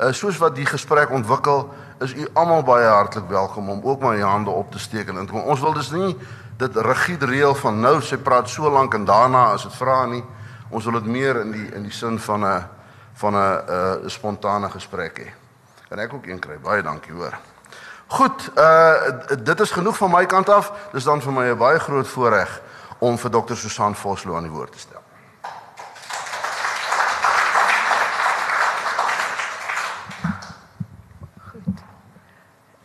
Uh, 0.00 0.12
soos 0.12 0.38
wat 0.40 0.54
die 0.56 0.64
gesprek 0.64 1.10
ontwikkel, 1.10 1.66
is 2.00 2.14
u 2.16 2.28
almal 2.32 2.62
baie 2.64 2.86
hartlik 2.86 3.28
welkom 3.28 3.68
om 3.68 3.80
ook 3.84 4.00
maar 4.00 4.16
u 4.16 4.22
hande 4.22 4.50
op 4.50 4.72
te 4.72 4.78
steek 4.78 5.08
en 5.08 5.16
in 5.16 5.26
te 5.26 5.32
kom. 5.32 5.42
Ons 5.42 5.60
wil 5.60 5.72
dus 5.72 5.90
nie 5.90 6.16
dit 6.56 6.76
rigied 6.76 7.22
reël 7.22 7.54
van 7.54 7.80
nou 7.80 7.98
sy 8.00 8.16
praat 8.16 8.48
so 8.48 8.70
lank 8.70 8.94
en 8.94 9.04
daarna 9.04 9.50
as 9.52 9.66
dit 9.68 9.76
vra 9.76 10.06
nie. 10.06 10.22
Ons 10.70 10.84
wil 10.88 10.96
dit 11.00 11.10
meer 11.12 11.40
in 11.40 11.52
die 11.52 11.66
in 11.76 11.84
die 11.84 11.92
sin 11.92 12.18
van 12.18 12.44
'n 12.44 12.64
van 13.12 13.34
'n 13.36 13.60
'n 14.04 14.10
spontane 14.10 14.70
gesprek 14.70 15.18
hê. 15.18 15.28
Kan 15.88 15.98
ek 15.98 16.14
ook 16.14 16.26
een 16.26 16.38
kry? 16.38 16.58
Baie 16.58 16.82
dankie, 16.82 17.12
hoor. 17.12 17.38
Goed, 18.06 18.50
uh 18.56 18.94
dit 19.44 19.60
is 19.60 19.70
genoeg 19.70 19.96
van 19.96 20.10
my 20.10 20.26
kant 20.26 20.48
af. 20.48 20.72
Dis 20.92 21.04
dan 21.04 21.20
vir 21.20 21.32
my 21.32 21.50
'n 21.50 21.58
baie 21.58 21.78
groot 21.78 22.08
voorreg 22.08 22.62
om 22.98 23.18
vir 23.18 23.30
Dr. 23.30 23.54
Susan 23.54 23.94
Vosloo 23.94 24.36
aan 24.36 24.42
die 24.42 24.52
woord 24.52 24.72
te 24.72 24.78
stel. 24.78 24.99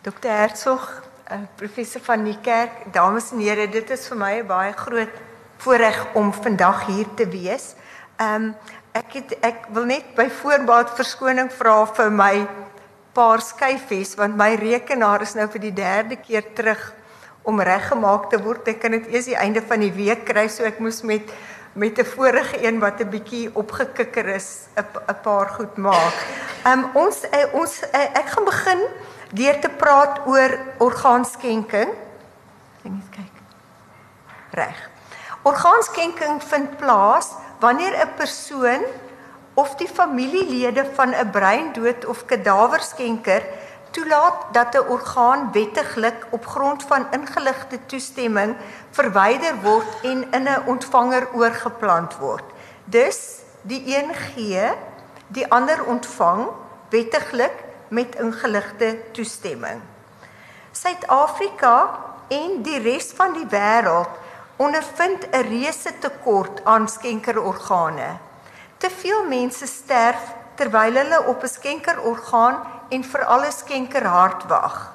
Dr. 0.06 0.30
Hertzog, 0.30 0.84
uh, 1.34 1.40
professor 1.58 2.02
van 2.06 2.22
die 2.28 2.36
kerk, 2.46 2.84
dames 2.94 3.32
en 3.34 3.40
here, 3.42 3.64
dit 3.74 3.90
is 3.90 4.04
vir 4.06 4.18
my 4.20 4.34
'n 4.38 4.46
baie 4.46 4.74
groot 4.78 5.16
voorreg 5.58 5.98
om 6.14 6.30
vandag 6.34 6.86
hier 6.86 7.08
te 7.18 7.26
wees. 7.26 7.74
Ehm 8.20 8.36
um, 8.36 8.56
ek 8.94 9.14
het 9.14 9.34
ek 9.42 9.66
wil 9.74 9.86
net 9.86 10.14
by 10.16 10.28
voorbaat 10.30 10.94
verskoning 10.94 11.50
vra 11.50 11.86
vir 11.86 12.12
my 12.12 12.48
paar 13.14 13.42
skyfies 13.42 14.14
want 14.16 14.38
my 14.38 14.54
rekenaar 14.56 15.22
is 15.22 15.34
nou 15.34 15.48
vir 15.48 15.62
die 15.62 15.74
derde 15.74 16.16
keer 16.22 16.54
terug 16.54 16.94
om 17.44 17.60
reggemaak 17.60 18.30
te 18.30 18.38
word. 18.38 18.68
Ek 18.68 18.80
kan 18.82 18.92
dit 18.92 19.08
eers 19.08 19.26
die 19.26 19.42
einde 19.42 19.62
van 19.62 19.80
die 19.80 19.92
week 19.92 20.26
kry, 20.26 20.48
so 20.48 20.64
ek 20.64 20.80
moes 20.80 21.02
met 21.02 21.34
met 21.74 21.98
'n 21.98 22.06
vorige 22.06 22.62
een 22.62 22.80
wat 22.80 23.02
'n 23.02 23.10
bietjie 23.10 23.50
opgekikker 23.56 24.28
is, 24.36 24.68
'n 24.78 25.20
paar 25.24 25.50
goed 25.50 25.78
maak. 25.78 26.14
Ehm 26.64 26.80
um, 26.80 26.90
ons 26.94 27.26
uh, 27.26 27.54
ons 27.54 27.82
uh, 27.82 28.06
ek 28.22 28.30
gaan 28.30 28.46
begin 28.46 28.82
deur 29.34 29.60
te 29.60 29.70
praat 29.70 30.22
oor 30.26 30.60
orgaanskenking. 30.78 31.90
Ek 32.84 32.92
net 32.92 33.10
kyk. 33.12 33.42
Reg. 34.52 34.90
Orgaanskenking 35.46 36.42
vind 36.44 36.78
plaas 36.78 37.34
wanneer 37.60 37.94
'n 37.98 38.16
persoon 38.18 38.84
of 39.54 39.76
die 39.76 39.88
familielede 39.88 40.86
van 40.94 41.14
'n 41.14 41.30
breindood 41.32 42.06
of 42.06 42.26
kadaverskenker 42.26 43.44
toelaat 43.92 44.38
dat 44.52 44.76
'n 44.76 44.88
orgaan 44.88 45.52
wettiglik 45.52 46.28
op 46.30 46.46
grond 46.46 46.84
van 46.84 47.08
ingeligte 47.12 47.80
toestemming 47.86 48.56
verwyder 48.92 49.56
word 49.62 49.88
en 50.02 50.32
in 50.32 50.44
'n 50.44 50.64
ontvanger 50.66 51.28
oorgeplant 51.34 52.18
word. 52.18 52.44
Dus 52.86 53.40
die 53.62 53.98
een 53.98 54.14
gee, 54.14 54.72
die 55.28 55.52
ander 55.52 55.86
ontvang 55.86 56.48
wettiglik 56.90 57.65
met 57.88 58.16
ingeligte 58.16 58.98
toestemming. 59.12 59.82
Suid-Afrika 60.72 62.00
en 62.28 62.62
die 62.62 62.80
res 62.80 63.12
van 63.16 63.34
die 63.34 63.48
wêreld 63.50 64.10
ondervind 64.58 65.28
'n 65.32 65.48
reuse 65.50 65.92
tekort 66.00 66.64
aan 66.64 66.88
skenkerorgane. 66.88 68.18
Te 68.78 68.90
veel 68.90 69.24
mense 69.24 69.68
sterf 69.68 70.34
terwyl 70.56 70.94
hulle 70.94 71.24
op 71.28 71.44
'n 71.44 71.48
skenkerorgaan 71.48 72.56
en 72.90 73.04
veral 73.04 73.46
'n 73.46 73.52
skenkerhart 73.52 74.48
wag. 74.48 74.94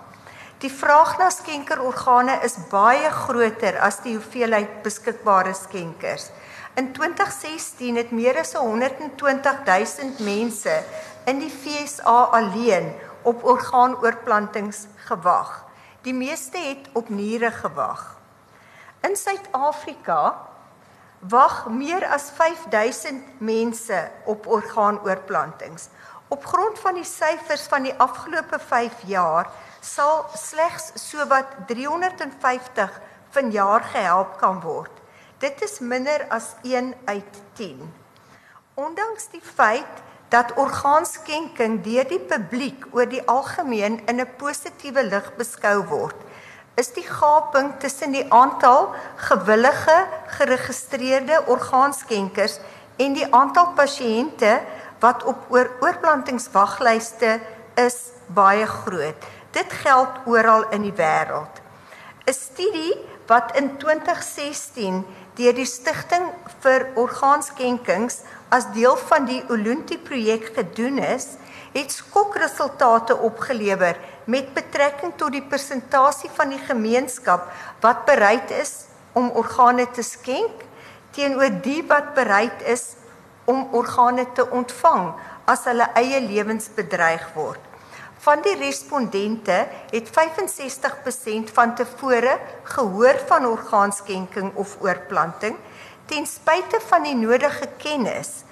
Die 0.58 0.72
vraag 0.72 1.18
na 1.18 1.30
skenkerorgane 1.30 2.38
is 2.44 2.56
baie 2.68 3.10
groter 3.10 3.78
as 3.78 4.02
die 4.04 4.14
hoeveelheid 4.14 4.82
beskikbare 4.82 5.54
skenkers. 5.54 6.30
In 6.74 6.92
2016 6.92 7.96
het 7.96 8.10
meer 8.10 8.38
as 8.38 8.52
120 8.52 9.64
000 9.64 10.10
mense 10.18 10.82
in 11.24 11.38
die 11.38 11.50
FSA 11.50 12.22
alleen 12.32 12.92
op 13.22 13.44
orgaanoorplantings 13.44 14.86
gewag. 15.08 15.64
Die 16.02 16.14
meeste 16.14 16.58
het 16.58 16.88
op 16.92 17.08
niere 17.08 17.50
gewag. 17.50 18.16
In 19.00 19.16
Suid-Afrika 19.16 20.48
wag 21.18 21.66
meer 21.68 22.06
as 22.06 22.30
5000 22.34 23.40
mense 23.40 24.10
op 24.24 24.46
orgaanoorplantings. 24.46 25.88
Op 26.28 26.44
grond 26.44 26.78
van 26.78 26.94
die 26.94 27.04
syfers 27.04 27.66
van 27.68 27.82
die 27.82 27.94
afgelope 27.98 28.58
5 28.58 28.92
jaar 29.04 29.50
sal 29.80 30.24
slegs 30.34 30.92
sowat 30.94 31.46
350 31.66 33.00
vanjaar 33.30 33.82
gehelp 33.82 34.38
kan 34.38 34.60
word. 34.60 34.92
Dit 35.38 35.62
is 35.62 35.78
minder 35.78 36.26
as 36.28 36.54
1 36.62 36.94
uit 37.04 37.42
10. 37.52 37.94
Ondanks 38.74 39.28
die 39.32 39.42
feit 39.42 40.04
dat 40.30 40.52
orgaanskenking 40.54 41.80
deur 41.82 42.06
die 42.08 42.20
publiek 42.22 42.86
oor 42.94 43.08
die 43.10 43.22
algemeen 43.26 44.00
in 44.06 44.20
'n 44.20 44.34
positiewe 44.38 45.02
lig 45.02 45.26
beskou 45.36 45.82
word, 45.90 46.16
is 46.76 46.92
die 46.92 47.06
gaping 47.06 47.72
tussen 47.78 48.12
die 48.12 48.26
aantal 48.32 48.94
gewillige 49.16 50.06
geregistreerde 50.26 51.42
orgaanskenkers 51.46 52.60
en 52.96 53.12
die 53.12 53.26
aantal 53.34 53.72
pasiënte 53.74 54.60
wat 55.00 55.24
op 55.24 55.46
oor 55.48 55.70
oorplantingswaglyste 55.80 57.40
is 57.74 57.98
baie 58.26 58.66
groot. 58.66 59.26
Dit 59.50 59.72
geld 59.82 60.08
oral 60.26 60.68
in 60.70 60.82
die 60.82 60.96
wêreld. 60.96 61.60
'n 62.26 62.32
Studie 62.32 62.94
wat 63.26 63.56
in 63.56 63.76
2016 63.78 65.06
deur 65.34 65.54
die 65.54 65.66
Stichting 65.66 66.26
vir 66.62 66.86
Orgaanskenkings 66.94 68.20
as 68.50 68.66
deel 68.74 68.96
van 69.08 69.26
die 69.28 69.40
Olunti 69.48 69.98
projek 69.98 70.50
gedoen 70.56 70.98
is, 70.98 71.36
het 71.72 71.92
skokresultate 71.94 73.14
opgelewer 73.16 73.98
met 74.26 74.50
betrekking 74.54 75.14
tot 75.16 75.32
die 75.32 75.44
persentasie 75.46 76.30
van 76.34 76.50
die 76.50 76.62
gemeenskap 76.66 77.46
wat 77.84 78.04
bereid 78.08 78.50
is 78.50 78.90
om 79.14 79.30
organe 79.38 79.86
te 79.94 80.02
skenk 80.02 80.66
teenoor 81.14 81.60
die 81.62 81.82
wat 81.86 82.12
bereid 82.14 82.62
is 82.66 82.94
om 83.50 83.68
organe 83.74 84.26
te 84.34 84.46
ontvang 84.50 85.12
as 85.50 85.66
hulle 85.70 85.86
eie 85.98 86.20
lewens 86.22 86.68
bedreig 86.74 87.24
word. 87.34 87.60
Van 88.20 88.42
die 88.44 88.54
respondente 88.60 89.62
het 89.90 90.10
65% 90.12 91.54
van 91.56 91.74
tevore 91.74 92.34
gehoor 92.74 93.18
van 93.30 93.46
orgaanskenking 93.48 94.52
of 94.60 94.76
oorplanting 94.84 95.56
ten 96.10 96.26
spyte 96.26 96.80
van 96.90 97.06
die 97.06 97.14
nodige 97.14 97.68
kennis 97.78 98.42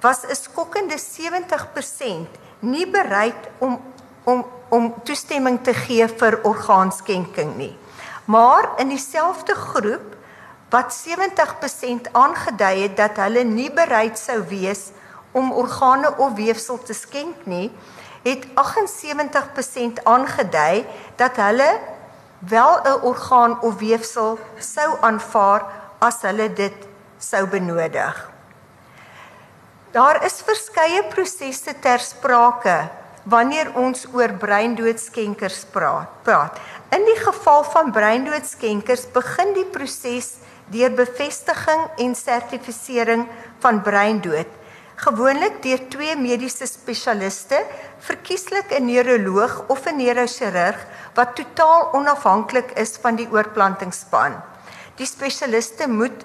was 0.00 0.24
'n 0.24 0.34
skokkende 0.34 0.98
70% 0.98 2.28
nie 2.60 2.86
bereid 2.86 3.42
om 3.58 3.80
om 4.24 4.44
om 4.68 4.94
toestemming 5.04 5.58
te 5.62 5.74
gee 5.74 6.06
vir 6.08 6.38
orgaanskenking 6.48 7.56
nie. 7.56 7.76
Maar 8.24 8.68
in 8.80 8.88
dieselfde 8.88 9.54
groep 9.54 10.14
wat 10.70 10.94
70% 10.94 12.08
aangedui 12.12 12.82
het 12.82 12.96
dat 12.96 13.16
hulle 13.20 13.44
nie 13.44 13.68
bereid 13.70 14.18
sou 14.18 14.38
wees 14.48 14.90
om 15.32 15.52
organe 15.52 16.16
of 16.16 16.32
weefsel 16.38 16.78
te 16.82 16.94
skenk 16.94 17.44
nie, 17.44 17.68
het 18.22 18.46
78% 18.54 20.00
aangedui 20.04 20.86
dat 21.16 21.36
hulle 21.36 21.80
wel 22.38 22.80
'n 22.84 23.02
orgaan 23.02 23.60
of 23.60 23.78
weefsel 23.78 24.38
sou 24.58 24.96
aanvaar 25.00 25.62
as 25.98 26.22
hulle 26.22 26.52
dit 26.52 26.91
sou 27.22 27.46
benodig. 27.46 28.18
Daar 29.92 30.22
is 30.24 30.40
verskeie 30.44 31.02
prosesse 31.12 31.74
ter 31.84 32.00
sprake 32.00 32.76
wanneer 33.28 33.70
ons 33.78 34.06
oor 34.10 34.32
breindoodskenkers 34.40 35.66
praat. 35.70 36.58
In 36.90 37.04
die 37.06 37.18
geval 37.20 37.62
van 37.70 37.92
breindoodskenkers 37.94 39.06
begin 39.14 39.52
die 39.54 39.68
proses 39.70 40.40
deur 40.72 40.90
bevestiging 40.96 41.84
en 42.00 42.16
sertifisering 42.16 43.26
van 43.62 43.82
breindood, 43.84 44.48
gewoonlik 45.02 45.60
deur 45.62 45.84
twee 45.92 46.16
mediese 46.16 46.66
spesialiste, 46.66 47.62
verkieslik 48.00 48.72
'n 48.72 48.86
neuroloog 48.86 49.68
of 49.68 49.86
'n 49.86 49.96
neurochirurg 49.96 50.78
wat 51.14 51.36
totaal 51.36 51.92
onafhanklik 51.92 52.70
is 52.74 52.96
van 52.96 53.16
die 53.16 53.28
oorplantingsspan. 53.30 54.40
Die 54.96 55.06
spesialiste 55.06 55.88
moet 55.88 56.24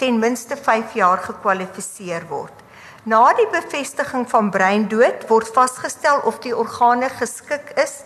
ten 0.00 0.18
minste 0.18 0.56
5 0.56 0.94
jaar 0.96 1.20
gekwalifiseer 1.20 2.24
word. 2.30 2.56
Na 3.04 3.34
die 3.36 3.48
bevestiging 3.52 4.24
van 4.28 4.48
breindood 4.52 5.26
word 5.28 5.48
vasgestel 5.52 6.22
of 6.28 6.38
die 6.44 6.54
organe 6.56 7.10
geskik 7.18 7.74
is 7.80 7.98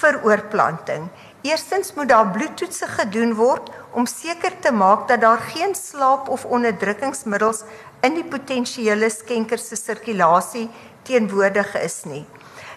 vir 0.00 0.16
oorplanting. 0.24 1.10
Eerstens 1.44 1.92
moet 1.96 2.08
daar 2.08 2.30
bloedtoetse 2.32 2.88
gedoen 2.98 3.34
word 3.36 3.68
om 3.92 4.08
seker 4.08 4.56
te 4.64 4.72
maak 4.72 5.06
dat 5.08 5.20
daar 5.20 5.44
geen 5.52 5.76
slaap 5.76 6.28
of 6.32 6.44
onderdrukkingsmiddels 6.44 7.62
in 8.08 8.16
die 8.16 8.24
potensiële 8.24 9.12
skenker 9.12 9.60
se 9.60 9.76
sirkulasie 9.76 10.66
teenwoordig 11.04 11.76
is 11.84 12.02
nie. 12.08 12.24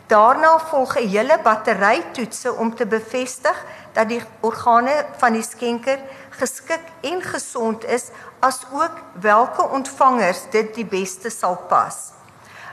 Daarna 0.09 0.57
volg 0.59 0.97
'n 0.97 1.07
hele 1.07 1.39
battery 1.43 2.03
toetse 2.13 2.53
om 2.53 2.75
te 2.75 2.85
bevestig 2.85 3.57
dat 3.93 4.09
die 4.09 4.21
organe 4.41 5.05
van 5.17 5.33
die 5.33 5.43
skenker 5.43 5.99
geskik 6.39 6.85
en 7.01 7.21
gesond 7.21 7.85
is 7.85 8.09
as 8.39 8.61
ook 8.71 9.01
watter 9.21 9.69
ontvangers 9.75 10.45
dit 10.51 10.73
die 10.75 10.85
beste 10.87 11.29
sal 11.29 11.57
pas. 11.69 11.97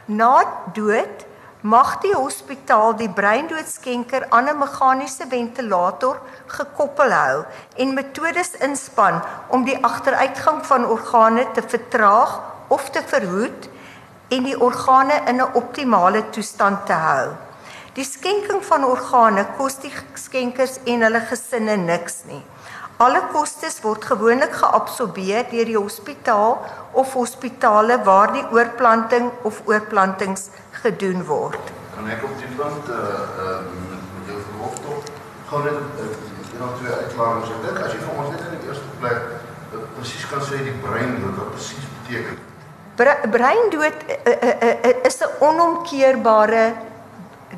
Na 0.07 0.45
dood 0.75 1.27
mag 1.67 1.97
die 2.03 2.15
hospitaal 2.15 2.95
die 2.97 3.11
breindoodskenker 3.11 4.27
aan 4.31 4.49
'n 4.49 4.59
meganiese 4.59 5.27
ventilator 5.29 6.21
gekoppel 6.47 7.11
hou 7.11 7.45
en 7.77 7.95
metodes 7.95 8.53
inspann 8.69 9.23
om 9.49 9.65
die 9.65 9.79
agteruitgang 9.85 10.67
van 10.67 10.87
organe 10.87 11.47
te 11.53 11.63
vertraag 11.63 12.41
of 12.69 12.91
te 12.91 13.03
verhoed 13.03 13.69
en 14.29 14.43
die 14.43 14.61
organe 14.61 15.21
in 15.27 15.41
'n 15.43 15.55
optimale 15.55 16.31
toestand 16.31 16.87
te 16.87 16.93
hou. 16.93 17.35
Die 17.95 18.05
skenking 18.05 18.65
van 18.65 18.85
organe 18.85 19.47
kos 19.57 19.79
die 19.79 19.93
skenkers 20.15 20.79
en 20.85 21.03
hulle 21.03 21.21
gesinne 21.21 21.77
niks 21.77 22.25
nie. 22.25 22.45
Alle 22.97 23.21
kostes 23.29 23.83
word 23.85 24.07
gewoonlik 24.09 24.55
geabsorbeer 24.57 25.45
deur 25.51 25.69
die 25.69 25.77
hospitaal 25.77 26.55
of 26.97 27.11
hospitale 27.13 27.99
waar 28.07 28.33
die 28.33 28.45
oorplanting 28.57 29.27
of 29.45 29.59
oorplantings 29.69 30.47
gedoen 30.81 31.21
word. 31.29 31.61
Kan 31.93 32.09
ek 32.09 32.25
op 32.25 32.33
die 32.41 32.49
punt 32.57 32.89
uh 32.89 32.97
uh 32.97 33.59
met, 33.91 34.31
jou 34.31 34.39
verlof 34.47 34.81
tog 34.87 35.13
gou 35.51 35.61
net 35.67 36.01
uh, 36.01 36.09
nou 36.57 36.71
twee 36.81 36.95
uitklaringe 37.03 37.45
sê 37.51 37.61
dit 37.67 37.83
as 37.85 37.93
jy 37.93 38.01
vir 38.01 38.17
ons 38.23 38.33
net 38.33 38.47
in 38.47 38.57
die 38.57 38.71
eerste 38.71 38.97
plek 39.05 39.21
uh, 39.29 39.85
presies 39.99 40.25
kan 40.33 40.49
sê 40.49 40.65
die 40.65 40.77
brein 40.81 41.21
wat 41.27 41.53
presies 41.53 41.87
beteken. 42.01 42.41
Breindood 43.37 44.09
uh, 44.09 44.19
uh, 44.33 44.55
uh, 44.73 44.95
is 45.05 45.21
'n 45.21 45.37
onomkeerbare 45.45 46.65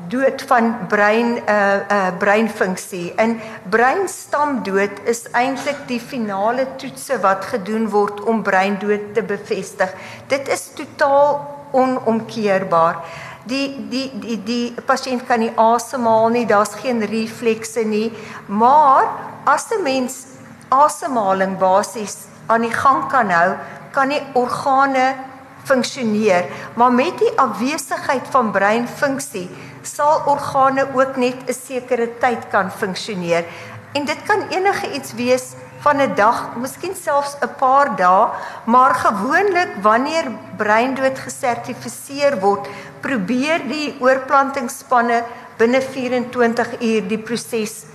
dood 0.09 0.41
van 0.49 0.73
brein 0.87 1.37
uh 1.37 1.79
uh 1.91 2.09
breinfunksie. 2.17 3.13
In 3.17 3.39
breinstamdood 3.69 5.01
is 5.05 5.25
eintlik 5.31 5.85
die 5.87 5.99
finale 5.99 6.67
toetse 6.81 7.19
wat 7.21 7.45
gedoen 7.53 7.89
word 7.89 8.21
om 8.25 8.43
breindood 8.43 9.13
te 9.13 9.23
bevestig. 9.23 9.93
Dit 10.27 10.49
is 10.49 10.69
totaal 10.73 11.41
onomkeerbaar. 11.71 13.03
Die 13.49 13.87
die 13.89 14.09
die 14.19 14.39
die 14.43 14.73
pasiënt 14.85 15.25
kan 15.27 15.39
nie 15.39 15.53
asemhaal 15.55 16.29
nie, 16.33 16.45
daar's 16.45 16.75
geen 16.81 17.05
reflekse 17.05 17.85
nie. 17.85 18.11
Maar 18.47 19.09
as 19.45 19.69
'n 19.71 19.83
mens 19.83 20.25
asemhaling 20.69 21.57
basies 21.57 22.27
aan 22.47 22.61
die 22.61 22.73
gang 22.73 23.09
kan 23.09 23.29
hou, 23.29 23.57
kan 23.91 24.09
die 24.09 24.21
organe 24.33 25.15
funksioneer, 25.63 26.45
maar 26.73 26.93
met 26.93 27.17
die 27.19 27.31
afwesigheid 27.39 28.27
van 28.29 28.51
breinfunksie 28.51 29.49
sal 29.81 30.23
organe 30.25 30.87
ook 30.93 31.17
net 31.17 31.47
'n 31.47 31.53
sekere 31.53 32.07
tyd 32.19 32.49
kan 32.51 32.71
funksioneer. 32.71 33.45
En 33.93 34.05
dit 34.05 34.23
kan 34.23 34.47
enige 34.49 34.91
iets 34.91 35.13
wees 35.13 35.53
van 35.79 36.01
'n 36.01 36.15
dag, 36.15 36.55
miskien 36.55 36.95
selfs 36.95 37.35
'n 37.41 37.55
paar 37.57 37.95
dae, 37.95 38.29
maar 38.65 38.95
gewoonlik 38.95 39.69
wanneer 39.81 40.25
breindood 40.57 41.19
gesertifiseer 41.19 42.39
word, 42.39 42.67
probeer 42.99 43.67
die 43.67 43.95
oorplantingsspanne 43.99 45.23
binne 45.57 45.81
24 45.81 46.81
uur 46.81 47.07
die 47.07 47.17
proses 47.17 47.85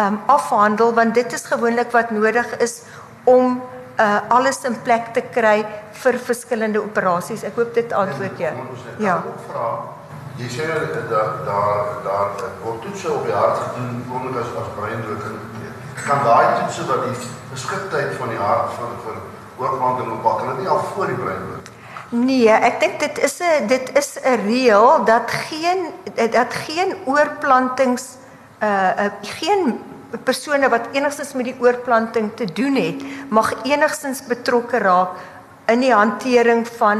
um 0.00 0.20
afhandel 0.26 0.94
want 0.94 1.14
dit 1.14 1.32
is 1.32 1.44
gewoonlik 1.44 1.90
wat 1.92 2.10
nodig 2.10 2.56
is 2.58 2.82
om 3.24 3.62
uh 4.00 4.20
alles 4.28 4.64
in 4.64 4.76
plek 4.82 5.12
te 5.12 5.20
kry 5.20 5.66
vir 5.92 6.18
verskillende 6.18 6.80
operasies. 6.80 7.42
Ek 7.44 7.56
hoop 7.56 7.74
dit 7.74 7.92
antwoord 7.92 8.38
jou. 8.38 8.54
Ja. 8.98 9.22
Jy 10.42 10.48
sê 10.50 10.66
dat 10.66 11.10
daar 11.46 11.82
daar 12.02 12.30
word 12.62 12.80
toetse 12.82 13.12
op 13.12 13.26
die 13.26 13.34
hart 13.34 13.58
gedoen 13.62 14.02
onder 14.10 14.40
as 14.40 14.50
as 14.58 14.70
breindood 14.78 15.22
en 15.28 15.36
kan 16.06 16.24
daai 16.26 16.46
toetse 16.58 16.86
wat 16.88 17.04
die 17.06 17.18
geskiktheid 17.52 18.16
van 18.18 18.32
die 18.34 18.40
hart 18.42 18.72
van 18.78 18.96
vir 19.04 19.20
oorplanting 19.62 20.08
bepaal 20.16 20.40
kan 20.40 20.50
dit 20.50 20.64
nie 20.64 20.72
al 20.72 20.82
voor 20.94 21.12
die 21.12 21.20
brein 21.20 21.46
word 21.50 21.70
Nee, 22.12 22.50
ek 22.52 22.80
dink 22.80 22.98
dit 23.00 23.18
is 23.24 23.38
'n 23.40 23.66
dit 23.66 23.86
is 23.96 24.18
'n 24.20 24.42
reël 24.44 25.04
dat 25.04 25.30
geen 25.30 25.86
dat 26.14 26.52
geen 26.66 26.96
oorplantings 27.06 28.04
uh, 28.62 29.08
geen 29.22 29.80
persone 30.24 30.68
wat 30.68 30.92
enigstens 30.92 31.32
met 31.32 31.44
die 31.44 31.56
oorplanting 31.58 32.30
te 32.36 32.44
doen 32.44 32.74
het, 32.74 33.02
mag 33.28 33.54
enigstens 33.64 34.26
betrokke 34.26 34.78
raak 34.78 35.08
in 35.66 35.80
die 35.80 35.94
hantering 35.94 36.68
van 36.68 36.98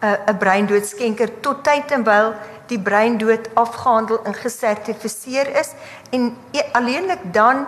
'n 0.00 0.06
uh, 0.06 0.38
breindoodskenker 0.38 1.40
tot 1.40 1.64
tyd 1.64 1.90
en 1.90 2.04
wyl 2.04 2.34
die 2.68 2.80
breindood 2.80 3.48
afgehandel 3.54 4.20
en 4.24 4.36
gesertifiseer 4.36 5.50
is 5.60 5.72
en 6.10 6.30
e, 6.52 6.62
alleenlik 6.72 7.22
dan 7.32 7.64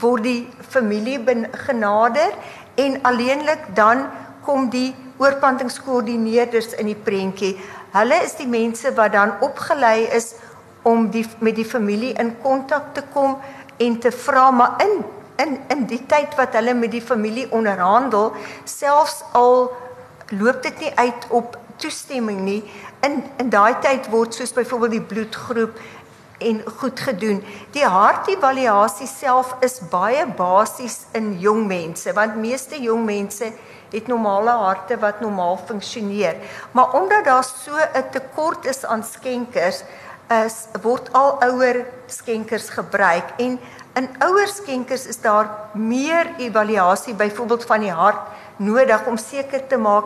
word 0.00 0.24
die 0.24 0.48
familie 0.68 1.18
genader 1.66 2.34
en 2.80 2.98
alleenlik 3.02 3.68
dan 3.74 4.06
kom 4.44 4.70
die 4.72 4.94
oorplantingskoördineerders 5.20 6.72
in 6.80 6.88
die 6.88 6.96
prentjie. 6.96 7.56
Hulle 7.92 8.22
is 8.24 8.36
die 8.38 8.48
mense 8.48 8.92
wat 8.96 9.12
dan 9.12 9.34
opgelei 9.44 10.08
is 10.16 10.34
om 10.88 11.10
die 11.12 11.26
met 11.44 11.58
die 11.58 11.68
familie 11.68 12.14
in 12.22 12.32
kontak 12.42 12.94
te 12.96 13.02
kom 13.12 13.36
en 13.76 13.98
te 14.00 14.12
vra 14.12 14.50
maar 14.50 14.80
in 14.84 15.02
in 15.40 15.58
in 15.72 15.86
die 15.88 16.02
tyd 16.06 16.34
wat 16.36 16.56
hulle 16.56 16.74
met 16.76 16.92
die 16.92 17.04
familie 17.04 17.46
onderhandel, 17.52 18.32
selfs 18.64 19.22
al 19.32 19.70
loop 20.36 20.62
dit 20.62 20.84
nie 20.84 20.92
uit 20.96 21.26
op 21.30 21.56
toestemming 21.80 22.42
nie, 22.44 22.60
in 23.06 23.22
in 23.38 23.50
daai 23.50 23.80
tyd 23.80 24.08
word 24.12 24.34
soos 24.34 24.52
byvoorbeeld 24.52 24.96
die 24.98 25.08
bloedgroep 25.12 25.78
en 26.40 26.62
goed 26.80 27.00
gedoen. 27.00 27.42
Die 27.72 27.84
hartevaluasie 27.84 29.08
self 29.08 29.54
is 29.60 29.80
baie 29.92 30.24
basies 30.26 31.02
in 31.12 31.34
jong 31.40 31.66
mense 31.68 32.12
want 32.16 32.36
meeste 32.40 32.80
jong 32.80 33.04
mense 33.04 33.52
het 33.90 34.06
normale 34.06 34.50
harte 34.50 34.96
wat 35.02 35.20
normaal 35.20 35.58
funksioneer. 35.66 36.36
Maar 36.72 36.94
omdat 37.00 37.24
daar 37.24 37.44
so 37.44 37.76
'n 37.76 38.10
tekort 38.10 38.64
is 38.66 38.84
aan 38.84 39.04
skenkers, 39.04 39.82
is 40.30 40.66
word 40.82 41.12
al 41.12 41.42
ouer 41.42 41.86
skenkers 42.06 42.68
gebruik 42.70 43.34
en 43.38 43.58
in 43.98 44.08
ouer 44.22 44.46
skenkers 44.46 45.06
is 45.06 45.20
daar 45.20 45.50
meer 45.74 46.30
evaluasie 46.38 47.14
byvoorbeeld 47.14 47.64
van 47.64 47.80
die 47.80 47.92
hart 47.92 48.20
nodig 48.56 49.06
om 49.06 49.16
seker 49.16 49.66
te 49.66 49.76
maak 49.76 50.04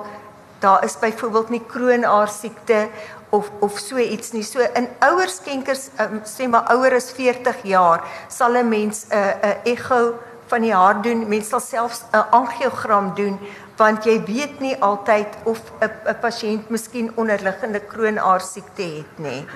daar 0.64 0.84
is 0.84 0.96
byvoorbeeld 0.99 1.49
nie 1.52 1.62
kroonaar 1.69 2.28
siekte 2.28 2.88
of 3.28 3.50
of 3.61 3.78
so 3.78 3.99
iets 3.99 4.32
nie. 4.32 4.43
So 4.43 4.64
in 4.75 4.88
ouer 5.05 5.28
skenkers 5.28 5.88
um, 6.00 6.20
sê 6.25 6.49
maar 6.49 6.70
ouer 6.75 6.96
as 6.96 7.11
40 7.12 7.64
jaar 7.69 8.05
sal 8.28 8.56
'n 8.56 8.69
mens 8.69 9.06
'n 9.08 9.16
uh, 9.16 9.50
'n 9.50 9.56
echo 9.75 10.14
van 10.46 10.61
die 10.61 10.75
hart 10.75 11.02
doen. 11.02 11.28
Mens 11.28 11.49
sal 11.49 11.61
selfs 11.61 12.05
'n 12.12 12.25
angiogram 12.31 13.14
doen 13.14 13.38
want 13.76 14.05
jy 14.05 14.22
weet 14.25 14.61
nie 14.61 14.76
altyd 14.81 15.28
of 15.44 15.61
'n 15.81 15.90
'n 16.12 16.19
pasiënt 16.20 16.69
miskien 16.69 17.12
onderliggende 17.17 17.81
kroonaar 17.81 18.40
siekte 18.40 18.82
het 18.82 19.19
nie. 19.19 19.46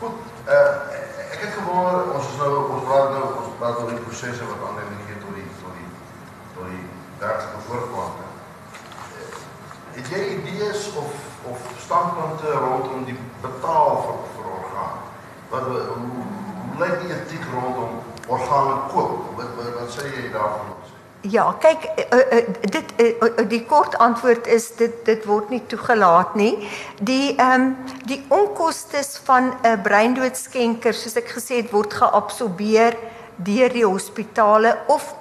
Goed. 0.00 0.16
Uh, 0.48 0.54
ek 1.34 1.40
het 1.44 1.52
gewonder 1.58 2.14
ons 2.14 2.24
is 2.30 2.36
nou 2.38 2.52
ons 2.74 2.82
praat 2.88 3.10
nou 3.10 3.24
ons 3.40 3.52
praat 3.58 3.78
oor 3.78 3.88
die 3.88 4.04
prosesse 4.06 4.44
wat 4.50 4.60
aanleiding 4.68 5.00
gee 5.06 5.18
tot 5.24 5.34
die 5.38 5.48
tot 5.60 5.72
die 5.78 5.88
tot 6.54 6.64
die 6.72 6.84
werklike 7.20 7.60
voortplanting. 7.68 8.19
Jy 10.10 10.22
idees 10.36 10.88
of 10.98 11.10
of 11.50 11.58
standpunte 11.80 12.50
rondom 12.52 13.04
die 13.04 13.16
betaal 13.40 14.02
vir 14.04 14.16
vir 14.34 14.48
orgaan? 14.58 14.96
Wat 15.50 15.62
hoe, 15.70 15.80
hoe 15.94 16.80
lyk 16.82 16.96
die 17.04 17.14
etiek 17.14 17.46
rondom 17.54 18.00
organe 18.26 18.76
koop? 18.90 19.30
Wat 19.38 19.54
wat, 19.56 19.70
wat 19.78 19.94
sê 19.94 20.10
jy 20.10 20.32
daarvan? 20.34 20.74
Ja, 21.20 21.50
kyk 21.60 21.84
uh, 21.84 22.18
uh, 22.18 22.44
dit 22.72 22.92
uh, 22.96 23.46
die 23.48 23.62
kort 23.68 23.96
antwoord 24.00 24.46
is 24.48 24.70
dit 24.78 24.94
dit 25.04 25.24
word 25.28 25.50
nie 25.52 25.60
toegelaat 25.68 26.34
nie. 26.34 26.54
Die 26.96 27.36
ehm 27.36 27.66
um, 27.68 27.96
die 28.08 28.22
onkoste 28.32 29.04
van 29.28 29.52
'n 29.52 29.56
uh, 29.62 29.76
breindoodskenker 29.82 30.94
soos 30.94 31.16
ek 31.20 31.28
gesê 31.36 31.62
het 31.62 31.70
word 31.70 31.94
geabsorbeer 31.94 32.96
deur 33.36 33.72
die 33.72 33.86
hospitale 33.86 34.78
of 34.88 35.14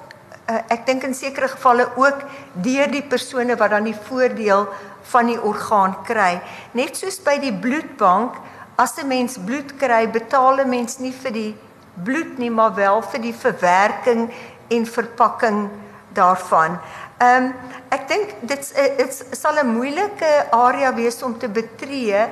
uh, 0.49 0.61
ek 0.73 0.85
dink 0.85 1.03
in 1.03 1.13
sekere 1.13 1.47
gevalle 1.47 1.87
ook 1.95 2.23
deur 2.53 2.91
die 2.91 3.05
persone 3.05 3.57
wat 3.59 3.71
dan 3.75 3.87
die 3.89 3.97
voordeel 4.09 4.67
van 5.11 5.31
die 5.31 5.39
orgaan 5.41 5.95
kry. 6.07 6.39
Net 6.73 6.97
soos 6.97 7.19
by 7.23 7.37
die 7.41 7.53
bloedbank, 7.53 8.35
as 8.77 8.97
'n 8.97 9.07
mens 9.07 9.37
bloed 9.37 9.77
kry, 9.77 10.07
betaal 10.07 10.61
'n 10.61 10.69
mens 10.69 10.99
nie 10.99 11.11
vir 11.11 11.31
die 11.31 11.55
bloed 12.03 12.37
nie, 12.37 12.49
maar 12.49 12.75
wel 12.75 13.01
vir 13.01 13.21
die 13.21 13.33
verwerking 13.33 14.29
en 14.69 14.85
verpakking 14.85 15.69
daarvan. 16.13 16.79
Ehm 17.19 17.45
um, 17.45 17.53
ek 17.89 18.07
dink 18.07 18.35
dit 18.41 18.73
dit 18.97 19.25
sal 19.31 19.59
'n 19.59 19.73
moeilike 19.73 20.31
area 20.51 20.93
wees 20.93 21.23
om 21.23 21.37
te 21.37 21.49
betree 21.49 22.27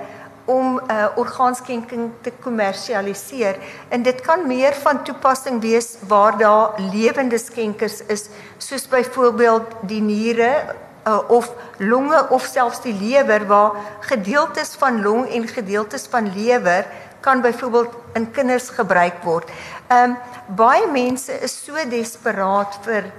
om 0.48 0.80
uh, 0.80 1.08
orgaanskenking 1.20 2.10
te 2.24 2.32
kommersialiseer 2.44 3.60
en 3.92 4.04
dit 4.04 4.22
kan 4.24 4.46
meer 4.48 4.76
van 4.84 5.04
toepassing 5.04 5.60
wees 5.62 5.98
waar 6.08 6.38
daar 6.40 6.80
lewende 6.92 7.38
skenkers 7.38 8.00
is 8.08 8.30
soos 8.58 8.88
byvoorbeeld 8.88 9.76
die 9.92 10.02
niere 10.02 10.52
uh, 11.08 11.20
of 11.28 11.52
longe 11.78 12.22
of 12.30 12.48
selfs 12.48 12.80
die 12.86 12.96
lewer 12.96 13.46
waar 13.48 13.76
gedeeltes 14.08 14.76
van 14.80 15.02
long 15.04 15.28
en 15.28 15.48
gedeeltes 15.48 16.08
van 16.12 16.32
lewer 16.36 16.88
kan 17.20 17.42
byvoorbeeld 17.42 17.96
in 18.14 18.32
kinders 18.32 18.70
gebruik 18.70 19.24
word. 19.24 19.52
Ehm 19.88 20.12
um, 20.12 20.18
baie 20.56 20.88
mense 20.88 21.34
is 21.44 21.58
so 21.66 21.76
desperaat 21.92 22.78
vir 22.86 23.10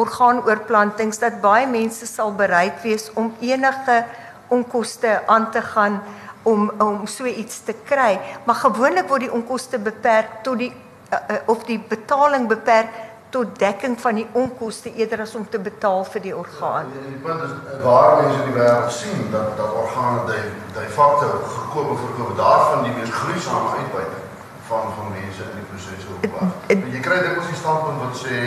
orgaanoorplantings 0.00 1.20
dat 1.20 1.40
baie 1.42 1.66
mense 1.68 2.06
sal 2.06 2.32
bereid 2.32 2.80
wees 2.82 3.10
om 3.14 3.34
enige 3.40 4.04
onkoste 4.48 5.18
aan 5.26 5.50
te 5.50 5.62
gaan 5.62 6.00
om 6.48 6.70
om 6.84 7.06
so 7.06 7.28
iets 7.28 7.60
te 7.66 7.74
kry, 7.84 8.18
maar 8.44 8.60
gewoonlik 8.64 9.08
word 9.08 9.26
die 9.26 9.32
onkoste 9.32 9.78
beperk 9.78 10.40
tot 10.46 10.58
die 10.64 10.72
uh, 10.72 11.18
uh, 11.18 11.38
of 11.52 11.64
die 11.68 11.78
betaling 11.78 12.48
beperk 12.48 12.94
tot 13.30 13.58
dekking 13.60 13.98
van 14.00 14.14
die 14.14 14.26
onkoste 14.32 14.92
eerder 14.94 15.20
as 15.20 15.34
om 15.36 15.44
te 15.48 15.58
betaal 15.60 16.04
vir 16.12 16.22
die 16.24 16.34
orgaan. 16.36 16.88
Ja, 16.94 17.02
die 17.08 17.20
punt 17.24 17.42
is 17.44 17.82
waar 17.84 18.22
mense 18.22 18.38
in 18.38 18.48
die 18.48 18.56
wêreld 18.56 18.92
sien 18.92 19.26
dat 19.34 19.52
dat 19.60 19.74
organe 19.82 20.24
dui 20.30 20.40
dui 20.76 20.86
fakte 20.96 21.28
gekoop 21.56 21.92
en 21.92 22.00
verkoop 22.06 22.32
daarvan 22.40 22.86
die 22.88 22.94
mees 22.96 23.12
gruisame 23.12 23.76
uitbuiting 23.82 24.24
van 24.70 24.90
van 24.96 25.12
mense 25.12 25.44
in 25.50 25.60
die 25.60 25.68
proses 25.68 26.08
openbaar. 26.14 26.56
Jy 26.96 27.04
kry 27.04 27.20
dit 27.26 27.36
mos 27.36 27.52
die 27.52 27.60
standpunt 27.60 28.02
wat 28.06 28.18
sê 28.24 28.40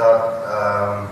dat 0.00 0.26
ehm 0.56 0.98
um, 0.98 1.08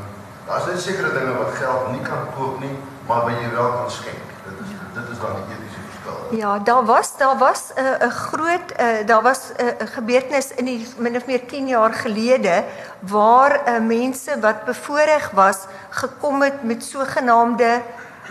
daar's 0.48 0.66
net 0.66 0.80
sekere 0.80 1.12
dinge 1.12 1.38
wat 1.38 1.54
geld 1.60 1.90
nie 1.92 2.02
kan 2.02 2.26
koop 2.34 2.60
nie, 2.64 2.74
maar 3.06 3.26
wat 3.28 3.36
jy 3.42 3.50
wel 3.54 3.72
kan 3.78 3.90
skenk. 4.00 4.36
Dit 4.48 4.62
is 4.64 4.70
dit 4.98 5.10
is 5.14 5.22
dan 5.22 5.42
die 5.46 5.54
verskil. 5.54 5.67
Ja, 6.30 6.58
daar 6.58 6.84
was 6.84 7.16
daar 7.16 7.38
was 7.38 7.62
'n 7.74 7.80
uh, 7.80 8.06
'n 8.06 8.10
groot 8.10 8.68
uh, 8.80 9.06
daar 9.06 9.22
was 9.22 9.40
'n 9.56 9.62
uh, 9.62 9.88
gebeurtenis 9.96 10.48
in 10.54 10.64
die 10.64 10.86
min 10.96 11.16
of 11.16 11.26
meer 11.26 11.46
10 11.46 11.66
jaar 11.66 11.92
gelede 11.92 12.64
waar 13.00 13.60
uh, 13.68 13.78
mense 13.80 14.40
wat 14.40 14.64
bevoordeel 14.64 15.28
was 15.32 15.58
gekom 15.90 16.42
het 16.42 16.62
met 16.62 16.84
sogenaamde 16.84 17.80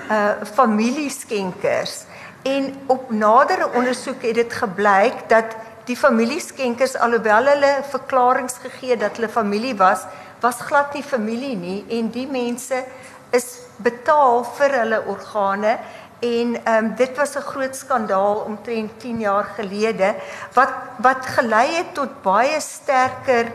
uh 0.09 0.29
familieskenkers. 0.53 2.03
En 2.43 2.75
op 2.85 3.11
nadere 3.11 3.69
ondersoek 3.73 4.21
het 4.21 4.33
dit 4.33 4.53
gebleik 4.53 5.13
dat 5.27 5.45
die 5.85 5.97
familieskenkers 5.97 6.95
alhoewel 6.95 7.45
hulle 7.45 7.77
verklaringe 7.89 8.53
gegee 8.61 8.97
dat 8.97 9.15
hulle 9.15 9.29
familie 9.29 9.75
was, 9.75 9.99
was 10.39 10.55
glad 10.59 10.93
nie 10.93 11.03
familie 11.03 11.55
nie 11.55 11.85
en 11.89 12.09
die 12.09 12.27
mense 12.27 12.83
is 13.29 13.47
betaal 13.83 14.43
vir 14.57 14.75
hulle 14.81 14.99
organe 15.07 15.77
en 16.19 16.63
ehm 16.63 16.85
um, 16.85 16.95
dit 16.95 17.17
was 17.17 17.35
'n 17.35 17.49
groot 17.51 17.75
skandaal 17.75 18.35
omtrent 18.35 18.99
10 18.99 19.19
jaar 19.19 19.43
gelede 19.43 20.15
wat 20.53 20.73
wat 20.97 21.25
gelei 21.25 21.75
het 21.75 21.93
tot 21.93 22.21
baie 22.21 22.59
sterker 22.59 23.51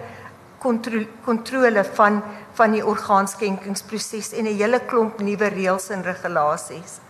kontrole 1.24 1.84
van 1.84 2.22
van 2.52 2.70
die 2.70 2.86
orgaanskenkingsproses 2.86 4.32
en 4.32 4.44
'n 4.44 4.56
hele 4.56 4.80
klomp 4.80 5.20
nuwe 5.20 5.46
reëls 5.46 5.88
en 5.88 6.02
regulasies. 6.02 7.00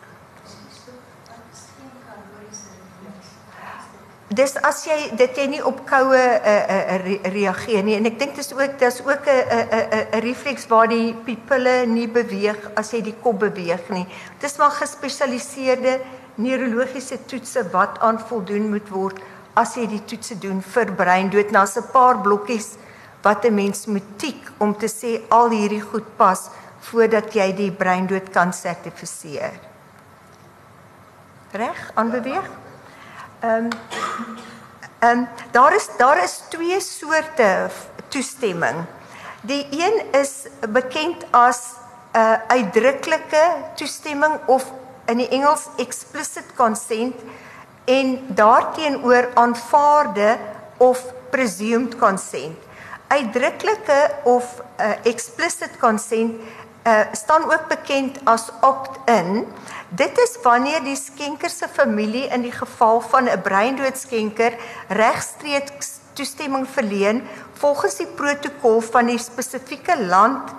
Dis 4.32 4.54
as 4.64 4.80
jy 4.86 4.96
dit 5.18 5.38
jy 5.38 5.46
nie 5.52 5.60
op 5.64 5.82
koue 5.88 6.16
uh, 6.16 6.52
uh, 6.74 6.94
re 7.02 7.18
reageer 7.34 7.84
nie 7.84 7.96
en 7.98 8.08
ek 8.08 8.18
dink 8.20 8.36
dis 8.38 8.52
ook 8.54 8.78
dis 8.80 9.00
ook 9.04 9.26
'n 9.28 9.42
'n 9.52 9.92
'n 10.16 10.20
refleks 10.24 10.66
waar 10.68 10.88
die 10.88 11.12
pupille 11.14 11.86
nie 11.86 12.08
beweeg 12.08 12.70
as 12.76 12.92
jy 12.92 13.02
die 13.02 13.18
kop 13.22 13.40
beweeg 13.40 13.90
nie. 13.90 14.06
Dis 14.40 14.56
maar 14.58 14.70
gespesialiseerde 14.70 16.00
neurologiese 16.36 17.18
toetse 17.26 17.70
wat 17.72 17.98
aan 18.00 18.18
voldoen 18.18 18.70
moet 18.70 18.88
word 18.88 19.20
as 19.54 19.76
jy 19.76 19.86
die 19.86 20.04
toetse 20.04 20.38
doen 20.38 20.62
vir 20.62 20.92
breindood. 20.92 21.52
Daar's 21.52 21.76
'n 21.76 21.92
paar 21.92 22.20
blokkies 22.20 22.76
wat 23.22 23.44
'n 23.44 23.54
mens 23.54 23.86
moet 23.86 24.18
tik 24.18 24.52
om 24.58 24.74
te 24.74 24.88
sê 24.88 25.20
al 25.28 25.50
hierdie 25.50 25.82
goed 25.82 26.16
pas 26.16 26.50
voordat 26.80 27.34
jy 27.34 27.52
die 27.52 27.72
breindood 27.72 28.30
kan 28.30 28.52
sertifiseer. 28.52 29.60
Reg, 31.52 31.90
aanbeweeg. 31.94 32.61
Ehm 33.42 33.64
um, 33.64 33.68
ehm 34.98 35.18
um, 35.18 35.28
daar 35.50 35.74
is 35.74 35.88
daar 35.96 36.22
is 36.22 36.42
twee 36.48 36.80
soorte 36.80 37.70
toestemming. 38.08 38.84
Die 39.40 39.66
een 39.70 40.20
is 40.20 40.46
bekend 40.68 41.24
as 41.30 41.58
'n 42.12 42.18
uh, 42.18 42.32
uitdruklike 42.46 43.44
toestemming 43.74 44.34
of 44.46 44.72
in 45.04 45.16
die 45.16 45.28
Engels 45.28 45.66
explicit 45.76 46.54
consent 46.56 47.14
en 47.84 48.26
daarteenoor 48.28 49.28
aanvaarde 49.34 50.38
of 50.76 51.04
presumed 51.30 51.98
consent. 51.98 52.58
Uitdruklike 53.06 54.10
of 54.22 54.62
uh, 54.80 54.90
explicit 55.02 55.78
consent 55.78 56.40
uh, 56.86 57.00
staan 57.12 57.44
ook 57.44 57.68
bekend 57.68 58.18
as 58.24 58.50
opt-in. 58.60 59.46
Dit 59.92 60.16
is 60.18 60.38
wanneer 60.40 60.80
die 60.80 60.96
skenker 60.96 61.50
se 61.52 61.66
familie 61.68 62.24
in 62.32 62.46
die 62.46 62.52
geval 62.52 63.02
van 63.12 63.28
'n 63.28 63.42
breindoodskenker 63.44 64.56
regstreeks 64.88 65.90
toestemming 66.12 66.64
verleen 66.68 67.28
volgens 67.60 67.96
die 67.96 68.06
protokol 68.06 68.80
van 68.80 69.06
die 69.06 69.18
spesifieke 69.18 69.96
land 70.00 70.54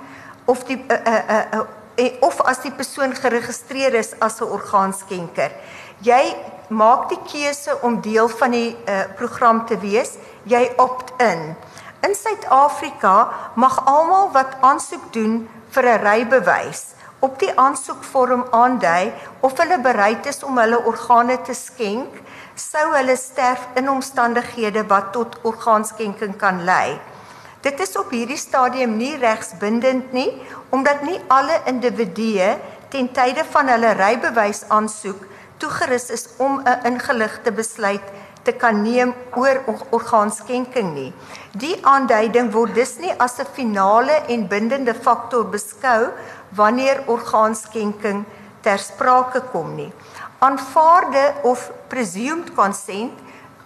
of 0.46 0.64
die 0.64 0.78
uh, 0.78 0.98
uh, 1.08 1.22
uh, 1.30 1.62
uh, 1.98 2.12
of 2.22 2.42
as 2.42 2.62
die 2.62 2.72
persoon 2.72 3.16
geregistreer 3.16 3.94
is 3.94 4.14
as 4.20 4.40
'n 4.40 4.54
orgaanskenker. 4.54 5.52
Jy 6.00 6.36
maak 6.70 7.10
die 7.10 7.22
keuse 7.26 7.82
om 7.82 8.02
deel 8.02 8.30
van 8.30 8.52
die 8.52 8.78
uh, 8.86 9.02
program 9.16 9.66
te 9.66 9.80
wees. 9.80 10.18
Jy 10.44 10.74
opt-in. 10.78 11.56
In 12.02 12.16
Suid-Afrika 12.16 13.34
mag 13.56 13.86
almal 13.86 14.32
wat 14.32 14.58
aansoek 14.62 15.14
doen 15.14 15.50
vir 15.70 15.84
'n 15.84 16.02
rybewys 16.04 16.94
op 17.24 17.40
die 17.40 17.52
aansoekvorm 17.56 18.44
aandui 18.52 19.12
of 19.48 19.56
hulle 19.62 19.80
bereid 19.86 20.28
is 20.32 20.44
om 20.44 20.60
hulle 20.60 20.80
organe 20.92 21.38
te 21.48 21.56
skenk 21.56 22.20
sou 22.60 22.84
hulle 22.94 23.16
sterf 23.18 23.64
in 23.80 23.90
omstandighede 23.90 24.84
wat 24.92 25.14
tot 25.16 25.40
orgaanskenking 25.48 26.36
kan 26.38 26.62
lei. 26.68 27.00
Dit 27.64 27.80
is 27.80 27.96
op 27.98 28.12
hierdie 28.12 28.38
stadium 28.38 28.98
nie 29.00 29.16
regsbindend 29.22 30.12
nie 30.14 30.30
omdat 30.76 31.06
nie 31.08 31.20
alle 31.32 31.62
individue 31.72 32.50
ten 32.94 33.08
tye 33.16 33.46
van 33.56 33.72
hulle 33.72 33.94
rybewys 33.98 34.66
aansoek 34.68 35.24
toegerus 35.64 36.10
is 36.18 36.28
om 36.38 36.60
'n 36.66 36.80
ingeligte 36.92 37.52
besluit 37.52 38.08
te 38.44 38.52
kan 38.52 38.82
neem 38.84 39.14
oor 39.40 39.62
orgaanskenking 39.92 40.94
nie. 40.94 41.14
Die 41.52 41.76
aanduiding 41.82 42.52
word 42.52 42.76
dus 42.76 42.98
nie 43.00 43.14
as 43.20 43.40
'n 43.40 43.46
finale 43.56 44.16
en 44.28 44.48
bindende 44.48 44.94
faktor 44.94 45.46
beskou 45.46 46.12
wanneer 46.56 47.04
orgaanskenking 47.08 48.26
ter 48.62 48.80
sprake 48.80 49.42
kom 49.52 49.76
nie. 49.76 49.92
Aanvaarde 50.40 51.34
of 51.44 51.72
presumed 51.88 52.54
consent, 52.56 53.14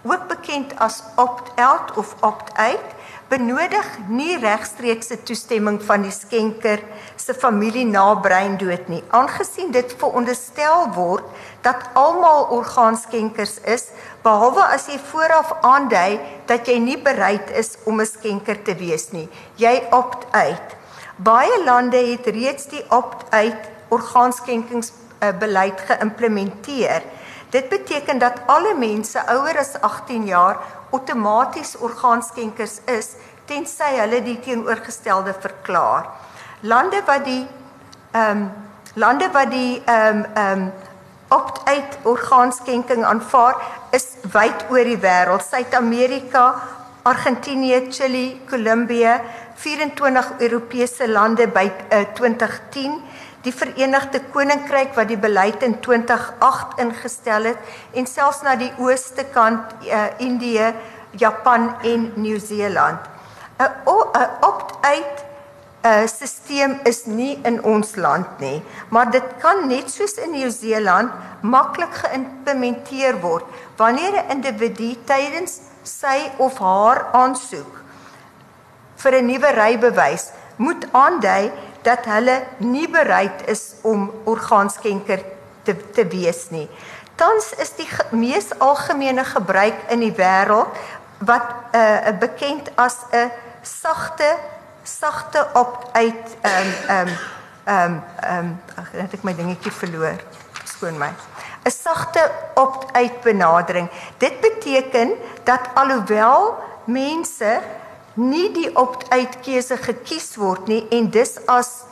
ook 0.08 0.28
bekend 0.28 0.74
as 0.78 1.02
opt-out 1.16 1.96
of 1.96 2.14
opt-out, 2.20 2.94
benodig 3.28 3.88
nie 4.08 4.38
regstreekse 4.40 5.18
toestemming 5.28 5.76
van 5.84 6.06
die 6.06 6.12
skenker 6.12 6.80
se 7.20 7.34
familie 7.36 7.84
na 7.84 8.06
breindood 8.24 8.88
nie 8.88 9.02
aangesien 9.12 9.68
dit 9.74 9.92
veronderstel 10.00 10.86
word 10.96 11.26
dat 11.66 11.90
almal 11.92 12.48
orgaanskenkers 12.56 13.58
is 13.68 13.90
behalwe 14.24 14.64
as 14.72 14.88
jy 14.88 14.96
vooraf 15.10 15.52
aandui 15.60 16.16
dat 16.48 16.72
jy 16.72 16.78
nie 16.80 16.96
bereid 16.96 17.52
is 17.52 17.76
om 17.84 18.00
'n 18.00 18.06
skenker 18.06 18.62
te 18.64 18.74
wees 18.80 19.12
nie. 19.12 19.28
Jy 19.56 19.76
opt 19.92 20.24
uit 20.32 20.76
baie 21.18 21.64
lande 21.64 21.98
het 21.98 22.26
reeds 22.26 22.68
die 22.70 22.84
opt 22.94 23.26
uit 23.30 23.70
orgaanskenkings 23.90 24.92
uh, 24.92 25.32
beleid 25.38 25.80
geïmplementeer 25.88 27.02
dit 27.50 27.68
beteken 27.68 28.18
dat 28.18 28.40
alle 28.46 28.74
mense 28.74 29.22
ouer 29.26 29.58
as 29.58 29.80
18 29.80 30.26
jaar 30.26 30.58
outomaties 30.90 31.76
orgaanskenkers 31.76 32.80
is 32.84 33.14
tensy 33.48 33.94
hulle 33.96 34.22
die 34.22 34.38
teenoorgestelde 34.44 35.34
verklaar. 35.40 36.10
Lande 36.60 37.02
wat 37.06 37.24
die 37.24 37.46
ehm 38.12 38.42
um, 38.42 38.50
lande 38.94 39.28
wat 39.32 39.50
die 39.50 39.82
ehm 39.84 40.16
um, 40.16 40.24
ehm 40.34 40.62
um, 40.62 40.72
opt-out 41.28 41.98
orgaanskenking 42.08 43.04
aanvaar 43.04 43.56
is 43.92 44.06
wyd 44.32 44.64
oor 44.72 44.84
die 44.84 45.00
wêreld. 45.00 45.44
Suid-Amerika, 45.44 46.54
Argentinië, 47.08 47.82
Chili, 47.92 48.40
Kolumbie, 48.48 49.20
24 49.60 50.32
Europese 50.38 51.08
lande 51.08 51.48
by 51.48 51.66
uh, 51.68 52.00
eh, 52.00 52.06
2010 52.14 52.96
die 53.48 53.54
Verenigde 53.56 54.20
Koninkryk 54.32 54.96
wat 54.98 55.08
die 55.08 55.20
beleid 55.20 55.62
in 55.64 55.78
2008 55.80 56.80
ingestel 56.82 57.52
het 57.52 57.76
en 57.96 58.08
selfs 58.08 58.42
na 58.44 58.56
die 58.60 58.72
ooste 58.82 59.24
kant 59.32 59.72
uh, 59.86 60.08
Indië, 60.20 60.72
Japan 61.16 61.70
en 61.86 62.12
Nieu-Seeland. 62.20 63.00
'n 63.58 63.70
opt-out 64.44 65.24
'n 65.82 66.08
stelsel 66.08 66.74
is 66.84 67.06
nie 67.06 67.38
in 67.44 67.62
ons 67.64 67.96
land 67.96 68.38
nie, 68.40 68.62
maar 68.90 69.10
dit 69.10 69.24
kan 69.40 69.66
net 69.68 69.90
soos 69.90 70.18
in 70.18 70.30
Nieu-Seeland 70.36 71.10
maklik 71.42 71.94
geïmplementeer 72.04 73.20
word 73.20 73.44
wanneer 73.76 74.12
'n 74.12 74.30
individu 74.36 74.94
tydens 75.04 75.60
sy 75.82 76.30
of 76.38 76.58
haar 76.58 77.06
aansoek 77.12 77.74
vir 78.96 79.12
'n 79.14 79.26
nuwe 79.26 79.50
rybewys 79.52 80.30
moet 80.56 80.86
aandui 80.92 81.50
dat 81.82 82.04
hulle 82.04 82.42
nie 82.58 82.88
bereid 82.88 83.46
is 83.46 83.74
om 83.82 84.10
orgaanskenker 84.24 85.24
te 85.62 85.76
te 85.92 86.06
wees 86.06 86.50
nie. 86.50 86.68
Tans 87.18 87.52
is 87.58 87.72
die 87.76 87.88
mees 88.10 88.52
algemene 88.58 89.24
gebruik 89.24 89.78
in 89.90 90.00
die 90.00 90.14
wêreld 90.14 90.70
wat 91.18 91.48
'n 91.72 91.78
uh, 91.78 92.18
bekend 92.18 92.70
as 92.74 92.96
'n 93.12 93.30
sagte 93.62 94.36
sagte 94.82 95.46
opt-uit 95.52 96.36
ehm 96.40 96.66
um, 96.66 96.72
ehm 96.88 97.08
um, 97.08 97.16
ehm 97.64 97.94
um, 98.38 98.60
ehm 98.76 99.00
um, 99.00 99.08
ek 99.12 99.22
my 99.22 99.34
dingetjie 99.34 99.72
verloor. 99.72 100.16
Skoon 100.64 100.98
my. 100.98 101.12
'n 101.64 101.70
sagte 101.70 102.30
opt-uit 102.54 103.20
benadering. 103.20 103.90
Dit 104.18 104.40
beteken 104.40 105.12
dat 105.44 105.60
alhoewel 105.74 106.56
mense 106.84 107.60
nie 108.18 108.48
die 108.52 108.70
opt-uit 108.76 109.38
keuse 109.46 109.76
gekies 109.78 110.32
word 110.36 110.66
nie 110.68 110.82
en 110.90 111.06
dis 111.14 111.36
as 111.46 111.84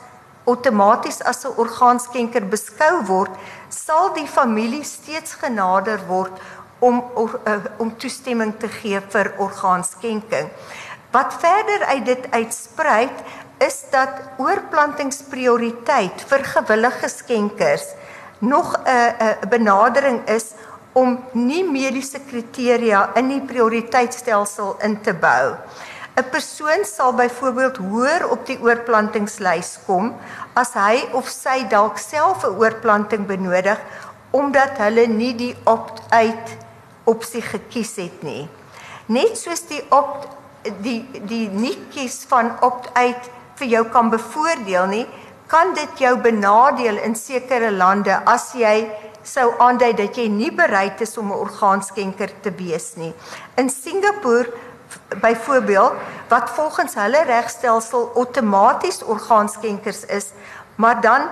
outomaties 0.47 1.21
as 1.21 1.45
'n 1.45 1.55
orgaanskenker 1.57 2.45
beskou 2.47 3.03
word, 3.07 3.31
sal 3.69 4.13
die 4.13 4.27
familie 4.27 4.83
steeds 4.83 5.33
genader 5.33 5.99
word 6.07 6.31
om 6.79 7.03
uh, 7.15 7.59
om 7.77 7.91
toestemming 7.97 8.53
te 8.59 8.67
gee 8.67 8.99
vir 8.99 9.33
orgaanskenking. 9.37 10.49
Wat 11.11 11.33
verder 11.39 11.85
uit 11.85 12.05
dit 12.05 12.31
uitsprei 12.31 13.09
is 13.57 13.83
dat 13.91 14.09
oorplantingsprioriteit 14.37 16.21
vir 16.29 16.43
gewillige 16.43 17.09
skenkers 17.09 17.87
nog 18.39 18.77
'n 18.77 18.87
uh, 18.87 19.07
uh, 19.19 19.49
benadering 19.49 20.27
is 20.29 20.53
om 20.93 21.17
nie 21.33 21.63
mediese 21.63 22.19
kriteria 22.19 23.11
in 23.15 23.29
die 23.29 23.41
prioriteitstelsel 23.41 24.77
in 24.81 25.01
te 25.01 25.13
bou. 25.13 25.55
'n 26.17 26.29
Persoon 26.33 26.81
sal 26.85 27.13
byvoorbeeld 27.13 27.77
hoër 27.77 28.23
op 28.33 28.45
die 28.49 28.57
oorplantingslys 28.57 29.75
kom 29.85 30.15
as 30.57 30.71
hy 30.73 31.03
of 31.13 31.29
sy 31.29 31.67
dalk 31.69 32.01
self 32.01 32.41
'n 32.45 32.57
oorplanting 32.57 33.27
benodig 33.29 33.77
omdat 34.31 34.81
hulle 34.81 35.05
nie 35.07 35.33
die 35.37 35.55
opt-uit 35.63 36.57
opsie 37.05 37.41
gekies 37.41 37.95
het 37.95 38.23
nie. 38.23 38.49
Net 39.05 39.37
soos 39.37 39.61
die 39.69 39.83
opt 39.89 40.27
die 40.81 41.05
die 41.29 41.47
nie 41.53 41.77
kies 41.93 42.25
van 42.29 42.51
opt-uit 42.65 43.29
vir 43.59 43.67
jou 43.67 43.83
kan 43.93 44.09
bevoordeel 44.09 44.85
nie, 44.85 45.05
kan 45.47 45.73
dit 45.73 45.99
jou 45.99 46.17
benadeel 46.17 46.97
in 46.97 47.15
sekere 47.15 47.71
lande 47.71 48.17
as 48.25 48.53
jy 48.57 48.89
sou 49.23 49.51
aandui 49.59 49.93
dat 49.93 50.17
jy 50.17 50.27
nie 50.31 50.51
bereid 50.51 51.01
is 51.01 51.17
om 51.17 51.31
'n 51.31 51.39
orgaanskenker 51.45 52.31
te 52.41 52.51
wees 52.51 52.95
nie. 52.95 53.13
In 53.57 53.69
Singapore 53.69 54.47
byvoorbeeld 55.07 55.93
wat 56.27 56.49
volgens 56.49 56.93
hulle 56.93 57.23
regstelsel 57.23 58.11
outomaties 58.15 59.03
orgaanskenkers 59.03 60.05
is, 60.05 60.31
maar 60.75 61.01
dan 61.01 61.29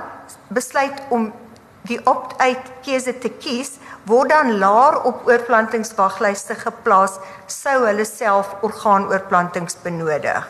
besluit 0.48 1.02
om 1.10 1.34
die 1.82 2.00
opt-uit 2.06 2.72
keuse 2.82 3.18
te 3.18 3.30
kies, 3.30 3.76
word 4.04 4.30
dan 4.30 4.58
laer 4.58 5.02
op 5.02 5.28
oorplantingswaglyste 5.28 6.56
geplaas 6.56 7.20
sou 7.46 7.78
hulle 7.86 8.06
self 8.06 8.56
orgaanoorplantings 8.62 9.78
benodig. 9.84 10.48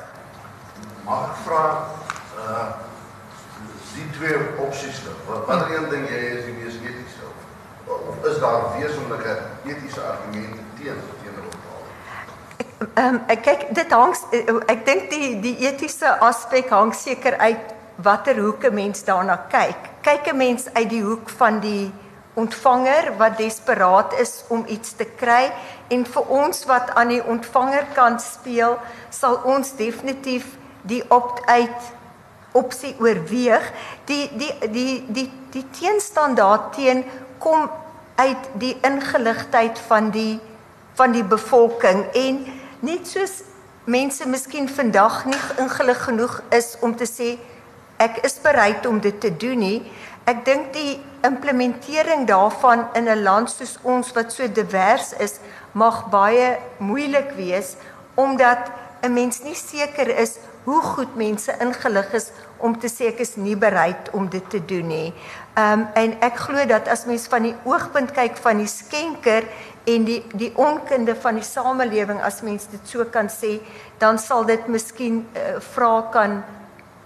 Mag 1.06 1.30
ek 1.30 1.40
vra 1.46 1.64
uh 2.46 2.66
die 3.96 4.10
twee 4.12 4.40
opsies 4.60 4.98
wat 5.28 5.46
watter 5.48 5.70
een 5.72 5.86
ding 5.90 6.02
jy 6.12 6.18
is 6.34 6.42
die 6.50 6.56
mees 6.58 6.76
eties 6.84 7.14
of 7.88 8.26
is 8.28 8.42
daar 8.44 8.66
wesenlike 8.74 9.36
etiese 9.64 10.02
argumente 10.04 10.66
teen 10.76 11.00
teenoor 11.22 11.55
Ehm 12.94 13.16
um, 13.16 13.38
kyk 13.42 13.68
dit 13.76 13.92
hang 13.92 14.14
ek 14.68 14.86
dink 14.86 15.10
die 15.10 15.40
die 15.42 15.56
etiese 15.68 16.12
aspek 16.22 16.70
hang 16.70 16.94
seker 16.94 17.38
uit 17.38 17.74
watter 17.96 18.38
hoek 18.40 18.66
'n 18.66 18.74
mens 18.74 19.04
daarna 19.04 19.38
kyk. 19.50 19.78
Kyk 20.02 20.28
'n 20.28 20.38
mens 20.38 20.68
uit 20.74 20.90
die 20.90 21.02
hoek 21.02 21.30
van 21.30 21.60
die 21.60 21.92
ontvanger 22.34 23.14
wat 23.18 23.38
desperaat 23.38 24.14
is 24.20 24.44
om 24.48 24.66
iets 24.68 24.94
te 24.96 25.06
kry 25.06 25.52
en 25.88 26.06
vir 26.06 26.26
ons 26.28 26.66
wat 26.66 26.92
aan 26.96 27.08
die 27.08 27.24
ontvangerkant 27.24 28.22
speel, 28.22 28.78
sal 29.10 29.40
ons 29.44 29.76
definitief 29.76 30.46
die 30.82 31.04
opt-uit 31.10 31.94
opsie 32.52 32.96
oorweeg. 33.00 33.72
Die 34.06 34.30
die 34.38 34.54
die 34.70 35.06
die 35.08 35.32
die 35.52 35.66
teenstandaard 35.80 36.74
teen 36.74 37.06
kom 37.40 37.70
uit 38.16 38.52
die 38.54 38.78
ingeligtheid 38.82 39.80
van 39.88 40.12
die 40.12 40.40
van 40.96 41.12
die 41.12 41.24
bevolking 41.24 42.06
en 42.14 42.46
net 42.80 43.08
soos 43.08 43.44
mense 43.86 44.26
miskien 44.28 44.68
vandag 44.70 45.26
nie 45.26 45.42
ingelig 45.62 46.04
genoeg 46.04 46.42
is 46.50 46.76
om 46.82 46.96
te 46.96 47.06
sê 47.06 47.36
ek 48.02 48.24
is 48.28 48.40
bereid 48.44 48.86
om 48.86 49.00
dit 49.00 49.20
te 49.22 49.32
doen 49.32 49.60
nie. 49.60 49.80
Ek 50.26 50.42
dink 50.46 50.74
die 50.74 50.98
implementering 51.24 52.26
daarvan 52.28 52.88
in 52.96 53.08
'n 53.08 53.24
land 53.24 53.50
soos 53.50 53.78
ons 53.84 54.12
wat 54.14 54.34
so 54.34 54.48
divers 54.48 55.14
is, 55.20 55.40
mag 55.74 56.10
baie 56.10 56.58
moeilik 56.80 57.32
wees 57.38 57.76
omdat 58.16 58.72
'n 59.04 59.14
mens 59.14 59.44
nie 59.44 59.56
seker 59.56 60.08
is 60.08 60.40
hoe 60.64 60.82
goed 60.82 61.16
mense 61.16 61.54
ingelig 61.62 62.14
is 62.14 62.32
om 62.58 62.80
te 62.80 62.88
sê 62.88 63.12
ek 63.12 63.20
is 63.20 63.36
nie 63.36 63.56
bereid 63.56 64.10
om 64.18 64.30
dit 64.30 64.50
te 64.50 64.66
doen 64.66 64.88
nie. 64.88 65.14
Ehm 65.54 65.80
um, 65.80 65.88
en 65.94 66.16
ek 66.22 66.36
glo 66.48 66.66
dat 66.66 66.88
as 66.88 67.06
mens 67.06 67.28
van 67.28 67.44
die 67.44 67.56
oogpunt 67.64 68.12
kyk 68.12 68.38
van 68.38 68.58
die 68.58 68.68
skenker 68.68 69.46
en 69.86 70.06
die 70.06 70.20
die 70.34 70.52
onkunde 70.58 71.16
van 71.16 71.40
die 71.40 71.46
samelewing 71.46 72.22
as 72.22 72.42
mens 72.42 72.68
dit 72.72 72.90
so 72.90 73.06
kan 73.06 73.30
sê, 73.30 73.60
dan 74.02 74.20
sal 74.20 74.46
dit 74.46 74.68
miskien 74.68 75.24
uh, 75.34 75.60
vrae 75.74 76.04
kan 76.12 76.44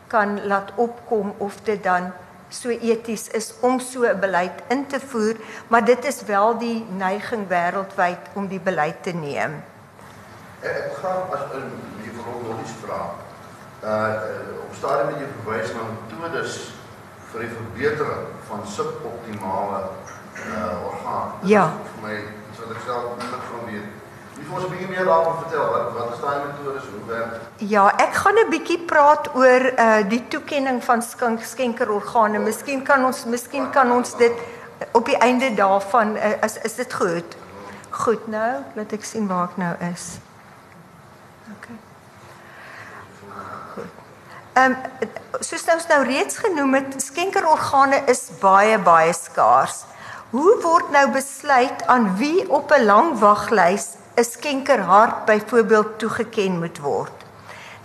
kan 0.09 0.39
laat 0.49 0.71
opkom 0.75 1.33
of 1.37 1.59
dit 1.67 1.83
dan 1.83 2.09
so 2.49 2.69
eties 2.73 3.27
is 3.37 3.53
om 3.61 3.79
so 3.79 4.03
'n 4.03 4.19
beleid 4.19 4.63
in 4.69 4.87
te 4.87 4.99
voer, 4.99 5.35
maar 5.67 5.85
dit 5.85 6.05
is 6.05 6.23
wel 6.23 6.57
die 6.57 6.85
neiging 6.97 7.47
wêreldwyd 7.47 8.33
om 8.33 8.47
die 8.47 8.59
beleid 8.59 9.03
te 9.03 9.11
neem. 9.11 9.63
Ek 10.61 10.97
gaan 11.01 11.29
as 11.31 11.45
'n 11.53 11.69
die 12.01 12.11
verhoogde 12.11 12.73
vraag 12.85 13.13
uh 13.83 14.13
op 14.65 14.75
stadium 14.75 15.05
met 15.05 15.19
jou 15.19 15.29
verwys 15.43 15.71
na 15.73 15.83
metodes 16.21 16.71
vir 17.31 17.39
die 17.39 17.49
verbetering 17.49 18.27
van 18.47 18.67
suboptimale 18.67 19.89
uh 20.49 20.87
orgaan. 20.89 21.31
Ja. 21.41 21.71
Vir 21.93 22.09
my 22.09 22.38
ek 22.75 22.85
self 22.85 23.17
minder 23.17 23.41
van 23.51 23.65
weet. 23.65 23.87
Wie 24.39 24.45
vir 24.47 24.55
ons 24.55 24.69
bietjie 24.71 24.87
meer 24.87 25.07
daarvan 25.09 25.39
vertel 25.41 25.65
wat 25.73 25.89
wat 25.95 26.13
is 26.13 26.21
daai 26.23 26.37
metodes 26.45 26.85
hoe 26.91 27.01
werk? 27.09 27.33
Ja, 27.73 27.87
ek 28.05 28.13
gaan 28.21 28.37
'n 28.39 28.49
bietjie 28.53 28.79
praat 28.91 29.27
oor 29.35 29.65
uh 29.85 30.09
die 30.09 30.21
toekenning 30.27 30.83
van 30.83 31.01
skink, 31.01 31.43
skenkerorgane. 31.43 32.39
Miskien 32.39 32.83
kan 32.83 33.05
ons 33.05 33.25
miskien 33.25 33.69
kan 33.71 33.91
ons 33.91 34.15
dit 34.17 34.33
op 34.91 35.05
die 35.05 35.17
einde 35.17 35.53
daarvan 35.53 36.15
uh, 36.15 36.43
is 36.43 36.57
is 36.57 36.75
dit 36.75 36.93
goed. 36.93 37.37
Goed 37.89 38.27
nou, 38.27 38.63
laat 38.75 38.91
ek 38.93 39.03
sien 39.03 39.27
waar 39.27 39.49
ek 39.49 39.57
nou 39.57 39.75
is. 39.91 40.19
Okay. 41.57 41.77
Ehm 44.53 44.71
um, 44.71 45.09
soos 45.39 45.67
ons 45.73 45.87
nou 45.87 46.03
reeds 46.03 46.37
genoem 46.37 46.73
het, 46.73 47.01
skenkerorgane 47.01 48.03
is 48.07 48.29
baie 48.39 48.79
baie 48.79 49.13
skaars. 49.13 49.88
Hoe 50.29 50.59
word 50.61 50.91
nou 50.93 51.07
besluit 51.09 51.79
aan 51.89 52.03
wie 52.19 52.45
op 52.53 52.69
'n 52.71 52.85
lang 52.85 53.17
waglys 53.19 53.97
'n 54.15 54.23
skenkerhart 54.23 55.25
byvoorbeeld 55.25 55.99
toegeken 55.99 56.59
moet 56.59 56.77
word? 56.79 57.17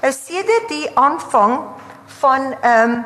Nou 0.01 0.13
sedert 0.13 0.69
die 0.69 0.91
aanvang 0.95 1.65
van 2.21 2.55
ehm 2.61 2.91
um, 2.91 3.05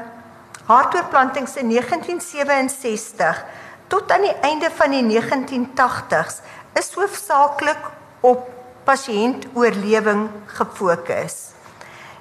hartoortplantings 0.66 1.57
in 1.57 1.68
1967 1.68 3.44
tot 3.87 4.12
aan 4.12 4.20
die 4.20 4.37
einde 4.40 4.70
van 4.70 4.90
die 4.90 5.20
1980s 5.20 6.42
is 6.72 6.92
hoofsaaklik 6.94 7.83
op 8.20 8.51
pasiëntoorlewing 8.85 10.29
gefokus. 10.46 11.37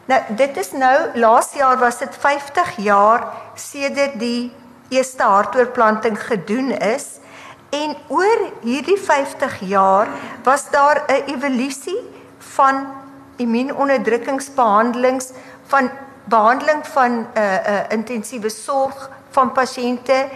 Nou 0.05 0.21
dit 0.29 0.57
is 0.57 0.71
nou 0.71 1.17
laas 1.17 1.53
jaar 1.53 1.77
was 1.77 1.97
dit 1.97 2.15
50 2.15 2.75
jaar 2.75 3.27
sedert 3.55 4.19
die 4.19 4.53
eerste 4.89 5.23
hartoortplanting 5.23 6.19
gedoen 6.25 6.71
is 6.71 7.05
en 7.69 7.95
oor 8.07 8.51
hierdie 8.61 8.97
50 8.97 9.59
jaar 9.59 10.07
was 10.43 10.69
daar 10.69 11.03
'n 11.07 11.23
evolusie 11.33 11.99
van 12.37 12.87
immuunonderdrukkingsbehandelings 13.35 15.31
van 15.67 15.89
behandeling 16.23 16.87
van 16.87 17.11
'n 17.11 17.27
uh, 17.37 17.55
eh, 17.55 17.63
'n 17.63 17.69
uh, 17.69 17.79
eh, 17.79 17.85
intensiewe 17.89 18.49
sorg 18.49 19.09
van 19.29 19.51
pasiënte 19.51 20.29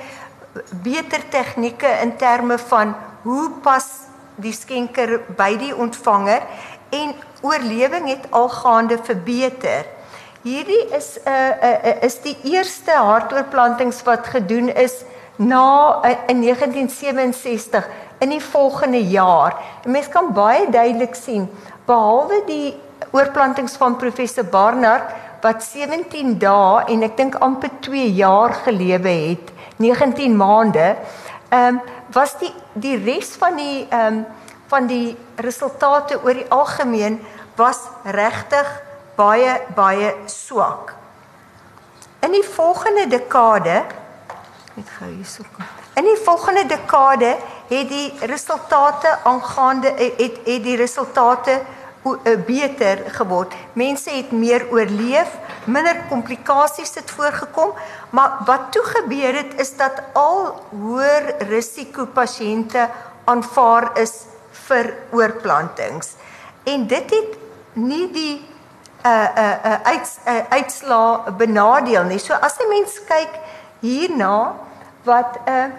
beter 0.70 1.30
tegnieke 1.30 1.88
in 2.02 2.18
terme 2.18 2.58
van 2.58 2.96
hoe 3.22 3.50
pas 3.62 3.88
die 4.36 4.54
skenker 4.54 5.22
by 5.38 5.58
die 5.58 5.76
ontvanger 5.76 6.42
en 6.90 7.16
oorlewing 7.42 8.08
het 8.10 8.28
algaande 8.30 8.98
verbeter. 9.04 9.86
Hierdie 10.42 10.90
is 10.98 11.20
'n 11.22 11.30
uh, 11.30 11.54
uh, 11.62 11.80
uh, 11.86 12.02
is 12.02 12.16
die 12.22 12.34
eerste 12.50 12.92
hartoortplantings 12.92 14.02
wat 14.08 14.26
gedoen 14.26 14.74
is 14.74 15.04
na 15.38 16.02
uh, 16.02 16.16
in 16.28 16.42
1967 16.42 17.86
in 18.20 18.30
die 18.34 18.42
volgende 18.42 19.04
jaar. 19.06 19.54
En 19.86 19.92
mens 19.92 20.10
kan 20.10 20.34
baie 20.34 20.66
duidelik 20.70 21.16
sien 21.16 21.46
behalwe 21.86 22.42
die 22.48 22.74
oorplantings 23.12 23.78
van 23.78 24.00
professor 24.02 24.44
Barnard 24.44 25.14
wat 25.46 25.62
17 25.64 26.38
dae 26.42 26.90
en 26.90 27.06
ek 27.06 27.18
dink 27.18 27.38
amper 27.38 27.70
2 27.86 28.10
jaar 28.18 28.54
gelewe 28.66 29.14
het, 29.30 29.54
19 29.78 30.38
maande. 30.38 30.96
Ehm 31.50 31.78
um, 31.78 31.82
was 32.12 32.34
die 32.42 32.54
die 32.74 32.98
res 32.98 33.36
van 33.38 33.62
die 33.62 33.86
ehm 33.90 34.08
um, 34.08 34.26
van 34.74 34.88
die 34.88 35.18
resultate 35.36 36.18
oor 36.24 36.34
die 36.34 36.50
algemeen 36.50 37.20
was 37.56 37.86
regtig 38.04 38.82
baie 39.22 39.58
baie 39.78 40.14
swak. 40.26 40.96
In 42.26 42.34
die 42.38 42.46
volgende 42.46 43.08
dekade 43.10 43.84
net 44.76 44.90
gou 44.98 45.10
hierso 45.10 45.46
kom. 45.52 45.68
In 46.00 46.08
die 46.08 46.18
volgende 46.24 46.64
dekade 46.66 47.36
het 47.70 47.90
die 47.92 48.10
resultate 48.32 49.18
aangaande 49.28 49.92
het 49.98 50.20
het 50.46 50.64
die 50.64 50.76
resultate 50.80 51.60
eh, 51.60 52.38
beter 52.46 53.04
geword. 53.18 53.54
Mense 53.74 54.10
het 54.10 54.32
meer 54.32 54.66
oorleef, 54.72 55.36
minder 55.66 56.00
komplikasies 56.10 56.96
het 56.96 57.12
voorgekom, 57.12 57.74
maar 58.10 58.40
wat 58.46 58.72
toe 58.72 58.84
gebeur 58.84 59.36
het 59.36 59.60
is 59.62 59.76
dat 59.78 60.02
al 60.14 60.64
hoër 60.70 61.36
risiko 61.52 62.06
pasiënte 62.06 62.88
aanvaar 63.26 63.92
is 64.00 64.14
vir 64.68 64.94
oorplantings. 65.12 66.16
En 66.64 66.88
dit 66.88 67.14
het 67.14 67.38
nie 67.74 68.08
die 68.12 68.51
uh 69.06 69.28
uh 69.38 69.56
uh 69.66 69.80
uit 69.84 70.20
uh, 70.28 70.40
uitslaa 70.50 71.32
benadeel 71.38 72.04
nie. 72.04 72.20
So 72.20 72.34
as 72.34 72.58
'n 72.60 72.70
mens 72.70 73.00
kyk 73.06 73.34
hierna 73.80 74.54
wat 75.04 75.40
'n 75.46 75.50
uh, 75.50 75.66
'n 75.66 75.72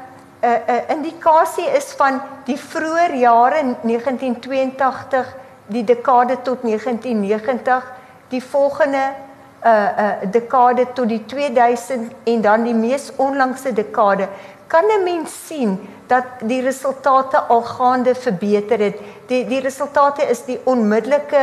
uh, 0.42 0.58
'n 0.66 0.74
uh, 0.74 0.90
indikasie 0.90 1.68
is 1.76 1.92
van 1.96 2.20
die 2.44 2.58
vroeë 2.58 3.14
jare 3.14 3.76
1982, 3.82 5.36
die 5.66 5.84
dekade 5.84 6.42
tot 6.42 6.62
1990, 6.62 7.92
die 8.28 8.42
volgende 8.42 8.98
'n 8.98 9.68
uh, 9.68 9.88
uh, 9.98 10.30
dekade 10.30 10.92
tot 10.92 11.08
die 11.08 11.24
2000 11.24 12.12
en 12.24 12.40
dan 12.40 12.62
die 12.62 12.74
mees 12.74 13.12
onlangse 13.16 13.72
dekade, 13.72 14.28
kan 14.72 14.88
'n 14.88 15.04
mens 15.04 15.32
sien 15.46 15.76
dat 16.06 16.24
die 16.40 16.62
resultate 16.62 17.38
al 17.54 17.62
gaande 17.62 18.14
verbeter 18.14 18.78
het. 18.78 18.96
Die 19.26 19.44
die 19.46 19.60
resultate 19.60 20.22
is 20.28 20.44
die 20.44 20.60
onmiddellike 20.64 21.42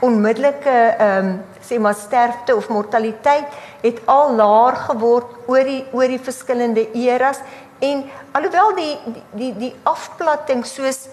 onmiddellike 0.00 0.76
ehm 0.98 1.26
um, 1.26 1.44
sê 1.68 1.78
maar 1.78 1.94
sterfte 1.94 2.56
of 2.56 2.68
mortaliteit 2.68 3.46
het 3.82 4.00
al 4.04 4.34
laer 4.34 4.76
geword 4.88 5.26
oor 5.46 5.64
die 5.64 5.84
oor 5.92 6.08
die 6.08 6.22
verskillende 6.22 6.86
eras 6.92 7.40
en 7.78 8.04
alhoewel 8.32 8.74
die 8.74 8.98
die 9.32 9.52
die, 9.58 9.74
afplatting 9.82 10.64
soos 10.66 11.08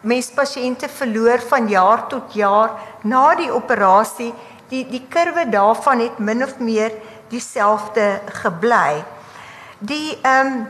mes 0.00 0.30
pasiënte 0.30 0.88
verloor 0.88 1.42
van 1.50 1.68
jaar 1.68 2.06
tot 2.08 2.34
jaar 2.34 2.70
na 3.02 3.34
die 3.34 3.50
operasie 3.52 4.32
die 4.68 4.84
die 4.88 5.06
kurwe 5.08 5.48
daarvan 5.50 6.00
het 6.00 6.18
min 6.18 6.44
of 6.46 6.58
meer 6.58 6.92
dieselfde 7.28 8.20
gebly. 8.42 9.02
Die 9.78 10.18
ehm 10.22 10.46
um, 10.46 10.68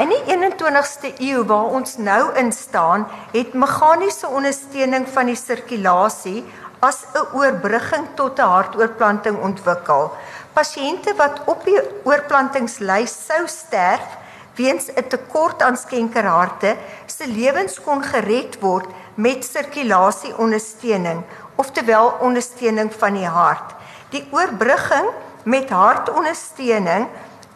In 0.00 0.08
die 0.08 0.22
21ste 0.24 1.10
eeu 1.18 1.44
waar 1.44 1.74
ons 1.76 1.96
nou 1.96 2.34
in 2.40 2.52
staan, 2.52 3.06
het 3.32 3.52
meganiese 3.52 4.28
ondersteuning 4.28 5.08
van 5.08 5.26
die 5.26 5.36
sirkulasie 5.36 6.44
as 6.80 7.04
'n 7.12 7.36
oorbrugging 7.36 8.06
tot 8.14 8.38
'n 8.38 8.52
hartoortplanting 8.54 9.36
ontwikkel. 9.38 10.10
Pasiënte 10.52 11.14
wat 11.16 11.42
op 11.44 11.64
die 11.64 11.80
oorplantingslys 12.04 13.12
sou 13.26 13.46
sterf 13.46 14.16
weens 14.54 14.88
'n 14.88 15.08
tekort 15.08 15.62
aan 15.62 15.76
skenkerharte, 15.76 16.76
se 17.06 17.26
lewens 17.26 17.80
kon 17.80 18.02
gered 18.02 18.60
word 18.60 18.86
met 19.14 19.44
sirkulasieondersteuning, 19.44 21.22
oftewel 21.56 22.16
ondersteuning 22.20 22.92
van 22.98 23.14
die 23.14 23.26
hart. 23.26 23.74
Die 24.10 24.28
oorbrugging 24.30 25.08
met 25.44 25.70
hartondersteuning 25.70 27.08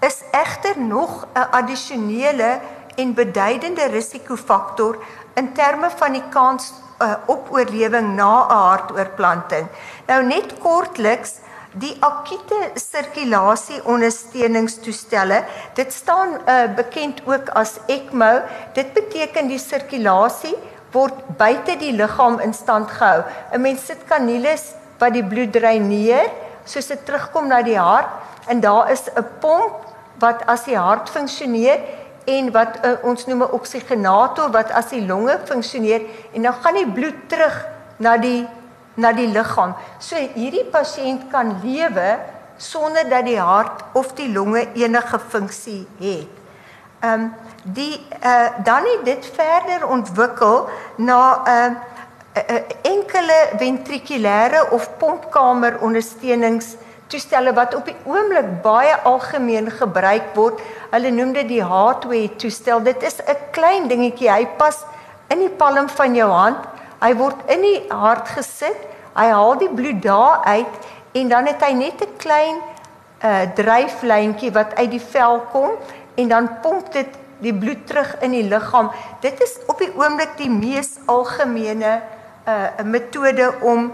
is 0.06 0.22
egter 0.30 0.78
nog 0.78 1.26
'n 1.34 1.48
addisionele 1.50 2.60
en 2.96 3.14
beduidende 3.14 3.84
risikofaktor 3.84 4.98
in 5.34 5.52
terme 5.52 5.90
van 5.96 6.12
die 6.12 6.28
kans 6.30 6.72
uh, 6.98 7.14
op 7.26 7.48
oorlewing 7.50 8.14
na 8.14 8.46
'n 8.46 8.50
hartoortplanting. 8.50 9.66
Nou 10.06 10.22
net 10.22 10.58
kortliks 10.58 11.32
die 11.72 11.96
akute 12.00 12.70
sirkulasie 12.74 13.80
ondersteuningstoestelle 13.84 15.44
dit 15.74 15.92
staan 15.92 16.36
uh, 16.46 16.74
bekend 16.76 17.22
ook 17.26 17.48
as 17.48 17.78
ECMO 17.86 18.42
dit 18.74 18.92
beteken 18.94 19.50
die 19.50 19.58
sirkulasie 19.58 20.54
word 20.94 21.18
buite 21.38 21.74
die 21.80 21.92
liggaam 21.92 22.38
in 22.38 22.54
stand 22.54 22.90
gehou 22.90 23.24
'n 23.52 23.60
mens 23.60 23.86
sit 23.86 24.04
kanules 24.06 24.74
wat 24.98 25.12
die 25.12 25.26
bloed 25.26 25.52
dreineer 25.52 26.30
soos 26.64 26.86
dit 26.86 27.06
terugkom 27.06 27.48
na 27.48 27.62
die 27.62 27.78
hart 27.78 28.08
en 28.46 28.60
daar 28.60 28.90
is 28.90 29.10
'n 29.10 29.26
pomp 29.40 29.93
wat 30.20 30.44
as 30.46 30.64
die 30.64 30.78
hart 30.78 31.10
funksioneer 31.10 31.80
en 32.24 32.50
wat 32.52 32.78
uh, 32.84 32.96
ons 33.02 33.26
noem 33.26 33.42
'n 33.42 33.54
oksigenator 33.58 34.50
wat 34.50 34.70
as 34.70 34.88
die 34.90 35.06
longe 35.06 35.38
funksioneer 35.44 36.02
en 36.32 36.42
dan 36.42 36.54
gaan 36.54 36.74
die 36.74 36.92
bloed 36.92 37.28
terug 37.28 37.66
na 37.96 38.16
die 38.16 38.46
na 38.94 39.12
die 39.12 39.26
liggaam. 39.26 39.74
So 39.98 40.16
hierdie 40.16 40.64
pasiënt 40.70 41.30
kan 41.30 41.56
lewe 41.62 42.18
sonder 42.56 43.08
dat 43.10 43.26
die 43.26 43.40
hart 43.40 43.82
of 43.92 44.12
die 44.14 44.30
longe 44.32 44.68
enige 44.74 45.18
funksie 45.18 45.86
het. 45.98 46.30
Ehm 47.00 47.20
um, 47.20 47.32
die 47.64 48.06
uh, 48.24 48.48
dan 48.64 48.84
het 48.84 49.04
dit 49.04 49.26
verder 49.34 49.88
ontwikkel 49.88 50.68
na 50.96 51.42
'n 51.44 51.48
uh, 51.48 51.76
uh, 52.36 52.56
uh, 52.56 52.62
enkele 52.82 53.38
ventrikulêre 53.58 54.70
of 54.70 54.88
pompkamer 54.98 55.78
ondersteunings 55.80 56.76
toestelle 57.14 57.54
wat 57.54 57.74
op 57.78 57.86
die 57.86 57.96
oomblik 58.08 58.48
baie 58.64 58.94
algemeen 59.06 59.70
gebruik 59.70 60.32
word. 60.38 60.60
Hulle 60.90 61.12
noem 61.14 61.34
dit 61.36 61.48
die 61.52 61.62
hardware 61.62 62.30
toestel. 62.40 62.82
Dit 62.82 63.02
is 63.02 63.20
'n 63.22 63.38
klein 63.52 63.88
dingetjie. 63.88 64.30
Hy 64.30 64.46
pas 64.58 64.84
in 65.28 65.38
die 65.38 65.54
palm 65.62 65.88
van 65.88 66.14
jou 66.14 66.30
hand. 66.30 66.58
Hy 67.00 67.14
word 67.14 67.36
in 67.46 67.60
die 67.62 67.80
hart 67.88 68.28
gesit. 68.28 68.78
Hy 69.14 69.28
haal 69.30 69.58
die 69.58 69.70
bloed 69.70 70.02
daar 70.02 70.42
uit 70.44 70.74
en 71.14 71.28
dan 71.28 71.46
het 71.46 71.62
hy 71.62 71.72
net 71.72 72.02
'n 72.02 72.16
klein 72.18 72.56
uh 73.24 73.46
dryflyntjie 73.54 74.52
wat 74.52 74.74
uit 74.74 74.90
die 74.90 75.00
vel 75.00 75.40
kom 75.52 75.70
en 76.16 76.28
dan 76.28 76.60
pomp 76.62 76.92
dit 76.92 77.08
die 77.38 77.54
bloed 77.54 77.86
terug 77.86 78.16
in 78.20 78.30
die 78.30 78.42
liggaam. 78.42 78.90
Dit 79.20 79.40
is 79.40 79.58
op 79.66 79.78
die 79.78 79.92
oomblik 79.96 80.36
die 80.36 80.50
mees 80.50 80.98
algemene 81.06 82.02
uh 82.46 82.84
metode 82.84 83.54
om 83.62 83.92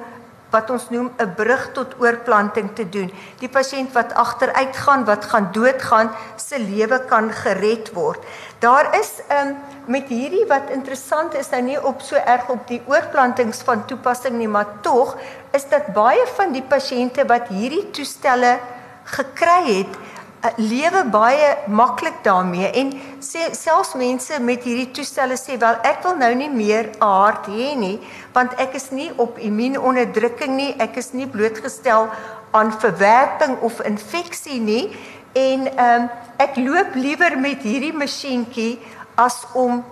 wat 0.50 0.70
ons 0.70 0.90
noem 0.90 1.10
'n 1.18 1.34
brug 1.34 1.72
tot 1.72 1.94
oorplanting 1.98 2.70
te 2.74 2.88
doen. 2.88 3.12
Die 3.38 3.48
pasiënt 3.48 3.92
wat 3.92 4.14
agteruit 4.14 4.76
gaan, 4.76 5.04
wat 5.04 5.24
gaan 5.24 5.48
doodgaan, 5.52 6.10
se 6.36 6.58
lewe 6.58 7.04
kan 7.06 7.32
gered 7.32 7.92
word. 7.92 8.24
Daar 8.58 8.98
is 8.98 9.10
um, 9.30 9.56
met 9.86 10.08
hierdie 10.08 10.46
wat 10.46 10.70
interessant 10.70 11.34
is 11.34 11.50
nou 11.50 11.62
nie 11.62 11.84
op 11.84 12.00
so 12.00 12.16
erg 12.16 12.48
op 12.48 12.66
die 12.68 12.82
oorplantings 12.86 13.62
van 13.62 13.86
toepassing 13.86 14.36
nie, 14.38 14.48
maar 14.48 14.80
tog 14.80 15.16
is 15.52 15.64
dit 15.64 15.92
baie 15.94 16.26
van 16.36 16.52
die 16.52 16.62
pasiënte 16.62 17.26
wat 17.26 17.48
hierdie 17.48 17.90
toestelle 17.90 18.58
gekry 19.04 19.64
het, 19.64 19.96
lewe 20.56 21.04
baie 21.12 21.48
maklik 21.68 22.22
daarmee 22.24 22.70
en 22.80 22.92
sê 23.20 23.50
selfs 23.56 23.92
mense 24.00 24.38
met 24.40 24.64
hierdie 24.64 24.88
toestelle 24.96 25.36
sê 25.36 25.58
wel 25.60 25.76
ek 25.84 26.00
wil 26.06 26.16
nou 26.16 26.30
nie 26.34 26.48
meer 26.48 26.88
hart 27.02 27.50
hê 27.52 27.74
nie 27.76 27.98
want 28.32 28.54
ek 28.62 28.76
is 28.78 28.88
nie 28.94 29.10
op 29.20 29.38
immuunonderdrukking 29.42 30.54
nie. 30.56 30.72
Ek 30.78 30.96
is 31.00 31.12
nie 31.12 31.26
blootgestel 31.30 32.08
aan 32.56 32.72
verwerping 32.82 33.58
of 33.66 33.80
infeksie 33.86 34.60
nie. 34.62 34.90
En 35.36 35.66
um, 35.70 36.08
ek 36.42 36.58
loop 36.58 36.96
liewer 36.98 37.36
met 37.38 37.62
hierdie 37.66 37.94
masjienkie 37.94 38.78
as 39.20 39.42
om 39.54 39.82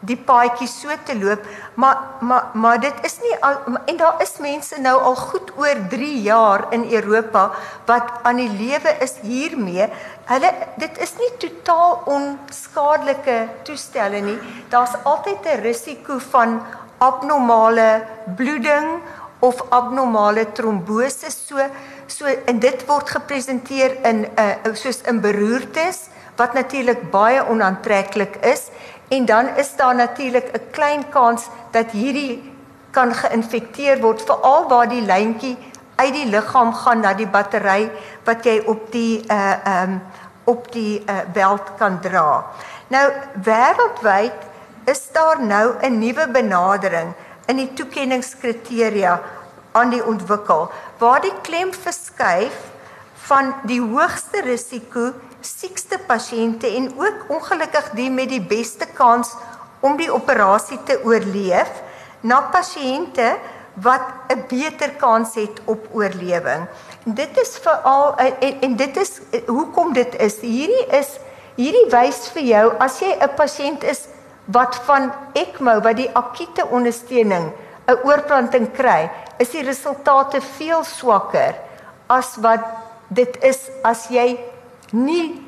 die 0.00 0.16
paadjie 0.16 0.68
so 0.68 0.94
te 1.04 1.14
loop 1.18 1.44
maar 1.74 1.96
maar 2.20 2.50
maar 2.54 2.80
dit 2.80 3.04
is 3.04 3.18
nie 3.20 3.34
al, 3.44 3.58
en 3.86 3.96
daar 3.96 4.22
is 4.24 4.32
mense 4.40 4.80
nou 4.80 4.96
al 5.10 5.16
goed 5.16 5.52
oor 5.60 5.82
3 5.92 6.10
jaar 6.24 6.66
in 6.76 6.86
Europa 6.92 7.50
wat 7.86 8.12
aan 8.22 8.40
die 8.40 8.48
lewe 8.48 8.94
is 9.04 9.18
hiermee. 9.22 9.88
Hulle 10.30 10.50
dit 10.80 11.00
is 11.04 11.14
nie 11.20 11.30
totaal 11.38 12.02
onskadelike 12.06 13.38
toestelle 13.68 14.20
nie. 14.24 14.38
Daar's 14.68 14.96
altyd 15.04 15.46
'n 15.46 15.60
risiko 15.60 16.18
van 16.18 16.60
abnormale 16.98 18.06
bloeding 18.36 19.00
of 19.40 19.62
abnormale 19.70 20.52
trombose 20.52 21.30
so 21.30 21.56
so 22.06 22.26
en 22.26 22.58
dit 22.58 22.86
word 22.86 23.10
gepresenteer 23.10 23.96
in 24.04 24.24
'n 24.24 24.28
uh, 24.38 24.74
soos 24.74 25.00
in 25.00 25.20
beroertes 25.20 26.08
wat 26.36 26.54
natuurlik 26.54 27.10
baie 27.10 27.40
onaantreklik 27.48 28.36
is 28.46 28.68
En 29.10 29.24
dan 29.24 29.56
is 29.56 29.76
daar 29.76 29.94
natuurlik 29.94 30.50
'n 30.52 30.70
klein 30.70 31.08
kans 31.08 31.48
dat 31.70 31.90
hierdie 31.90 32.52
kan 32.90 33.14
geïnfekteer 33.14 34.00
word 34.00 34.22
veral 34.22 34.68
waar 34.68 34.88
die 34.88 35.02
lyntjie 35.02 35.56
uit 35.96 36.14
die 36.14 36.26
liggaam 36.26 36.72
gaan 36.74 37.00
na 37.00 37.14
die 37.14 37.26
battery 37.26 37.90
wat 38.24 38.44
jy 38.44 38.62
op 38.66 38.92
die 38.92 39.24
uh 39.26 39.82
um 39.82 40.00
op 40.44 40.72
die 40.72 41.02
uh 41.06 41.18
weld 41.32 41.74
kan 41.78 42.00
dra. 42.00 42.44
Nou 42.88 43.10
wêreldwyd 43.44 44.38
is 44.84 45.02
daar 45.12 45.42
nou 45.42 45.74
'n 45.80 45.98
nuwe 45.98 46.28
benadering 46.28 47.12
in 47.46 47.56
die 47.56 47.72
toekenningskriteria 47.72 49.20
aan 49.72 49.90
die 49.90 50.04
ontwikkel 50.06 50.70
waar 50.98 51.20
die 51.20 51.34
klem 51.42 51.74
verskuif 51.74 52.56
van 53.30 53.52
die 53.70 53.80
hoogste 53.80 54.42
risiko 54.42 55.12
siekste 55.40 56.00
pasiënte 56.08 56.68
en 56.76 56.90
ook 56.98 57.30
ongelukkig 57.36 57.92
die 57.96 58.10
met 58.10 58.28
die 58.32 58.42
beste 58.42 58.88
kans 58.96 59.32
om 59.86 59.96
die 59.96 60.10
operasie 60.12 60.78
te 60.84 60.98
oorleef 61.06 61.70
na 62.26 62.42
pasiënte 62.52 63.30
wat 63.86 64.02
'n 64.28 64.44
beter 64.48 64.90
kans 64.98 65.34
het 65.34 65.60
op 65.64 65.86
oorlewing. 65.92 66.66
Dit 67.04 67.38
is 67.38 67.58
veral 67.58 68.16
en, 68.18 68.60
en 68.60 68.76
dit 68.76 68.96
is 68.96 69.20
hoekom 69.46 69.92
dit 69.92 70.14
is 70.20 70.40
hierdie 70.40 70.86
is 71.00 71.18
hierdie 71.56 71.88
wys 71.90 72.28
vir 72.34 72.42
jou 72.42 72.66
as 72.78 73.00
jy 73.00 73.12
'n 73.14 73.34
pasiënt 73.36 73.84
is 73.84 74.08
wat 74.46 74.74
van 74.86 75.12
ECMO 75.32 75.80
wat 75.80 75.96
die 75.96 76.10
akute 76.12 76.66
ondersteuning 76.66 77.52
'n 77.86 77.98
oorplanting 78.04 78.72
kry, 78.72 79.10
is 79.38 79.50
die 79.50 79.62
resultate 79.62 80.40
veel 80.40 80.84
swakker 80.84 81.54
as 82.06 82.36
wat 82.36 82.89
dit 83.10 83.38
is 83.44 83.68
as 83.86 84.06
jy 84.10 84.38
nie 84.92 85.40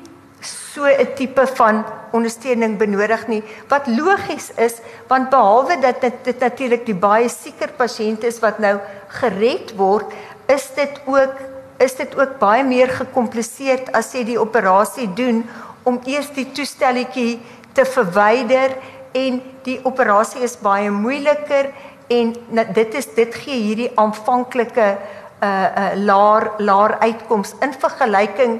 so 0.43 0.85
'n 0.85 1.13
tipe 1.15 1.47
van 1.55 1.85
ondersteuning 2.11 2.77
benodig 2.77 3.27
nie. 3.27 3.43
Wat 3.67 3.87
logies 3.87 4.51
is 4.57 4.81
want 5.07 5.29
behalwe 5.29 5.79
dat 5.79 6.01
dit, 6.01 6.13
dit 6.23 6.39
natuurlik 6.39 6.85
die 6.85 6.95
baie 6.95 7.29
sieker 7.29 7.71
pasiënte 7.77 8.27
is 8.27 8.39
wat 8.39 8.59
nou 8.59 8.79
gered 9.07 9.75
word 9.75 10.11
is 10.47 10.69
dit 10.75 11.01
ook 11.05 11.33
is 11.77 11.95
dit 11.95 12.15
ook 12.15 12.39
baie 12.39 12.63
meer 12.63 12.89
gekompliseerd 12.89 13.91
as 13.91 14.13
jy 14.13 14.23
die 14.23 14.39
operasie 14.39 15.07
doen 15.13 15.43
om 15.83 15.99
eers 16.05 16.29
die 16.35 16.51
toestelletjie 16.51 17.39
te 17.73 17.85
verwyder 17.85 18.75
en 19.13 19.41
die 19.63 19.79
operasie 19.83 20.43
is 20.43 20.55
baie 20.61 20.91
moeiliker 20.91 21.71
en 22.13 22.33
dit 22.73 22.95
is 22.95 23.07
dit 23.15 23.35
gee 23.35 23.59
hierdie 23.61 23.91
aanvanklike 23.95 24.97
uh 25.43 25.69
uh 25.83 25.93
laer 25.95 26.51
laer 26.57 26.97
uitkoms 26.99 27.55
in 27.61 27.73
vergelyking 27.73 28.59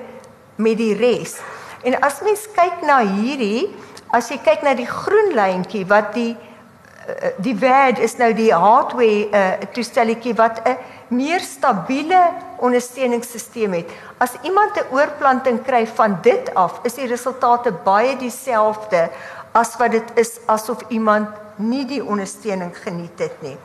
met 0.56 0.78
die 0.78 0.93
res. 0.96 1.38
En 1.84 2.00
as 2.02 2.22
mens 2.24 2.48
kyk 2.56 2.84
na 2.88 3.02
hierdie, 3.04 3.69
as 4.12 4.30
jy 4.32 4.39
kyk 4.43 4.63
na 4.63 4.74
die 4.78 4.88
groen 4.88 5.34
lyntjie 5.36 5.86
wat 5.89 6.13
die 6.15 6.34
uh, 6.34 7.32
die 7.43 7.56
WAD 7.60 8.00
is 8.00 8.17
nou 8.19 8.32
die 8.34 8.52
hardware 8.54 9.30
uh 9.32 9.69
toestelletjie 9.76 10.36
wat 10.39 10.62
'n 10.67 10.78
meer 11.13 11.39
stabiele 11.39 12.22
ondersteuningssisteem 12.58 13.74
het. 13.74 13.89
As 14.17 14.36
iemand 14.43 14.78
'n 14.78 14.91
oorplanting 14.91 15.63
kry 15.63 15.88
van 15.88 16.17
dit 16.22 16.54
af, 16.56 16.80
is 16.84 16.93
die 16.93 17.08
resultate 17.08 17.72
baie 17.72 18.17
dieselfde 18.17 19.10
as 19.52 19.78
wat 19.78 19.91
dit 19.91 20.12
is 20.15 20.39
asof 20.46 20.78
iemand 20.89 21.28
nie 21.56 21.86
die 21.86 22.04
ondersteuning 22.06 22.74
geniet 22.78 23.19
het 23.19 23.41
nie. 23.41 23.58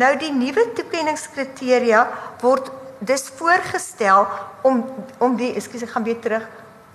Nou 0.00 0.14
die 0.16 0.32
nuwe 0.32 0.70
toekenningskriteria 0.76 2.06
word 2.40 2.70
dis 3.04 3.26
voorgestel 3.36 4.24
om 4.64 4.84
om 5.20 5.34
die 5.36 5.50
ekskuus 5.58 5.84
ek 5.84 5.92
gaan 5.92 6.06
weer 6.06 6.20
terug 6.24 6.46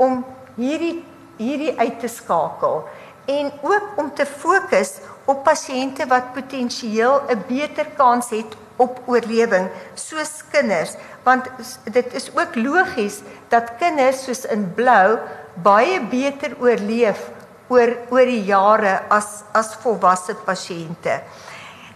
om 0.01 0.23
hierdie 0.55 1.03
hierdie 1.37 1.75
uit 1.77 1.99
te 2.01 2.09
skakel 2.09 2.81
en 3.29 3.51
ook 3.61 3.99
om 4.01 4.09
te 4.15 4.25
fokus 4.25 4.95
op 5.29 5.43
pasiënte 5.45 6.07
wat 6.09 6.33
potensieel 6.33 7.21
'n 7.29 7.43
beter 7.47 7.85
kans 7.99 8.31
het 8.33 8.57
op 8.77 9.01
oorlewing 9.05 9.69
soos 9.93 10.41
kinders 10.51 10.95
want 11.23 11.51
dit 11.83 12.13
is 12.13 12.31
ook 12.33 12.55
logies 12.55 13.21
dat 13.49 13.77
kinders 13.77 14.23
soos 14.23 14.45
in 14.45 14.73
blou 14.73 15.19
baie 15.53 16.01
beter 16.01 16.55
oorleef 16.59 17.29
oor 17.67 17.93
oor 18.09 18.25
die 18.25 18.43
jare 18.47 19.01
as 19.09 19.43
as 19.51 19.75
volwasse 19.83 20.33
pasiënte. 20.47 21.21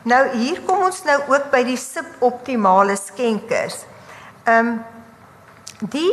Nou 0.03 0.21
hier 0.33 0.61
kom 0.65 0.81
ons 0.87 1.03
nou 1.05 1.19
ook 1.29 1.51
by 1.53 1.61
die 1.67 1.77
suboptimale 1.77 2.95
skenkers. 2.97 3.83
Ehm 4.45 4.73
um, 4.73 4.79
die 5.93 6.09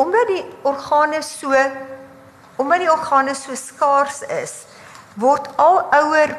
omdat 0.00 0.26
die 0.26 0.44
organe 0.66 1.20
so 1.22 1.54
omdat 2.56 2.82
die 2.82 2.90
organe 2.90 3.34
so 3.34 3.54
skaars 3.54 4.22
is, 4.42 4.54
word 5.14 5.48
al 5.56 5.82
ouer 5.96 6.36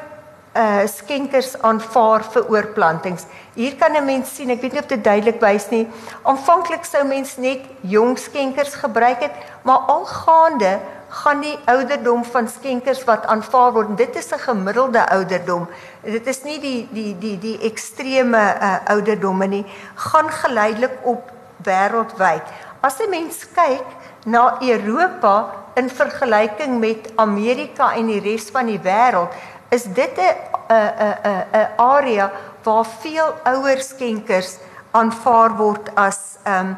uh 0.51 0.83
skenkers 0.87 1.53
aanvaar 1.63 2.25
vir 2.33 2.49
oorplantings. 2.51 3.25
Hier 3.55 3.75
kan 3.79 3.95
'n 3.95 4.05
mens 4.05 4.35
sien, 4.35 4.49
ek 4.49 4.61
weet 4.61 4.73
nie 4.73 4.81
of 4.81 4.87
dit 4.87 5.03
duidelik 5.03 5.39
wys 5.39 5.69
nie. 5.69 5.87
Aanvanklik 6.23 6.85
sou 6.85 7.03
mens 7.03 7.37
net 7.37 7.63
jong 7.81 8.17
skenkers 8.17 8.73
gebruik 8.73 9.21
het, 9.21 9.31
maar 9.63 9.77
al 9.87 10.05
gaande 10.05 10.79
gaan 11.11 11.41
die 11.43 11.57
ouderdom 11.65 12.23
van 12.23 12.47
skenkers 12.47 13.03
wat 13.03 13.25
aanvaar 13.27 13.73
word. 13.75 13.97
Dit 13.97 14.15
is 14.15 14.31
'n 14.31 14.39
gemiddelde 14.39 15.09
ouderdom. 15.09 15.67
Dit 16.01 16.27
is 16.27 16.43
nie 16.43 16.59
die 16.59 16.87
die 16.91 17.17
die 17.17 17.37
die 17.39 17.57
ekstreme 17.59 18.37
uh, 18.37 18.75
ouderdomme 18.85 19.47
nie. 19.47 19.65
Gaan 19.95 20.29
geleidelik 20.31 20.97
op 21.03 21.31
wêreldwyd. 21.63 22.43
As 22.79 22.99
'n 22.99 23.09
mens 23.09 23.47
kyk 23.53 23.85
na 24.25 24.57
Europa 24.61 25.53
in 25.73 25.89
vergelyking 25.89 26.79
met 26.79 27.11
Amerika 27.15 27.93
en 27.93 28.07
die 28.07 28.19
res 28.19 28.49
van 28.49 28.65
die 28.65 28.79
wêreld, 28.79 29.33
is 29.69 29.83
dit 29.83 30.17
'n 30.17 30.35
'n 30.69 31.15
'n 31.23 31.45
'n 31.51 31.67
area 31.75 32.31
waar 32.63 32.85
veel 32.85 33.35
ouer 33.43 33.81
skenkers 33.81 34.57
aanvaar 34.91 35.57
word 35.57 35.95
as 35.95 36.37
ehm 36.43 36.67
um, 36.67 36.77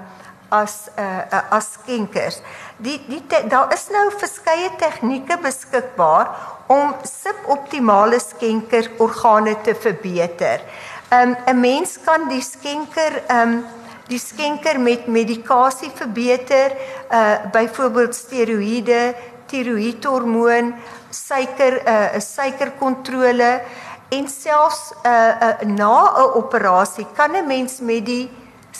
as 0.61 0.75
'n 0.87 1.01
uh, 1.01 1.25
uh, 1.37 1.57
as 1.57 1.73
skenkers 1.73 2.37
die 2.77 2.99
die 3.07 3.21
te, 3.27 3.43
daar 3.49 3.71
is 3.73 3.87
nou 3.93 4.07
verskeie 4.17 4.71
tegnieke 4.79 5.37
beskikbaar 5.41 6.31
om 6.73 6.93
suboptimale 7.07 8.19
skenkerorgane 8.19 9.55
te 9.63 9.75
verbeter. 9.75 10.63
Um 11.11 11.35
'n 11.47 11.59
mens 11.59 11.97
kan 12.05 12.27
die 12.29 12.41
skenker 12.41 13.21
um 13.29 13.63
die 14.07 14.19
skenker 14.19 14.79
met 14.79 15.07
medikasie 15.07 15.91
verbeter, 15.95 16.75
uh 17.11 17.35
byvoorbeeld 17.51 18.15
steroïde, 18.15 19.15
tiroïedhormoon, 19.47 20.73
suiker 21.09 21.81
'n 21.83 22.15
uh, 22.15 22.19
suikerkontrole 22.19 23.61
en 24.09 24.27
selfs 24.27 24.93
uh, 25.05 25.11
uh 25.11 25.67
na 25.67 25.97
'n 26.17 26.33
operasie 26.41 27.07
kan 27.15 27.31
'n 27.35 27.47
mens 27.47 27.79
met 27.79 28.05
die 28.05 28.29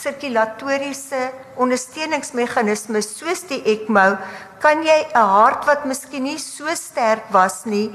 sirkulatoriese 0.04 1.30
ondersteuningsmeganismes 1.56 3.10
soos 3.18 3.44
die 3.48 3.62
ECMO 3.74 4.16
kan 4.60 4.82
jy 4.84 5.00
'n 5.14 5.28
hart 5.36 5.66
wat 5.66 5.84
miskien 5.84 6.24
nie 6.24 6.38
so 6.38 6.68
sterk 6.74 7.32
was 7.32 7.64
nie 7.64 7.88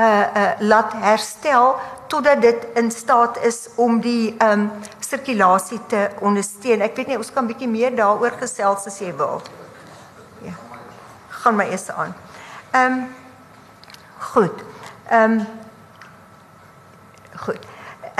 uh 0.00 0.26
uh 0.40 0.52
laat 0.60 0.92
herstel 0.92 1.76
totdat 2.08 2.42
dit 2.42 2.66
in 2.74 2.90
staat 2.90 3.38
is 3.44 3.68
om 3.76 4.00
die 4.00 4.34
um 4.42 4.70
sirkulasie 5.00 5.80
te 5.86 6.08
ondersteun. 6.20 6.80
Ek 6.80 6.96
weet 6.96 7.10
nie 7.10 7.18
ons 7.18 7.32
kan 7.34 7.46
bietjie 7.46 7.68
meer 7.68 7.94
daaroor 7.96 8.36
gesels 8.40 8.86
as 8.86 8.98
jy 9.02 9.12
wil. 9.16 9.42
Ja. 10.46 10.54
Gaan 11.42 11.56
my 11.56 11.66
eers 11.70 11.90
aan. 11.90 12.14
Ehm 12.72 12.92
um, 12.92 13.08
goed. 14.32 14.62
Ehm 15.10 15.40
um, 15.40 15.46
goed. 17.46 17.66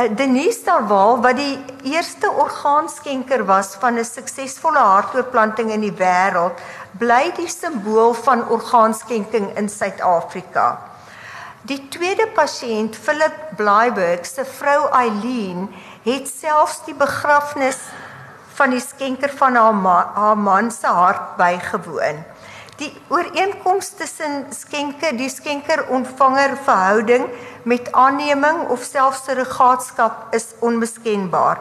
Eh, 0.00 0.08
Denise 0.16 0.64
Darwal 0.64 1.18
wat 1.20 1.36
die 1.36 1.58
eerste 1.92 2.30
orgaanskenker 2.30 3.42
was 3.44 3.74
van 3.80 3.98
'n 3.98 4.04
suksesvolle 4.04 4.78
hartoortplanting 4.78 5.72
in 5.72 5.80
die 5.80 5.96
wêreld, 5.98 6.56
bly 6.98 7.32
die 7.36 7.48
simbool 7.48 8.14
van 8.14 8.48
orgaanskenking 8.48 9.56
in 9.56 9.68
Suid-Afrika. 9.68 10.78
Die 11.62 11.88
tweede 11.88 12.26
pasiënt, 12.28 12.96
Philip 12.96 13.36
Blyberg 13.56 14.26
se 14.26 14.44
vrou 14.44 14.88
Eileen, 14.88 15.68
het 16.02 16.28
selfs 16.28 16.80
die 16.84 16.94
begrafnis 16.94 17.78
van 18.54 18.70
die 18.70 18.80
skenker 18.80 19.30
van 19.36 19.54
haar 19.54 19.74
ma 19.74 20.10
haar 20.14 20.38
man 20.38 20.70
se 20.70 20.86
hart 20.86 21.36
bygewoon. 21.36 22.24
Die 22.81 22.93
ooreenkoms 23.12 23.90
tussen 23.99 24.47
skenker, 24.57 25.12
die 25.12 25.29
skenker-ontvanger 25.29 26.55
verhouding 26.64 27.27
met 27.69 27.90
aanneming 27.93 28.62
of 28.73 28.87
selfs 28.88 29.27
surrogaatskap 29.27 30.33
is 30.33 30.55
onmiskenbaar. 30.64 31.61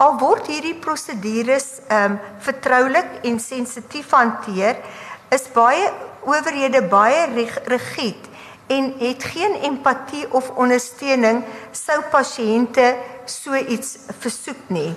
Al 0.00 0.16
word 0.22 0.48
hierdie 0.48 0.78
prosedures 0.80 1.66
ehm 1.84 2.14
um, 2.14 2.16
vertroulik 2.46 3.20
en 3.28 3.36
sensitief 3.40 4.16
hanteer, 4.16 4.80
is 5.28 5.44
baie 5.52 5.84
owerhede 6.24 6.80
baie 6.88 7.28
rigied 7.68 8.32
en 8.72 8.94
het 8.98 9.28
geen 9.34 9.60
empatie 9.68 10.24
of 10.32 10.48
ondersteuning 10.56 11.44
sou 11.76 12.00
pasiënte 12.10 12.94
so 13.28 13.52
iets 13.52 13.98
versoek 14.24 14.68
nie. 14.72 14.94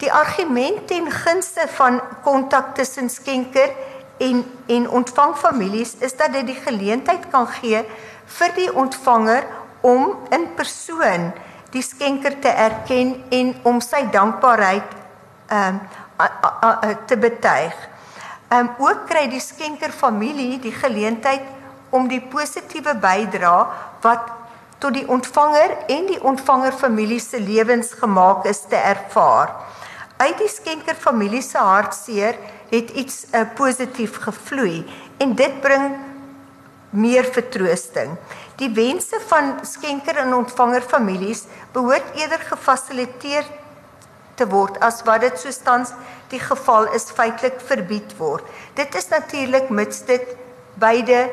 Die 0.00 0.12
argument 0.12 0.86
ten 0.88 1.12
gunste 1.12 1.68
van 1.76 2.00
kontak 2.24 2.74
tussen 2.74 3.12
skenker 3.12 3.76
en 4.20 4.44
en 4.66 4.88
ontvangfamilies 5.00 5.94
is 5.98 6.16
dat 6.16 6.32
dit 6.32 6.46
die 6.46 6.60
geleentheid 6.60 7.28
kan 7.32 7.46
gee 7.60 7.84
vir 8.38 8.52
die 8.54 8.68
ontvanger 8.74 9.46
om 9.80 10.16
in 10.30 10.48
persoon 10.54 11.30
die 11.74 11.82
skenker 11.82 12.36
te 12.42 12.48
erken 12.48 13.14
en 13.30 13.54
om 13.62 13.80
sy 13.80 14.04
dankbaarheid 14.12 14.98
ehm 15.50 15.78
um, 15.78 16.98
te 17.06 17.16
betuig. 17.16 17.76
Ehm 18.50 18.66
um, 18.66 18.70
ook 18.78 19.06
kry 19.08 19.24
die 19.30 19.40
skenker 19.40 19.92
familie 19.92 20.58
die 20.60 20.74
geleentheid 20.74 21.46
om 21.90 22.08
die 22.08 22.20
positiewe 22.20 22.94
bydrae 22.94 23.66
wat 24.04 24.28
tot 24.80 24.94
die 24.96 25.06
ontvanger 25.08 25.74
en 25.92 26.06
die 26.08 26.20
ontvanger 26.24 26.72
familie 26.72 27.20
se 27.20 27.40
lewens 27.40 27.92
gemaak 28.00 28.44
is 28.48 28.62
te 28.68 28.76
ervaar. 28.76 29.52
Uit 30.16 30.38
die 30.38 30.48
skenker 30.48 30.96
familie 30.96 31.42
se 31.42 31.58
hartseer 31.58 32.36
het 32.70 32.90
iets 32.90 33.24
uh, 33.34 33.42
positief 33.54 34.16
gevloei 34.22 34.84
en 35.18 35.34
dit 35.34 35.60
bring 35.60 35.96
meer 36.90 37.24
vertroosting. 37.24 38.16
Die 38.58 38.70
wense 38.74 39.18
van 39.30 39.58
skenker 39.66 40.16
en 40.22 40.34
ontvanger 40.34 40.82
families 40.82 41.44
behoort 41.74 42.16
eerder 42.18 42.42
gefasiliteer 42.50 43.46
te 44.34 44.46
word 44.48 44.78
as 44.84 45.02
wat 45.06 45.22
dit 45.26 45.38
soos 45.38 45.60
tans 45.66 45.92
die 46.30 46.40
geval 46.40 46.88
is 46.96 47.10
feitelik 47.14 47.60
verbied 47.66 48.14
word. 48.18 48.46
Dit 48.78 48.94
is 48.94 49.10
natuurlik 49.10 49.70
mits 49.70 50.04
dit 50.08 50.36
beide 50.80 51.28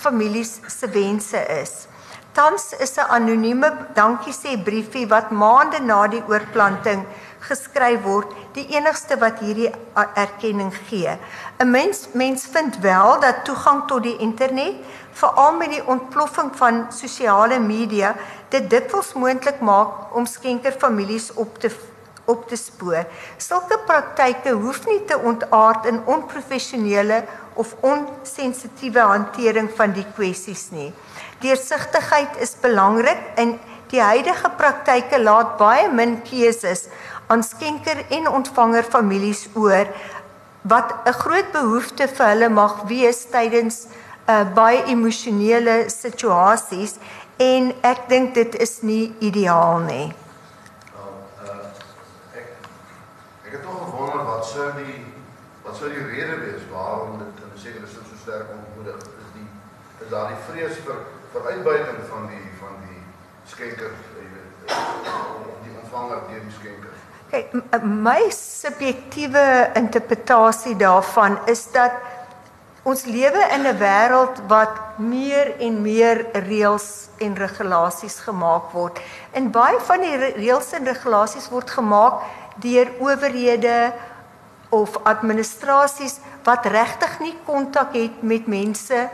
families 0.00 0.58
se 0.68 0.88
wense 0.90 1.40
is. 1.60 1.86
Tans 2.32 2.72
is 2.78 2.96
'n 2.96 3.10
anonieme 3.10 3.70
dankie 3.94 4.32
sê 4.32 4.56
briefie 4.64 5.06
wat 5.06 5.30
maande 5.30 5.80
na 5.80 6.06
die 6.06 6.22
oorplanting 6.28 7.04
geskryf 7.40 8.02
word, 8.04 8.32
die 8.54 8.66
enigste 8.76 9.16
wat 9.20 9.40
hierdie 9.40 9.70
erkenning 10.14 10.72
gee. 10.88 11.18
'n 11.58 11.70
Mens 11.70 12.08
mens 12.12 12.46
vind 12.46 12.78
wel 12.78 13.20
dat 13.20 13.44
toegang 13.44 13.86
tot 13.86 14.02
die 14.02 14.16
internet, 14.18 14.74
veral 15.12 15.52
met 15.52 15.70
die 15.70 15.86
ontploffing 15.86 16.50
van 16.56 16.86
sosiale 16.92 17.58
media, 17.58 18.14
dit 18.48 18.70
dikwels 18.70 19.12
moontlik 19.12 19.60
maak 19.60 20.14
om 20.14 20.26
skenkerfamilies 20.26 21.32
op 21.34 21.58
te 21.58 21.70
op 22.30 22.48
te 22.48 22.56
spoor. 22.56 23.06
Sulke 23.36 23.78
praktyke 23.86 24.52
hoef 24.54 24.84
nie 24.86 25.00
te 25.04 25.18
ontaard 25.18 25.86
in 25.90 26.02
onprofessionele 26.06 27.24
of 27.54 27.74
onsensitiewe 27.80 29.00
hantering 29.00 29.70
van 29.76 29.92
die 29.96 30.06
kwessies 30.14 30.68
nie. 30.70 30.92
Deursigtigheid 31.42 32.38
is 32.44 32.54
belangrik 32.60 33.20
en 33.40 33.58
die 33.90 34.02
huidige 34.02 34.50
praktyke 34.58 35.18
laat 35.18 35.56
baie 35.58 35.88
min 35.90 36.20
keuses 36.22 36.86
aan 37.30 37.42
skenker 37.46 38.04
en 38.10 38.28
ontvanger 38.28 38.82
families 38.82 39.46
oor 39.54 39.86
wat 40.62 40.94
'n 41.04 41.12
groot 41.12 41.52
behoefte 41.52 42.08
vir 42.08 42.26
hulle 42.26 42.48
mag 42.48 42.82
wees 42.90 43.20
tydens 43.30 43.86
uh, 43.86 44.40
eh, 44.40 44.46
baie 44.54 44.82
emosionele 44.84 45.76
situasies 45.88 46.98
en 47.36 47.72
ek 47.82 48.08
dink 48.08 48.34
dit 48.34 48.54
is 48.54 48.82
nie 48.82 49.14
ideaal 49.18 49.78
nie. 49.78 50.12
Nou, 50.94 51.10
uh, 51.44 51.70
ek 52.34 52.46
ek 53.46 53.52
het 53.52 53.62
tog 53.62 53.78
gewonder 53.84 54.24
wat 54.24 54.44
sou 54.44 54.68
die 54.76 54.98
wat 55.62 55.76
sou 55.76 55.88
die 55.88 56.04
rede 56.12 56.36
wees 56.44 56.66
waarom 56.72 57.18
dit 57.18 57.42
in 57.46 57.58
sekere 57.62 57.86
sin 57.86 58.04
so 58.10 58.16
sterk 58.22 58.50
ontmoedig 58.58 58.98
is 59.22 59.30
die 59.38 59.48
is 60.04 60.10
daar 60.10 60.28
die 60.34 60.42
vrees 60.48 60.76
vir 60.86 60.98
vir 61.32 61.42
uitbuiting 61.52 62.00
van 62.12 62.26
die 62.26 62.46
van 62.60 62.74
die 62.88 63.02
skenker, 63.46 63.92
jy 64.18 64.26
weet, 64.34 64.76
die 65.64 65.74
ontvanger 65.82 66.26
deur 66.28 66.42
die 66.46 66.56
skenker. 66.60 66.89
Kyk, 67.30 67.52
my 67.86 68.24
subjektiewe 68.34 69.70
interpretasie 69.78 70.72
daarvan 70.74 71.36
is 71.46 71.60
dat 71.70 71.94
ons 72.82 73.04
lewe 73.06 73.42
in 73.54 73.66
'n 73.70 73.78
wêreld 73.78 74.40
wat 74.48 74.98
meer 74.98 75.54
en 75.60 75.82
meer 75.82 76.26
reëls 76.32 77.06
en 77.22 77.34
regulasies 77.34 78.18
gemaak 78.26 78.72
word. 78.72 78.98
En 79.30 79.50
baie 79.50 79.78
van 79.78 80.00
die 80.00 80.16
reëls 80.16 80.72
en 80.72 80.84
regulasies 80.84 81.48
word 81.48 81.70
gemaak 81.70 82.22
deur 82.56 82.90
owerhede 82.98 83.92
of 84.68 84.98
administrasies 85.02 86.18
wat 86.42 86.66
regtig 86.66 87.20
nie 87.20 87.36
kontak 87.46 87.94
het 87.94 88.22
met 88.22 88.46
mense 88.46 89.08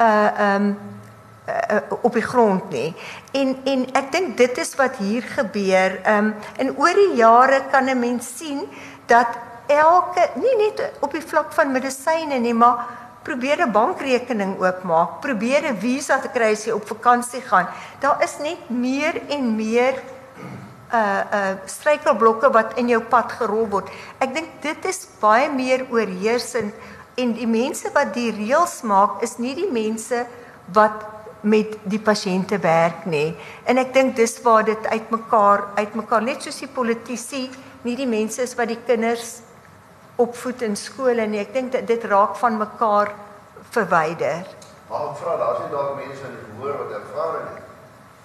uh 0.00 0.54
um 0.54 0.78
uh, 1.48 1.80
op 2.02 2.12
die 2.12 2.22
grond 2.22 2.70
nie. 2.70 2.94
En 3.32 3.56
en 3.64 3.86
ek 3.92 4.12
dink 4.12 4.36
dit 4.36 4.58
is 4.58 4.74
wat 4.78 4.96
hier 4.96 5.22
gebeur. 5.22 6.00
Ehm 6.02 6.30
um, 6.30 6.34
en 6.56 6.76
oor 6.76 6.94
die 6.94 7.14
jare 7.16 7.62
kan 7.70 7.88
'n 7.88 7.98
mens 7.98 8.36
sien 8.36 8.68
dat 9.06 9.28
elke 9.66 10.30
nie 10.34 10.56
net 10.56 10.92
op 11.00 11.12
die 11.12 11.22
vlak 11.22 11.52
van 11.52 11.72
medisyne 11.72 12.38
nie, 12.38 12.54
maar 12.54 12.86
probeer 13.22 13.66
'n 13.66 13.72
bankrekening 13.72 14.60
oopmaak, 14.60 15.20
probeer 15.20 15.62
'n 15.64 15.78
visa 15.78 16.18
te 16.18 16.28
kry 16.28 16.52
as 16.52 16.64
jy 16.64 16.72
op 16.72 16.86
vakansie 16.86 17.40
gaan. 17.40 17.68
Daar 18.00 18.22
is 18.22 18.38
net 18.38 18.70
meer 18.70 19.20
en 19.28 19.56
meer 19.56 19.94
uh 20.92 21.22
uh 21.32 21.52
struikelblokke 21.64 22.50
wat 22.50 22.78
in 22.78 22.88
jou 22.88 23.02
pad 23.02 23.32
gerol 23.32 23.68
word. 23.68 23.88
Ek 24.18 24.34
dink 24.34 24.48
dit 24.60 24.84
is 24.84 25.08
baie 25.20 25.50
meer 25.52 25.86
oorheersend 25.90 26.74
en 27.14 27.32
die 27.32 27.46
mense 27.46 27.90
wat 27.92 28.14
die 28.14 28.30
reëls 28.32 28.82
maak 28.82 29.22
is 29.22 29.36
nie 29.38 29.54
die 29.54 29.70
mense 29.70 30.26
wat 30.72 31.04
met 31.40 31.76
die 31.86 32.00
pasiënte 32.02 32.58
werk 32.58 33.04
nê. 33.06 33.34
En 33.64 33.78
ek 33.78 33.92
dink 33.94 34.16
dis 34.16 34.38
waar 34.42 34.64
dit 34.64 34.86
uitmekaar 34.86 35.68
uitmekaar 35.78 36.22
net 36.22 36.42
soos 36.42 36.58
die 36.58 36.70
politici 36.70 37.48
nie 37.86 37.94
die 37.96 38.08
mense 38.10 38.42
is 38.42 38.56
wat 38.58 38.68
die 38.72 38.80
kinders 38.86 39.38
opvoed 40.18 40.64
in 40.66 40.74
skole 40.76 41.26
nie. 41.30 41.40
Ek 41.44 41.52
dink 41.54 41.76
dit 41.86 42.04
raak 42.10 42.36
van 42.40 42.58
mekaar 42.58 43.12
verwyder. 43.70 44.48
Maar 44.88 45.10
ek 45.10 45.20
vra 45.20 45.36
daar's 45.38 45.62
nie 45.62 45.72
dalk 45.74 45.96
mense 46.00 46.26
in 46.26 46.34
die 46.34 46.46
gehoor 46.48 46.78
wat 46.82 46.94
ervaring 46.98 47.48
het 47.54 47.66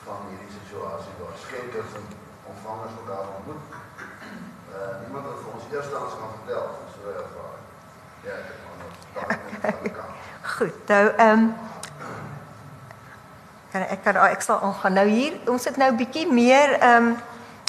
van 0.05 0.25
hierdie 0.29 0.53
situasie 0.57 1.13
waar 1.19 1.37
skenkers 1.43 1.97
en 1.99 2.07
ontvangers 2.53 2.95
mekaar 3.01 3.25
ontmoet. 3.37 3.77
Uh 4.73 4.93
niemand 5.03 5.29
het 5.29 5.43
vir 5.43 5.51
ons 5.59 5.67
eerstens 5.75 6.17
kan 6.17 6.33
vertel 6.39 6.65
so 6.95 7.11
'n 7.11 7.19
ervaring. 7.25 7.65
Ja, 8.25 8.33
ek 8.39 8.47
het 8.49 8.59
maar 8.65 8.77
nog. 8.81 10.01
Goed. 10.55 10.87
Nou 10.87 11.05
ehm 11.07 11.39
um, 11.39 11.53
kan 13.73 13.87
ek 13.89 14.03
kan 14.05 14.17
ek 14.21 14.43
sal 14.45 14.61
aangaan. 14.61 14.93
Nou 14.99 15.07
hier, 15.09 15.33
ons 15.49 15.65
het 15.65 15.79
nou 15.81 15.89
bietjie 15.97 16.27
meer 16.29 16.77
ehm 16.77 17.13
um, 17.13 17.15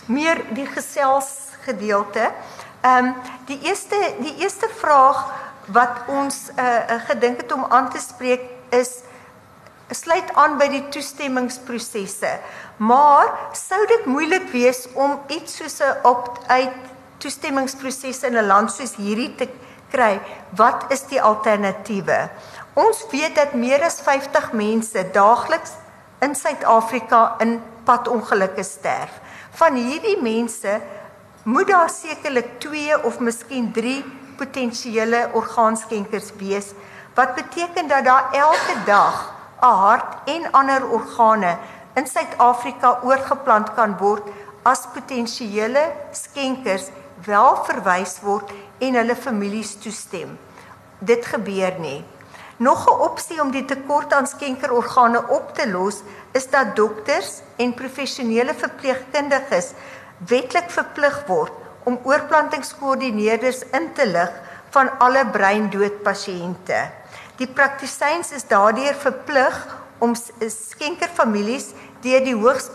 meer 0.06 0.42
die 0.52 0.66
gesels 0.68 1.30
gedeelte. 1.64 2.28
Ehm 2.84 3.06
um, 3.06 3.14
die 3.48 3.56
eerste 3.64 3.96
die 4.20 4.34
eerste 4.44 4.68
vraag 4.80 5.22
wat 5.72 6.04
ons 6.12 6.50
'n 6.52 6.60
uh, 6.60 6.66
uh, 6.66 7.00
gedink 7.08 7.40
het 7.40 7.52
om 7.52 7.64
aan 7.64 7.88
te 7.90 7.98
spreek 7.98 8.44
is 8.70 9.00
sluit 9.90 10.28
aan 10.34 10.58
by 10.58 10.68
die 10.68 10.88
toestemmingsprosesse. 10.88 12.38
Maar 12.76 13.32
sou 13.52 13.86
dit 13.86 14.04
moeilik 14.04 14.48
wees 14.52 14.88
om 14.94 15.20
iets 15.28 15.56
soos 15.56 15.80
'n 15.80 15.96
opt-out 16.02 16.76
toestemmingsproses 17.18 18.22
in 18.22 18.36
'n 18.36 18.46
land 18.46 18.72
soos 18.72 18.94
hierdie 18.96 19.34
te 19.34 19.48
kry? 19.90 20.20
Wat 20.50 20.84
is 20.88 21.06
die 21.06 21.22
alternatiewe? 21.22 22.28
Ons 22.74 23.06
weet 23.10 23.34
dat 23.34 23.54
meer 23.54 23.82
as 23.82 24.00
50 24.00 24.52
mense 24.52 25.10
daagliks 25.12 25.70
in 26.24 26.34
Suid-Afrika 26.34 27.36
in 27.44 27.58
padongelukke 27.84 28.64
sterf. 28.64 29.20
Van 29.60 29.76
hierdie 29.76 30.16
mense 30.22 30.80
moet 31.44 31.68
daar 31.68 31.90
sekerlik 31.92 32.56
2 32.64 33.02
of 33.04 33.20
miskien 33.20 33.68
3 33.76 33.98
potensiële 34.38 35.28
orgaanskenkers 35.36 36.32
wees 36.40 36.72
wat 37.14 37.34
beteken 37.36 37.88
dat 37.88 38.04
daar 38.04 38.32
elke 38.32 38.76
dag 38.86 39.16
'n 39.60 39.76
hart 39.84 40.28
en 40.28 40.50
ander 40.50 40.88
organe 40.88 41.58
in 41.94 42.06
Suid-Afrika 42.06 42.98
oorgeplant 43.02 43.74
kan 43.74 43.96
word 43.98 44.24
as 44.62 44.86
potensiële 44.94 45.92
skenkers 46.10 46.88
wel 47.24 47.64
verwys 47.64 48.20
word 48.20 48.50
en 48.78 48.94
hulle 48.94 49.16
families 49.16 49.76
toestem. 49.76 50.38
Dit 50.98 51.26
gebeur 51.26 51.78
nie. 51.78 52.04
Nog 52.56 52.86
'n 52.86 53.00
opsie 53.00 53.40
om 53.42 53.50
die 53.50 53.64
tekort 53.64 54.12
aan 54.12 54.26
skenkerorgane 54.26 55.28
op 55.28 55.54
te 55.54 55.70
los, 55.70 56.02
is 56.32 56.50
dat 56.50 56.76
dokters 56.76 57.40
en 57.56 57.74
professionele 57.74 58.54
verpleegkundiges 58.54 59.72
wetlik 60.18 60.70
verplig 60.70 61.26
word 61.26 61.52
om 61.84 61.98
oorplantingskoördineerders 62.02 63.62
in 63.72 63.92
te 63.92 64.06
lig 64.06 64.30
van 64.70 64.90
alle 64.98 65.26
breindood 65.26 66.02
pasiënte. 66.02 66.90
Die 67.36 67.48
praktisyns 67.48 68.32
is 68.32 68.46
daardeur 68.46 68.94
verplig 68.94 69.58
om 69.98 70.14
skenkerfamilies 70.48 71.72
deur 72.00 72.24
die 72.24 72.36
hoogs 72.36 72.70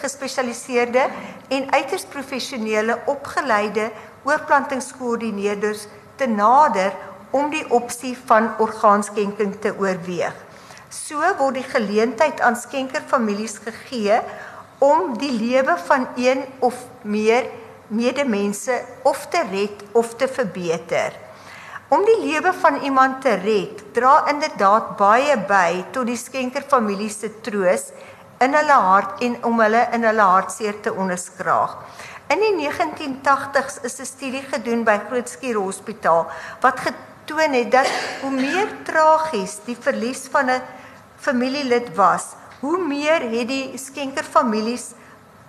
gespesialiseerde 0.00 1.08
en 1.48 1.72
uiters 1.72 2.04
professionele 2.04 2.98
opgeleide 3.06 3.90
oorplantingskoördineerders 4.24 5.86
te 6.16 6.26
nader 6.26 6.92
om 7.34 7.50
die 7.50 7.64
opsie 7.74 8.14
van 8.28 8.52
orgaanskenking 8.62 9.56
te 9.60 9.74
oorweeg. 9.74 10.34
So 10.94 11.18
word 11.40 11.58
die 11.58 11.66
geleentheid 11.66 12.40
aan 12.46 12.54
skenkerfamilies 12.56 13.58
gegee 13.64 14.20
om 14.84 15.16
die 15.18 15.32
lewe 15.34 15.74
van 15.88 16.06
een 16.14 16.44
of 16.62 16.78
meer 17.02 17.50
medemense 17.88 18.78
of 19.02 19.26
te 19.32 19.42
red 19.50 19.82
of 19.92 20.14
te 20.14 20.28
verbeter. 20.28 21.14
Om 21.88 22.04
die 22.06 22.20
lewe 22.22 22.52
van 22.62 22.80
iemand 22.82 23.20
te 23.22 23.34
red, 23.42 23.82
dra 23.94 24.24
inderdaad 24.30 24.94
baie 24.98 25.36
by 25.48 25.84
tot 25.92 26.08
die 26.08 26.18
skenkerfamilie 26.18 27.10
se 27.12 27.30
troos 27.44 27.90
in 28.42 28.54
hulle 28.56 28.78
hart 28.86 29.22
en 29.26 29.36
om 29.46 29.60
hulle 29.62 29.82
in 29.94 30.06
hulle 30.06 30.28
hartseer 30.30 30.80
te 30.82 30.92
onderskraag. 30.94 31.76
In 32.32 32.40
die 32.40 32.54
1980s 32.56 33.82
is 33.82 33.98
'n 34.00 34.06
studie 34.06 34.42
gedoen 34.42 34.84
by 34.84 34.98
Grootskuur 35.08 35.60
Hospitaal 35.60 36.26
wat 36.60 36.80
getoon 37.24 37.52
het 37.56 37.70
dat 37.72 37.88
hoe 38.20 38.30
meer 38.30 38.68
tragies 38.84 39.58
die 39.64 39.76
verlies 39.80 40.28
van 40.30 40.50
'n 40.50 40.62
familielid 41.16 41.94
was, 41.96 42.36
hoe 42.60 42.78
meer 42.78 43.20
het 43.20 43.48
die 43.48 43.78
skenkerfamilies 43.78 44.92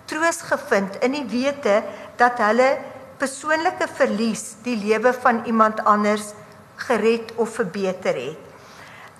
troos 0.06 0.40
gevind 0.40 0.96
in 1.04 1.12
die 1.12 1.26
wete 1.28 1.82
dat 2.16 2.38
hulle 2.38 2.78
persoonlike 3.18 3.88
verlies 3.92 4.56
die 4.62 4.76
lewe 4.76 5.12
van 5.12 5.42
iemand 5.44 5.84
anders 5.84 6.32
gered 6.76 7.32
of 7.36 7.54
verbeter 7.54 8.14
het. 8.14 8.38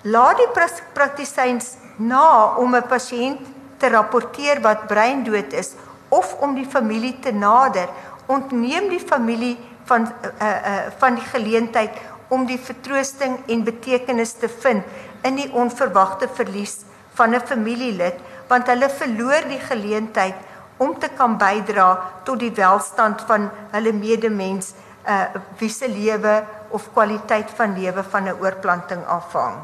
Laat 0.01 0.37
die 0.37 0.49
praktisyns 0.93 1.77
na 1.97 2.55
om 2.57 2.75
'n 2.75 2.87
pasiënt 2.87 3.41
te 3.77 3.89
rapporteer 3.89 4.61
wat 4.61 4.87
breindood 4.87 5.53
is 5.53 5.75
of 6.09 6.33
om 6.41 6.55
die 6.55 6.69
familie 6.69 7.19
te 7.19 7.31
nader, 7.31 7.89
ontneem 8.25 8.89
die 8.89 8.99
familie 8.99 9.57
van 9.85 10.01
uh, 10.01 10.47
uh, 10.47 10.91
van 10.97 11.15
die 11.15 11.25
geleentheid 11.25 11.91
om 12.29 12.45
die 12.45 12.59
vertroosting 12.59 13.39
en 13.47 13.63
betekenis 13.63 14.33
te 14.33 14.49
vind 14.49 14.83
in 15.27 15.35
die 15.35 15.49
onverwagte 15.53 16.27
verlies 16.27 16.83
van 17.13 17.35
'n 17.35 17.41
familielid 17.41 18.19
want 18.47 18.67
hulle 18.67 18.89
verloor 18.89 19.47
die 19.47 19.59
geleentheid 19.59 20.35
om 20.77 20.99
te 20.99 21.09
kan 21.17 21.37
bydra 21.37 21.87
tot 22.23 22.39
die 22.39 22.51
welstand 22.51 23.21
van 23.27 23.49
hulle 23.71 23.93
medemens 23.93 24.73
uh 25.07 25.25
wie 25.59 25.69
se 25.69 25.87
lewe 25.87 26.43
of 26.69 26.91
kwaliteit 26.93 27.49
van 27.55 27.73
lewe 27.79 28.03
van 28.03 28.23
'n 28.27 28.39
oorplanting 28.39 29.05
afhang. 29.05 29.55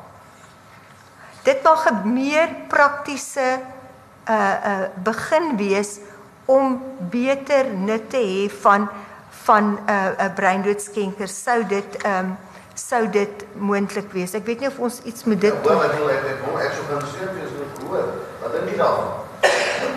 Dit 1.43 1.63
mag 1.63 1.85
'n 1.91 2.13
meer 2.13 2.49
praktiese 2.67 3.59
uh 4.29 4.55
uh 4.65 4.87
begin 5.03 5.57
wees 5.57 5.99
om 6.45 6.81
beter 7.09 7.65
nut 7.65 8.09
te 8.09 8.17
hê 8.17 8.49
van 8.61 8.89
van 9.43 9.63
'n 9.63 9.79
uh, 9.89 10.25
'n 10.25 10.33
breindoodsskenker 10.33 11.27
sou 11.27 11.65
dit 11.67 11.95
ehm 12.03 12.25
um, 12.25 12.37
sou 12.83 13.03
dit 13.09 13.45
moontlik 13.55 14.11
wees. 14.11 14.33
Ek 14.35 14.45
weet 14.47 14.63
nie 14.63 14.69
of 14.69 14.79
ons 14.83 14.99
iets 15.07 15.27
met 15.29 15.39
dit 15.41 15.53
Ja, 15.53 15.61
wel, 15.67 15.83
ek 15.85 15.93
wil 15.99 16.09
ek 16.11 16.25
ek 16.33 16.41
wil 16.45 16.57
ek 16.59 16.73
sou 16.75 16.85
kan 16.89 17.05
sê 17.11 17.27
jy 17.27 17.45
is 17.45 17.53
nog 17.59 17.77
hoor. 17.87 18.09
Wat 18.41 18.55
dink 18.55 18.71
jy 18.71 18.77
daarvan? 18.81 19.11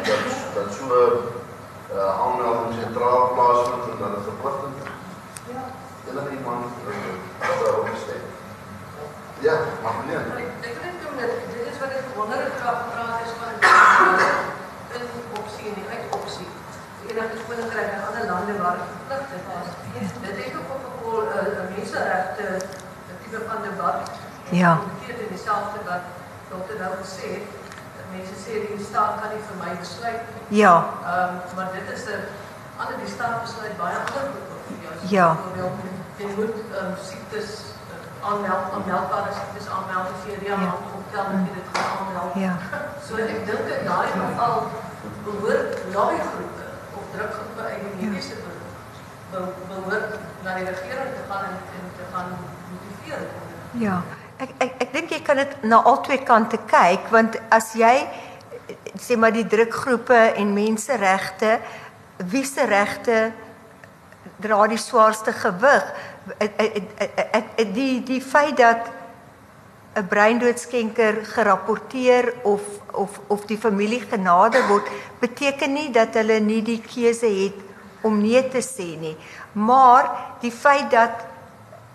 Dat 0.06 0.28
dat 0.56 0.68
so 0.76 0.86
'n 0.86 1.96
uh, 1.96 2.22
aanmelding 2.22 2.76
sentraal 2.78 3.24
plaasvind 3.34 3.90
en 3.90 3.98
dan 4.02 4.14
'n 4.18 4.26
verpligting. 4.28 4.74
Ja. 5.50 5.64
Enige 6.08 6.30
iemand 6.38 6.64
wat 7.42 7.58
daarop 7.60 7.88
stem. 8.04 8.24
Ja, 9.46 9.54
maar 9.82 9.94
nee. 10.08 10.22
Ek 10.70 10.76
dink 10.84 11.00
omdat 11.10 11.30
dit 11.54 11.66
is 11.70 11.78
wat 11.82 11.90
ek 11.98 12.04
gewonder 12.08 12.38
het 12.46 12.56
graag 12.60 12.78
gepraat 12.84 13.18
is 13.24 13.32
van 13.38 13.52
in 14.94 15.04
opsie 15.40 15.66
en 15.70 15.74
die 15.80 15.88
uitopsie. 15.94 16.48
Enige 17.08 17.36
koninkryk 17.48 17.90
en 17.96 18.06
ander 18.08 18.24
lande 18.30 18.54
waar 18.62 18.76
dit 18.78 18.88
verpligting 18.94 19.44
was. 19.50 19.68
Dit 20.24 20.36
het 20.44 20.54
ook 20.60 20.70
op 20.76 20.95
'n 21.14 21.28
uh, 21.38 21.76
menseregte 21.76 22.46
tipe 23.22 23.40
van 23.48 23.60
debat. 23.68 23.98
Ja. 24.62 24.72
Dit 25.06 25.16
is 25.22 25.28
dieselfde 25.34 25.78
wat 25.90 26.04
dokter 26.50 26.76
nou 26.82 26.92
gesê 27.02 27.26
het. 27.36 27.46
Dat 27.96 28.06
mense 28.14 28.34
sê 28.44 28.52
die 28.66 28.84
staat 28.90 29.12
kan 29.20 29.28
nie 29.34 29.42
vir 29.48 29.56
my 29.64 29.70
besluit 29.84 30.20
nie. 30.34 30.60
Ja, 30.62 30.74
Ehm 31.12 31.34
maar 31.56 31.68
dit 31.78 31.86
is 31.96 32.04
'n 32.06 32.22
ander 32.80 32.96
die 33.04 33.12
staat 33.16 33.36
besluit 33.44 33.76
baie 33.82 33.96
ander 34.02 34.24
goed. 34.30 35.10
Ja. 35.16 35.28
Byvoorbeeld 35.34 35.76
jy 36.20 36.26
moet 36.38 36.56
ehm 36.78 36.92
siektes 37.08 37.48
eh, 37.92 38.28
aanmeld, 38.28 38.64
aanmeldbare 38.74 39.30
siektes 39.40 39.66
aanmeld 39.76 40.06
as 40.14 40.22
jy 40.28 40.34
die 40.42 40.48
Ja. 40.48 40.54
aan 40.54 40.82
optel 40.98 41.24
dat 41.32 41.40
jy 41.46 41.52
dit 41.58 41.68
gaan 41.72 41.88
aanmeld. 41.98 42.32
ja. 42.44 42.52
So 43.06 43.12
ek 43.16 43.40
dink 43.48 43.64
in 43.78 43.84
daai 43.90 44.08
geval 44.20 44.56
behoort 45.26 45.70
lobbygroepe 45.94 46.64
of 46.96 47.02
drukgroepe 47.14 47.62
uit 47.70 47.80
die 47.84 47.92
mediese 48.06 48.34
beroep 48.44 48.72
be- 49.30 49.54
behoort 49.72 50.12
na 50.46 50.54
die 50.60 50.66
regering 50.68 51.10
te 51.16 51.24
gaan 51.30 51.44
en, 51.50 51.58
en 51.78 51.90
te 51.98 52.04
gaan 52.12 52.30
motiveer. 52.70 53.26
Ja. 53.82 53.96
Ek 54.38 54.50
ek 54.60 54.72
ek 54.84 54.92
dink 54.92 55.10
jy 55.14 55.20
kan 55.24 55.40
dit 55.40 55.54
na 55.64 55.78
albei 55.88 56.18
kante 56.28 56.58
kyk 56.70 57.06
want 57.12 57.38
as 57.56 57.70
jy 57.78 57.94
sê 59.00 59.16
maar 59.16 59.32
die 59.34 59.46
drukgroepe 59.48 60.18
en 60.40 60.52
menseregte 60.56 61.56
wie 62.32 62.44
se 62.48 62.66
regte 62.68 63.16
dra 64.44 64.66
die 64.72 64.80
swaarste 64.80 65.32
gewig 65.32 65.88
Ek- 66.42 66.56
ek- 66.58 67.74
die 67.74 68.00
die 68.02 68.20
feit 68.20 68.56
dat 68.58 68.88
'n 69.96 70.06
breindoodsskenker 70.10 71.24
gerapporteer 71.34 72.32
of 72.42 72.60
of 72.92 73.20
of 73.28 73.46
die 73.46 73.56
familie 73.58 74.00
genader 74.00 74.66
word 74.68 74.88
beteken 75.20 75.72
nie 75.72 75.90
dat 75.90 76.14
hulle 76.14 76.40
nie 76.40 76.62
die 76.62 76.80
keuse 76.82 77.26
het 77.26 77.54
om 78.02 78.20
nee 78.20 78.42
te 78.48 78.58
sê 78.60 78.98
nie 79.00 79.16
maar 79.56 80.10
die 80.40 80.52
feit 80.52 80.90
dat 80.92 81.24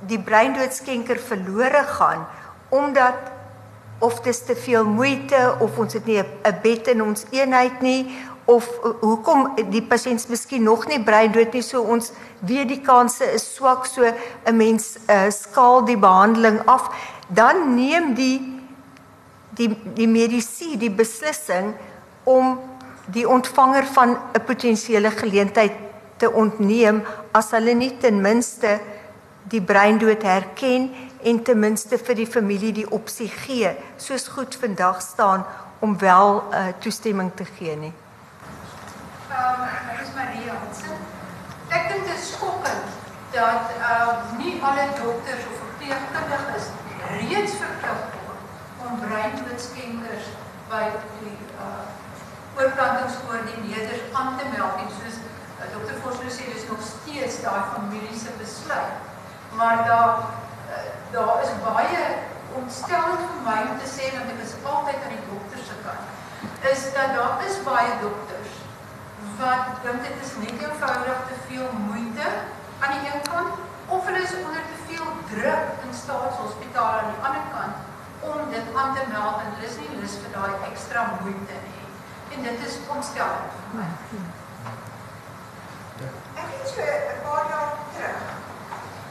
die 0.09 0.19
breindoodsskenker 0.19 1.19
verlore 1.21 1.83
gaan 1.93 2.25
omdat 2.69 3.29
of 4.01 4.21
dis 4.25 4.39
te 4.45 4.55
veel 4.55 4.85
moeite 4.85 5.55
of 5.59 5.77
ons 5.77 5.93
het 5.93 6.05
nie 6.05 6.17
'n 6.17 6.59
bed 6.63 6.87
in 6.87 7.03
ons 7.03 7.25
eenheid 7.29 7.81
nie 7.81 8.17
of 8.45 8.65
hoekom 9.01 9.51
die 9.69 9.83
pasiënt 9.83 10.27
miskien 10.29 10.63
nog 10.63 10.87
nie 10.87 11.03
breindood 11.03 11.53
nie. 11.53 11.61
So 11.61 11.81
ons 11.81 12.11
weet 12.39 12.67
die 12.67 12.81
kanse 12.81 13.25
is 13.33 13.45
swak 13.55 13.85
so 13.85 14.03
'n 14.45 14.57
mens 14.57 14.97
uh, 15.07 15.29
skaal 15.29 15.85
die 15.85 15.97
behandeling 15.97 16.59
af. 16.65 16.89
Dan 17.27 17.75
neem 17.75 18.13
die 18.13 18.61
die 19.49 19.69
die 19.93 20.07
medisy 20.07 20.77
die 20.77 20.91
beslissing 20.91 21.73
om 22.23 22.59
die 23.05 23.27
ontvanger 23.27 23.85
van 23.85 24.17
'n 24.33 24.45
potensiële 24.45 25.11
geleentheid 25.11 25.90
te 26.21 26.29
ontneem 26.29 27.01
as 27.37 27.51
hulle 27.55 27.73
nie 27.77 27.93
ten 28.01 28.21
minste 28.21 28.77
die 29.51 29.61
breindood 29.71 30.23
herken 30.23 30.91
en 31.25 31.41
ten 31.45 31.59
minste 31.59 31.97
vir 31.97 32.17
die 32.19 32.29
familie 32.29 32.71
die 32.77 32.87
opsie 32.97 33.29
gee 33.41 33.71
soos 33.97 34.27
goed 34.35 34.57
vandag 34.61 35.01
staan 35.01 35.45
om 35.81 35.97
wel 35.97 36.43
uh, 36.53 36.67
toestemming 36.83 37.31
te 37.35 37.45
gee 37.57 37.75
nie. 37.75 37.93
Ehm 39.31 39.63
um, 39.63 39.65
ek 39.65 40.03
is 40.03 40.11
Marie 40.17 40.45
Hansen. 40.45 40.99
Ek 41.71 41.89
dink 41.89 42.05
dit 42.05 42.17
is 42.17 42.27
skokkend 42.35 42.99
dat 43.33 43.73
ehm 43.79 44.13
um, 44.13 44.37
nie 44.43 44.53
alle 44.61 44.85
dokters 44.99 45.47
of 45.49 45.57
verpleegkundiges 45.63 46.69
reeds 47.17 47.57
verplig 47.63 48.05
om 48.85 49.01
breinbloodskenkers 49.07 50.29
by 50.69 50.85
die 51.17 51.35
uh 51.57 51.89
oorplantingskoördineerders 52.61 54.01
aan 54.13 54.33
te 54.37 54.45
meld 54.53 54.81
en 54.83 54.89
soos 54.95 55.19
uh, 55.61 55.69
dokter 55.75 56.01
Vosloo 56.01 56.33
sê 56.33 56.49
dis 56.49 56.67
nog 56.69 56.81
steeds 56.81 57.41
daai 57.45 57.61
familie 57.75 58.17
se 58.19 58.33
besluit. 58.41 58.97
Maar 59.59 59.85
daar 59.87 60.17
uh, 60.17 60.83
daar 61.13 61.43
is 61.45 61.53
baie 61.63 62.03
ontstellend 62.59 63.21
vir 63.29 63.45
my 63.45 63.59
om 63.69 63.77
te 63.79 63.89
sê 63.93 64.09
want 64.17 64.33
ek 64.33 64.41
is 64.45 64.57
altyd 64.73 65.05
aan 65.05 65.15
die 65.15 65.27
dokter 65.29 65.63
se 65.69 65.77
kant 65.85 66.19
is 66.71 66.81
dat 66.95 67.13
daar 67.17 67.43
is 67.49 67.57
baie 67.65 67.93
dokters 68.01 68.57
wat 69.41 69.83
dink 69.83 70.03
dit 70.07 70.17
is 70.25 70.33
net 70.43 70.65
eenvoudig 70.65 71.21
te 71.29 71.37
veel 71.47 71.69
moeite 71.89 72.27
aan 72.79 72.97
die 72.97 73.13
een 73.13 73.23
kant 73.29 73.53
of 73.87 74.05
hulle 74.05 74.21
is 74.21 74.35
onder 74.41 74.65
te 74.71 74.77
veel 74.87 75.07
druk 75.31 75.85
in 75.85 75.95
staatshospitale 76.03 76.99
aan 76.99 77.13
die 77.13 77.23
ander 77.29 77.47
kant 77.55 77.75
om 78.33 78.51
dit 78.55 78.75
aan 78.75 78.95
te 78.95 79.07
meld 79.13 79.41
en 79.41 79.49
hulle 79.53 79.69
is 79.69 79.79
nie 79.81 79.97
lus 80.01 80.19
vir 80.23 80.35
daai 80.35 80.67
ekstra 80.69 81.07
moeite 81.21 81.57
nie. 81.65 81.87
En 82.35 82.45
dit 82.47 82.67
is 82.67 82.77
ontstellend 82.95 83.57
vir 83.57 83.79
my. 83.79 83.89
Het 86.71 86.79
so 86.79 87.15
'n 87.15 87.21
paar 87.27 87.45
jaar 87.51 87.71
terug. 87.93 88.19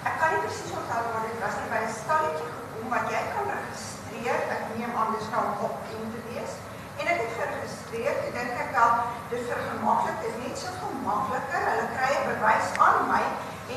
Ek 0.08 0.14
kan 0.18 0.30
nie 0.32 0.42
presies 0.44 0.72
onthou 0.80 1.02
waar 1.10 1.24
dit 1.28 1.38
was 1.44 1.56
nie, 1.58 1.70
by 1.72 1.80
'n 1.84 1.96
stalletjie 2.02 2.52
gekom 2.56 2.88
wat 2.94 3.04
jy 3.12 3.22
kan 3.34 3.46
registreer. 3.56 4.38
Ek 4.56 4.62
neem 4.76 4.92
aan 5.00 5.14
dis 5.16 5.28
nou 5.34 5.44
op 5.66 5.76
in 5.94 6.04
te 6.14 6.20
wees. 6.30 6.52
En 7.00 7.04
ek 7.12 7.20
het 7.24 7.32
geregistreer. 7.38 8.14
Ek 8.26 8.32
dink 8.36 8.52
ek 8.64 8.70
wel 8.78 8.92
dit 9.32 9.42
vergemaklik 9.52 10.18
is 10.28 10.36
net 10.42 10.56
so 10.62 10.68
gemakliker. 10.82 11.62
Hulle 11.70 11.86
kry 11.96 12.12
'n 12.16 12.28
bewys 12.30 12.68
aan 12.86 13.00
my 13.12 13.24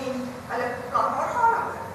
en 0.01 0.13
hulle 0.51 0.67
kan 0.93 1.07
organe 1.23 1.61
hoor. 1.67 1.87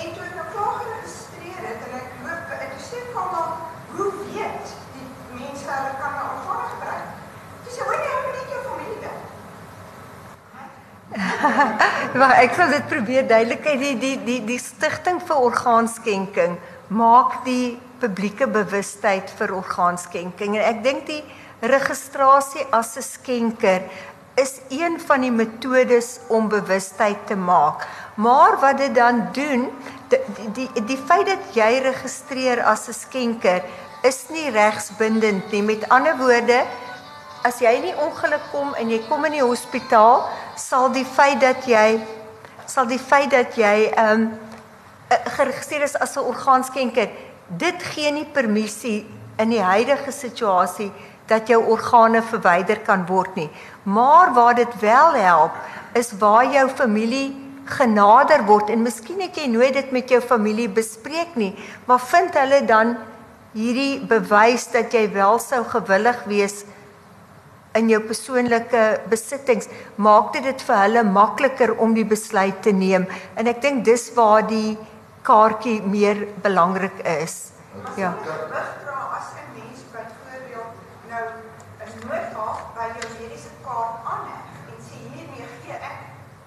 En 0.00 0.08
toe 0.14 0.24
ek 0.28 0.34
nou 0.38 0.48
klaar 0.54 0.74
geregistreer 0.80 1.62
het 1.70 1.80
en 1.86 1.92
ek 2.00 2.08
loop 2.24 2.48
ek 2.66 2.74
sê 2.88 2.98
vir 3.12 3.26
hom 3.32 3.48
hoe 3.94 4.10
weet 4.24 4.66
die 4.94 5.08
mense 5.38 5.66
hulle 5.76 5.92
kan 6.00 6.12
na 6.16 6.24
organe 6.34 6.66
gebruik? 6.74 7.06
Dis 7.64 7.78
hoe 7.78 7.96
jy 8.06 8.16
net 8.36 8.48
jou 8.54 8.62
familie 8.70 9.00
bel. 9.04 9.18
Maar 12.18 12.34
ek 12.42 12.54
sal 12.56 12.70
dit 12.70 12.88
probeer 12.90 13.26
duidelikheid 13.28 13.80
die 13.80 13.96
die 13.98 14.16
die 14.24 14.40
die 14.44 14.60
stigting 14.60 15.20
vir 15.24 15.42
orgaanskenking 15.48 16.58
maak 16.88 17.40
die 17.46 17.78
publieke 18.00 18.46
bewustheid 18.46 19.32
vir 19.38 19.54
orgaanskenking 19.56 20.58
en 20.58 20.68
ek 20.74 20.82
dink 20.84 21.06
die 21.08 21.22
registrasie 21.64 22.66
as 22.70 22.96
'n 22.96 23.02
skenker 23.02 23.88
is 24.36 24.60
een 24.68 25.00
van 25.00 25.20
die 25.24 25.32
metodes 25.32 26.18
om 26.28 26.48
bewustheid 26.48 27.26
te 27.26 27.36
maak. 27.36 27.86
Maar 28.14 28.60
wat 28.60 28.78
dit 28.78 28.94
dan 28.94 29.28
doen, 29.32 29.70
die 30.08 30.20
die, 30.52 30.68
die 30.84 30.98
feit 31.00 31.26
dat 31.26 31.56
jy 31.56 31.80
registreer 31.82 32.62
as 32.62 32.88
'n 32.88 32.92
skenker 32.92 33.64
is 34.02 34.26
nie 34.28 34.50
regsbindend 34.50 35.50
nie. 35.50 35.62
Met 35.62 35.88
ander 35.88 36.16
woorde, 36.16 36.64
as 37.46 37.60
jy 37.62 37.76
in 37.78 37.86
die 37.90 37.98
ongeluk 38.02 38.50
kom 38.50 38.74
en 38.74 38.90
jy 38.90 38.98
kom 39.06 39.24
in 39.28 39.36
die 39.38 39.44
hospitaal, 39.44 40.24
sal 40.58 40.90
die 40.94 41.06
feit 41.06 41.38
dat 41.44 41.68
jy 41.70 42.00
sal 42.66 42.88
die 42.90 42.98
feit 42.98 43.30
dat 43.30 43.54
jy 43.58 43.92
ehm 43.92 44.26
um, 44.26 44.28
geregistreer 45.36 45.84
is 45.86 45.94
as 46.02 46.16
'n 46.16 46.26
orgaanskenker, 46.26 47.08
dit 47.46 47.82
gee 47.94 48.10
nie 48.10 48.26
permissie 48.26 49.06
in 49.38 49.50
die 49.50 49.62
huidige 49.62 50.10
situasie 50.12 50.90
dat 51.28 51.48
jou 51.48 51.60
organe 51.62 52.22
verwyder 52.22 52.80
kan 52.86 53.06
word 53.06 53.36
nie. 53.36 53.50
Maar 53.82 54.34
waar 54.34 54.54
dit 54.54 54.80
wel 54.80 55.14
help, 55.14 55.52
is 55.94 56.12
waar 56.18 56.44
jou 56.52 56.68
familie 56.68 57.34
genader 57.64 58.44
word 58.46 58.70
en 58.70 58.82
miskien 58.82 59.20
het 59.20 59.36
jy 59.36 59.46
nooit 59.46 59.74
dit 59.74 59.92
met 59.92 60.10
jou 60.10 60.20
familie 60.20 60.68
bespreek 60.68 61.34
nie, 61.34 61.54
maar 61.86 62.00
vind 62.00 62.34
hulle 62.34 62.64
dan 62.64 62.96
hierdie 63.54 64.00
bewys 64.00 64.66
dat 64.72 64.92
jy 64.92 65.06
wel 65.12 65.38
sou 65.38 65.64
gewillig 65.64 66.24
wees 66.24 66.64
in 67.78 67.88
jou 67.92 68.00
persoonlike 68.00 68.84
besittings 69.10 69.68
maak 69.96 70.32
dit 70.36 70.44
dit 70.48 70.62
vir 70.68 70.76
hulle 70.84 71.02
makliker 71.02 71.74
om 71.78 71.94
die 71.94 72.04
besluit 72.14 72.62
te 72.62 72.72
neem 72.72 73.06
en 73.36 73.46
ek 73.52 73.60
dink 73.62 73.84
dis 73.84 74.08
waar 74.16 74.46
die 74.48 74.76
kaartjie 75.26 75.80
meer 75.82 76.26
belangrik 76.42 77.04
is 77.18 77.36
Ja. 77.96 78.14
Nou 81.08 81.24
'n 81.80 82.08
noodhaaf 82.08 82.58
by 82.76 82.86
jou 82.98 83.08
mediese 83.18 83.50
kaart 83.64 83.94
aanheg 84.12 84.42
en 84.70 84.78
sê 84.86 84.96
hiermee 85.12 85.46
gee 85.62 85.76
ek 85.90 85.98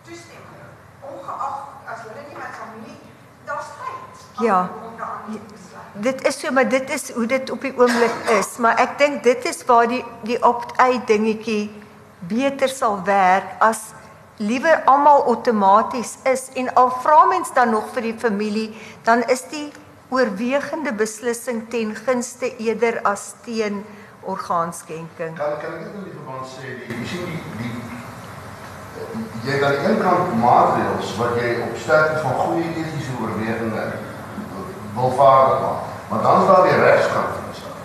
toestemming. 0.05 0.67
Ongeag 1.09 1.57
as 1.91 1.99
hulle 2.05 2.23
nie 2.27 2.37
met 2.37 2.53
familie 2.61 2.97
daar's 3.45 3.69
tyd 3.79 4.43
Ja. 4.45 4.59
om 4.61 4.97
daaraan 4.97 5.31
te 5.31 5.53
besluit. 5.53 5.88
Dit 5.99 6.27
is 6.27 6.39
so, 6.39 6.51
maar 6.51 6.69
dit 6.69 6.89
is 6.89 7.11
hoe 7.11 7.25
dit 7.27 7.49
op 7.51 7.61
die 7.61 7.73
oomblik 7.75 8.31
is, 8.39 8.57
maar 8.57 8.79
ek 8.79 8.97
dink 9.01 9.23
dit 9.23 9.45
is 9.49 9.63
waar 9.67 9.87
die 9.87 10.03
die 10.23 10.37
opt-out 10.43 11.07
dingetjie 11.07 11.69
beter 12.29 12.71
sal 12.71 13.01
werk 13.07 13.57
as 13.63 13.89
liewer 14.39 14.83
almal 14.87 15.25
outomaties 15.27 16.15
is 16.23 16.47
en 16.55 16.71
al 16.79 16.91
vra 17.03 17.25
mens 17.27 17.51
dan 17.53 17.73
nog 17.75 17.89
vir 17.95 18.07
die 18.09 18.17
familie, 18.19 18.69
dan 19.03 19.23
is 19.27 19.43
die 19.51 19.67
oorwegende 20.09 20.93
beslissing 20.95 21.65
ten 21.69 21.91
gunste 21.95 22.53
eerder 22.57 23.01
as 23.03 23.33
teen 23.43 23.83
orgaanskenking. 24.23 25.35
Kan 25.35 25.59
kan 25.61 25.75
ek 25.75 25.83
net 25.83 25.97
in 25.99 26.07
die 26.07 26.15
verband 26.15 26.47
sê 26.47 26.77
jy 26.87 27.01
sien 27.11 27.27
die 27.27 27.41
die 27.59 27.75
jy 29.47 29.59
aan 29.63 29.75
die 29.75 29.89
een 29.89 29.99
kant 30.03 30.31
maatreëls 30.39 31.11
wat 31.19 31.35
jy 31.39 31.51
op 31.67 31.75
sterkte 31.83 32.23
van 32.23 32.39
goeie 32.39 32.71
etiese 32.71 33.19
oorwegende 33.21 33.85
wil 34.99 35.13
vaardig 35.23 35.59
maak. 35.65 35.81
Maar 36.09 36.21
dan 36.25 36.41
is 36.41 36.47
daar 36.47 36.63
die 36.69 36.79
regskant 36.87 37.31
van 37.35 37.45
die 37.49 37.57
saak. 37.61 37.79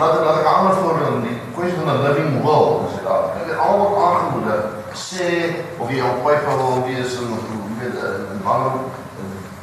Laat 0.00 0.14
laat 0.24 0.40
ek 0.40 0.52
ander 0.56 0.74
voorbeeld 0.82 1.22
die 1.28 1.38
kwessie 1.54 1.78
van 1.80 1.90
'n 1.92 2.04
living 2.06 2.30
will 2.46 2.66
in 2.82 2.90
Suid-Afrika. 2.94 3.38
Dit 3.38 3.52
is 3.54 3.62
almal 3.66 3.92
aangemoedig 4.06 4.60
sê 5.08 5.28
of 5.80 5.86
jy 5.90 6.00
op 6.10 6.24
wyf 6.26 6.42
wil 6.48 6.84
wees 6.88 7.12
en 7.20 7.28
of 7.36 7.42
jy 7.50 7.56
weet 7.78 7.96
in 8.32 8.40
wanneer 8.46 8.76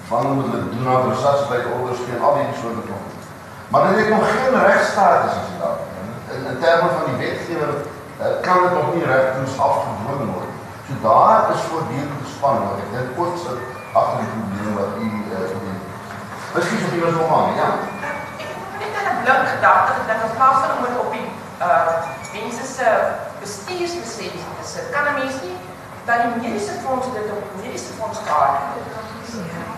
wanneer 0.09 0.33
moet 0.37 0.51
hulle 0.51 0.69
doen 0.73 0.87
aan 0.91 1.07
resuscitasie 1.09 1.47
by 1.51 1.59
orders 1.75 2.01
en 2.13 2.23
al 2.27 2.35
die 2.37 2.59
soorte 2.61 2.83
dinge. 2.89 3.09
Maar 3.71 3.81
dit 3.87 3.97
het 3.99 4.09
nog 4.15 4.25
geen 4.33 4.55
regstatus 4.69 5.33
in 5.39 5.47
Suid-Afrika. 5.49 5.99
In, 6.51 6.59
terme 6.63 6.89
van 6.97 7.05
die 7.09 7.19
wetgewer 7.23 7.71
uh, 7.75 8.25
kan 8.45 8.57
dit 8.63 8.73
nog 8.77 8.87
nie 8.93 9.05
regtoes 9.13 9.59
afgedwing 9.67 10.33
word. 10.35 10.51
So 10.87 10.93
daar 11.07 11.41
is 11.53 11.61
voortdurend 11.69 12.21
gespan 12.23 12.57
wat 12.65 12.81
ek 12.83 12.89
dink 12.95 13.19
ook 13.21 13.35
sit 13.45 13.59
agter 13.99 14.17
die 14.23 14.31
probleme 14.35 14.71
wat 14.79 14.91
u 15.05 15.07
uh, 15.35 15.90
Miskien 16.55 16.79
sou 16.79 16.91
jy 16.91 17.01
wel 17.01 17.27
aan, 17.35 17.55
ja. 17.55 17.69
Ek 18.75 18.81
het 18.83 18.91
net 18.95 19.05
'n 19.11 19.23
blink 19.23 19.45
gedagte 19.55 19.91
gedink 19.99 20.21
in 20.27 20.35
plaas 20.35 20.57
van 20.61 20.71
om 20.77 20.83
dit 20.85 20.95
op 21.03 21.11
die 21.11 21.27
uh 21.67 21.93
mense 22.33 22.63
se 22.75 22.87
bestuurslisensie 23.39 24.31
te 24.59 24.65
sit. 24.73 24.85
Kan 24.91 25.03
'n 25.07 25.13
mens 25.19 25.35
nie 25.41 25.57
dat 26.05 26.17
die 26.21 26.29
mediese 26.35 26.73
fonds 26.83 27.07
dit 27.13 27.27
op 27.31 27.43
die 27.43 27.63
mediese 27.63 27.93
fonds 27.93 28.19
kaart? 28.27 28.59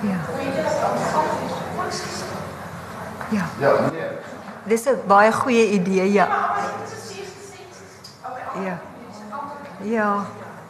Ja. 0.02 0.20
Dit. 0.38 0.56
Ja. 3.30 3.46
Ja. 3.60 3.72
Dis 4.64 4.86
'n 4.86 5.02
baie 5.08 5.32
goeie 5.32 5.70
idee, 5.70 6.12
ja. 6.12 6.28
Dit 6.82 6.92
is. 6.92 7.16
Ja. 8.64 8.78
Ja. 9.82 10.26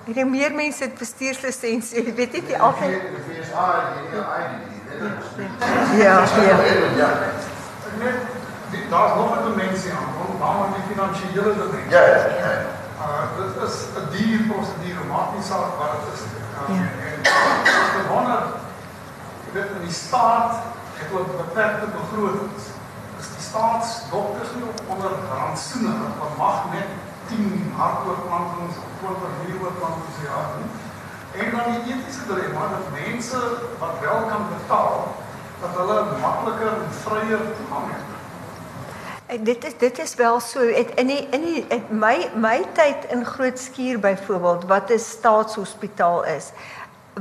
Ek 0.07 0.13
dink 0.13 0.29
meer 0.29 0.51
mense 0.51 0.83
het 0.83 0.97
bestuurslisensie, 0.97 2.03
jy 2.05 2.13
weet 2.13 2.31
nie 2.31 2.45
die 2.45 2.59
altyd. 2.59 3.01
Die 3.01 4.72
Ja, 6.03 6.15
ja. 6.49 6.57
Ja. 7.01 7.09
Ek 7.89 7.95
net 8.03 8.17
daar's 8.89 9.15
nog 9.19 9.29
'n 9.37 9.43
dimensie 9.49 9.91
aan, 9.97 10.09
want 10.17 10.39
waarom 10.39 10.73
die 10.77 10.85
finansiële 10.91 11.51
dimensie. 11.61 11.89
Ja, 11.95 12.01
ja. 12.01 12.21
ja. 12.43 12.53
Uh 13.03 13.23
dit 13.37 13.69
is 13.69 13.75
'n 13.99 14.05
duur 14.13 14.39
prosedure, 14.49 15.03
maak 15.13 15.29
nie 15.35 15.45
saak 15.51 15.71
wat 15.79 15.91
dit 15.97 16.13
is 16.15 16.23
nie. 16.31 16.41
Uh, 16.59 16.75
Ja. 16.77 16.85
En 17.93 17.99
ek 18.01 18.07
wonder 18.13 18.41
weet 19.53 19.69
in 19.77 19.83
die 19.87 19.97
staat 20.05 20.53
het 20.97 21.07
hulle 21.11 21.23
beperkte 21.43 21.87
begrotings. 21.99 22.63
Is 23.21 23.27
die 23.35 23.43
staatsdokters 23.49 24.51
nie 24.55 24.65
op 24.71 24.79
onder 24.93 25.11
rantsoene 25.31 25.93
wat 26.19 26.33
mag 26.43 26.57
net 26.75 26.89
10 27.29 27.73
hartoortplantings 27.79 28.75
of 28.83 28.89
20 28.99 29.33
nieroontplantings 29.41 30.15
per 30.17 30.25
jaar 30.31 30.47
doen? 30.55 30.69
En 31.33 31.51
dan 31.51 31.71
die 31.71 31.93
etiese 31.93 32.25
dilemma 32.27 32.67
dat 32.69 32.89
mense 32.91 33.39
wat 33.79 33.99
wel 34.01 34.21
kan 34.29 34.45
betaal, 34.57 35.15
dat 35.61 35.69
hulle 35.75 36.03
makliker 36.21 36.67
en 36.67 36.91
vryer 37.03 37.45
toegang 37.57 37.87
het. 37.93 38.11
En 39.25 39.43
dit 39.43 39.65
is 39.65 39.77
dit 39.77 39.99
is 39.99 40.15
wel 40.15 40.39
so 40.39 40.59
het, 40.59 40.89
in 40.95 41.07
die 41.07 41.27
in 41.29 41.41
die 41.41 41.65
in 41.67 41.83
my 41.89 42.29
my 42.35 42.59
tyd 42.77 43.05
in 43.09 43.25
Groot 43.25 43.59
Skuur 43.59 43.99
byvoorbeeld 43.99 44.65
wat 44.69 44.91
'n 44.91 44.99
staatshospitaal 44.99 46.25
is 46.25 46.51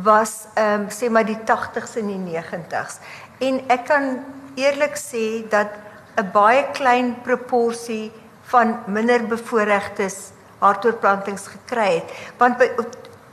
was 0.03 0.45
ehm 0.55 0.81
um, 0.81 0.87
sê 0.91 1.11
maar 1.11 1.25
die 1.25 1.39
80s 1.39 1.97
en 1.97 2.07
die 2.07 2.43
90s 2.43 2.99
en 3.39 3.61
ek 3.69 3.85
kan 3.85 4.25
eerlik 4.55 4.97
sê 4.97 5.49
dat 5.49 5.69
'n 6.17 6.31
baie 6.33 6.65
klein 6.73 7.17
proporsie 7.23 8.13
van 8.43 8.79
minder 8.87 9.27
bevoorregtes 9.27 10.17
hartoortplantings 10.59 11.47
gekry 11.47 11.95
het 11.95 12.11
want 12.37 12.57
by 12.57 12.69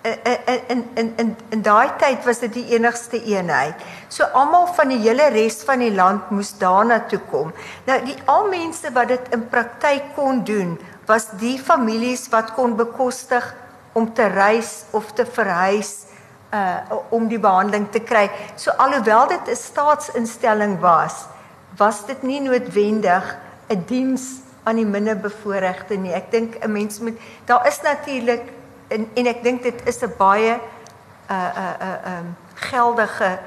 in 0.02 0.62
in 0.68 0.84
in 0.96 1.14
in 1.18 1.38
in 1.50 1.62
daai 1.62 1.90
tyd 2.00 2.24
was 2.26 2.40
dit 2.40 2.54
die 2.54 2.68
enigste 2.76 3.20
eenheid. 3.20 3.76
So 4.08 4.24
almal 4.24 4.68
van 4.74 4.94
die 4.94 5.00
hele 5.04 5.28
res 5.34 5.60
van 5.68 5.80
die 5.84 5.92
land 5.92 6.30
moes 6.32 6.54
daarna 6.58 7.02
toe 7.12 7.20
kom. 7.32 7.52
Nou 7.86 7.98
die 8.06 8.16
al 8.26 8.48
mense 8.48 8.92
wat 8.96 9.12
dit 9.12 9.34
in 9.36 9.48
praktyk 9.52 10.14
kon 10.16 10.44
doen, 10.44 10.78
was 11.06 11.30
die 11.40 11.58
families 11.60 12.30
wat 12.32 12.54
kon 12.56 12.78
bekostig 12.80 13.44
om 13.94 14.14
te 14.14 14.28
reis 14.32 14.86
of 14.92 15.12
te 15.14 15.26
verhuis 15.26 16.06
uh 16.54 16.96
om 17.10 17.28
die 17.28 17.40
behandeling 17.40 17.90
te 17.92 18.00
kry. 18.00 18.30
So 18.56 18.72
alhoewel 18.72 19.28
dit 19.28 19.48
'n 19.48 19.56
staatsinstelling 19.56 20.80
was, 20.80 21.26
was 21.78 22.06
dit 22.06 22.24
nie 22.24 22.40
noodwendig 22.40 23.36
'n 23.68 23.84
diens 23.86 24.48
aan 24.64 24.76
die 24.76 24.86
minderbevoorregte 24.86 25.96
nie. 25.96 26.14
Ek 26.14 26.32
dink 26.32 26.56
'n 26.64 26.72
mens 26.72 27.00
moet 27.00 27.20
daar 27.46 27.68
is 27.68 27.82
natuurlik 27.82 28.59
en 28.90 29.08
en 29.14 29.28
ek 29.32 29.44
dink 29.44 29.64
dit 29.64 29.88
is 29.88 30.02
'n 30.04 30.14
baie 30.18 30.60
uh 31.30 31.52
uh 31.64 31.76
uh 31.82 32.18
um 32.18 32.36
geldige 32.56 33.40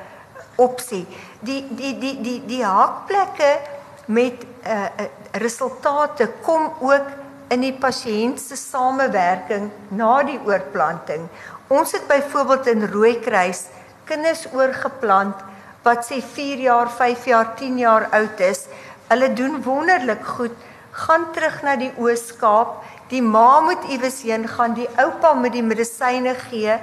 opsie. 0.57 1.07
Die 1.41 1.67
die 1.71 1.99
die 1.99 2.21
die 2.21 2.41
die 2.47 2.65
haakplekke 2.65 3.59
met 4.07 4.45
uh, 4.67 4.87
resultate 5.33 6.31
kom 6.43 6.73
ook 6.81 7.07
in 7.53 7.61
die 7.61 7.75
pasiënt 7.77 8.41
se 8.41 8.57
samewerking 8.57 9.71
na 9.89 10.23
die 10.27 10.39
oorplanting. 10.47 11.29
Ons 11.69 11.93
het 11.93 12.07
byvoorbeeld 12.09 12.67
in 12.67 12.87
Rooikruis 12.93 13.67
kinders 14.09 14.47
oorgeplant 14.53 15.37
wat 15.83 16.07
sê 16.07 16.21
4 16.23 16.63
jaar, 16.63 16.91
5 16.91 17.25
jaar, 17.27 17.55
10 17.59 17.79
jaar 17.79 18.07
oud 18.15 18.41
is. 18.41 18.67
Hulle 19.09 19.33
doen 19.33 19.63
wonderlik 19.63 20.25
goed. 20.37 20.55
Gaan 20.93 21.31
terug 21.33 21.63
na 21.65 21.77
die 21.77 21.91
Oos-Kaap. 21.99 22.83
Die 23.13 23.23
ma 23.23 23.61
moet 23.61 23.85
iewes 23.93 24.23
heen 24.25 24.47
gaan, 24.49 24.75
die 24.75 24.89
oupa 24.97 25.35
moet 25.37 25.53
die 25.53 25.65
medisyne 25.65 26.35
gee. 26.49 26.79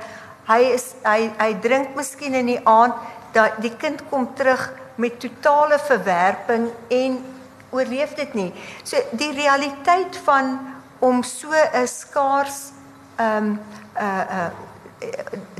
Hy 0.50 0.60
is 0.76 0.92
hy 1.06 1.32
hy 1.40 1.50
drink 1.64 1.96
miskien 1.98 2.38
in 2.38 2.52
die 2.54 2.62
aand 2.70 2.96
dat 3.34 3.58
die 3.62 3.74
kind 3.82 4.02
kom 4.10 4.28
terug 4.38 4.70
met 5.00 5.20
totale 5.22 5.80
verwerping 5.82 6.70
en 6.94 7.20
oorleef 7.74 8.16
dit 8.18 8.34
nie. 8.38 8.50
So 8.84 8.98
die 9.18 9.32
realiteit 9.34 10.18
van 10.26 10.58
om 11.00 11.24
so 11.24 11.50
'n 11.52 11.88
skaars 11.88 12.72
ehm 13.18 13.38
um, 13.38 13.60
uh 13.98 14.26
uh 14.38 14.50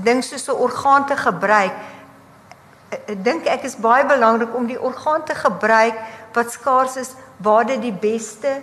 ding 0.02 0.24
soos 0.24 0.48
'n 0.48 0.62
orgaan 0.62 1.06
te 1.06 1.18
gebruik 1.18 1.74
ek 2.90 3.24
dink 3.24 3.48
ek 3.50 3.66
is 3.70 3.78
baie 3.78 4.06
belangrik 4.08 4.54
om 4.56 4.68
die 4.70 4.80
orgaan 4.80 5.24
te 5.26 5.36
gebruik 5.38 5.98
wat 6.34 6.52
skaars 6.54 6.98
is 6.98 7.14
waar 7.38 7.66
dit 7.70 7.82
die 7.82 7.94
beste 7.94 8.60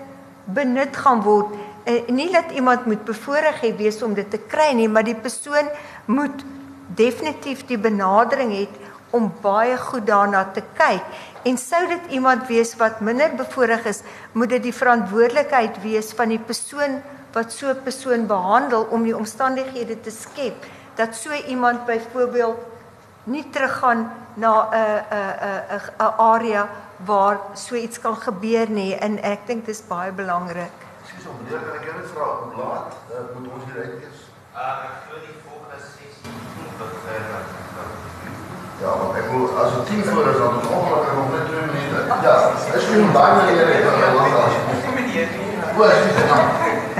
benut 0.47 0.97
gaan 0.97 1.23
word. 1.23 1.55
En 1.87 2.14
nie 2.18 2.32
dat 2.32 2.51
iemand 2.51 2.87
moet 2.87 3.05
bevoorreg 3.07 3.61
hê 3.62 3.70
wees 3.78 4.03
om 4.03 4.14
dit 4.14 4.26
te 4.30 4.41
kry 4.51 4.72
nie, 4.74 4.89
maar 4.91 5.07
die 5.07 5.14
persoon 5.14 5.68
moet 6.11 6.45
definitief 6.99 7.62
die 7.68 7.78
benadering 7.78 8.51
het 8.57 8.74
om 9.14 9.28
baie 9.43 9.76
goed 9.78 10.07
daarna 10.07 10.45
te 10.55 10.64
kyk. 10.74 11.05
En 11.47 11.59
sou 11.59 11.84
dit 11.87 12.09
iemand 12.18 12.49
wees 12.51 12.74
wat 12.80 13.01
minder 13.07 13.30
bevoorreg 13.39 13.87
is, 13.87 14.03
moet 14.32 14.51
dit 14.57 14.64
die 14.66 14.74
verantwoordelikheid 14.74 15.78
wees 15.84 16.11
van 16.18 16.34
die 16.34 16.43
persoon 16.43 16.99
wat 17.37 17.53
so 17.53 17.68
'n 17.70 17.82
persoon 17.84 18.26
behandel 18.26 18.89
om 18.91 19.03
die 19.03 19.16
omstandighede 19.16 20.01
te 20.01 20.11
skep 20.11 20.66
dat 20.95 21.14
so 21.14 21.30
iemand 21.47 21.87
byvoorbeeld 21.87 22.57
nie 23.24 23.45
teruggaan 23.51 24.11
na 24.34 24.68
'n 24.70 25.05
'n 25.11 25.62
'n 25.70 25.80
'n 25.99 26.14
area 26.18 26.68
waar 27.05 27.39
so 27.55 27.74
iets 27.74 28.01
kan 28.01 28.16
gebeur 28.16 28.70
nie 28.70 28.95
en 28.95 29.22
ek 29.22 29.47
dink 29.47 29.66
dis 29.66 29.87
baie 29.87 30.12
belangrik. 30.12 30.86
Skus 31.17 31.31
om 31.33 31.37
meneer, 31.41 31.62
kan 31.64 31.77
ek 31.81 31.85
jou 31.89 31.95
net 31.97 32.09
vra 32.12 32.25
hoe 32.39 32.57
laat 32.61 32.97
uh, 33.09 33.21
moet 33.33 33.47
ons 33.57 33.62
hier 33.67 33.77
uit 33.83 33.93
wees? 34.01 34.19
Uh, 34.53 34.73
ek 34.85 34.97
glo 35.05 35.21
die 35.25 35.37
volgende 35.47 35.79
sessie 35.81 36.33
begin. 36.77 37.31
Ja, 38.83 38.91
maar 39.01 39.17
ek 39.21 39.31
wil 39.33 39.47
as 39.62 39.71
dit 39.77 39.87
10 39.93 40.03
voor 40.11 40.27
is 40.33 40.37
dan 40.43 40.59
ongelukkig 40.77 41.14
nog 41.17 41.31
net 41.33 41.47
2 41.53 41.62
minute. 41.73 42.19
Ja, 42.27 42.35
is 42.81 42.89
geen 42.91 43.14
baie 43.17 43.39
meneer 43.39 43.73
ek 43.79 43.87
kan 43.87 44.19
lank 44.19 44.37
as. 44.43 44.59
Meneer, 44.99 45.33
nie. 45.39 45.55
O, 45.81 45.89
skus 46.03 46.21
ja. 46.21 46.41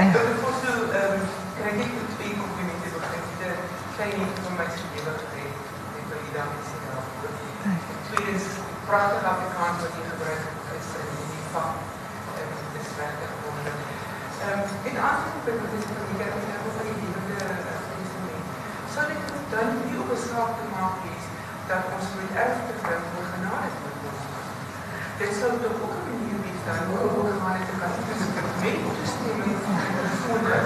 Ek 0.01 0.17
het 0.17 0.31
voor 0.41 0.57
so 0.63 0.73
ehm 1.01 1.21
kry 1.59 1.75
ek 1.85 1.93
twee 2.15 2.33
komplimente 2.41 2.89
begin. 2.95 3.29
Dit 3.43 3.61
kry 3.99 4.09
nie 4.15 4.31
van 4.47 4.57
my 4.57 4.67
se 4.73 4.87
lewe 4.95 5.13
gekry. 5.19 5.45
Ek 6.01 6.09
wil 6.15 6.25
dankie 6.39 6.65
sê 6.71 6.81
daarvoor. 6.87 7.37
Tweedens, 8.09 8.49
pragtig 8.89 9.29
Afrikaans 9.35 9.85
wat 9.85 10.01
jy 10.01 10.09
gebruik 10.09 10.49
het 10.73 10.91
in 11.05 11.31
die 11.35 11.45
vak. 11.53 11.85
En 12.41 12.51
dit 12.57 12.81
is 12.81 12.91
regtig 13.03 13.37
wonderlik. 13.45 13.97
Wat 14.97 15.19
jy 15.23 15.53
gesê 15.61 15.93
het, 15.93 16.33
ek 16.33 16.63
het 16.65 16.73
van 16.77 16.85
die 16.87 16.95
lewende 17.01 17.39
instrument. 18.01 18.45
Sal 18.93 19.11
ek 19.13 19.21
dan 19.51 19.67
nie 19.85 19.99
op 20.01 20.09
'n 20.09 20.19
skaap 20.25 20.51
te 20.57 20.65
maak 20.73 20.95
is 21.13 21.25
dat 21.69 21.83
ons 21.95 22.07
met 22.17 22.31
erfte 22.43 22.73
voor 22.81 23.27
genade 23.33 23.69
te 23.81 23.89
word. 24.01 24.21
Dit 25.21 25.31
sou 25.39 25.51
tog 25.61 25.75
ook 25.83 25.93
'n 25.97 26.05
manier 26.09 26.39
wees 26.45 26.61
dan 26.65 26.79
hoe 26.89 27.09
hoe 27.13 27.25
genade 27.31 27.61
te 27.69 27.73
kan 27.79 27.91
met 28.61 28.77
toestemming 28.97 29.55
van 29.63 29.75
die 29.85 30.17
voorder. 30.23 30.61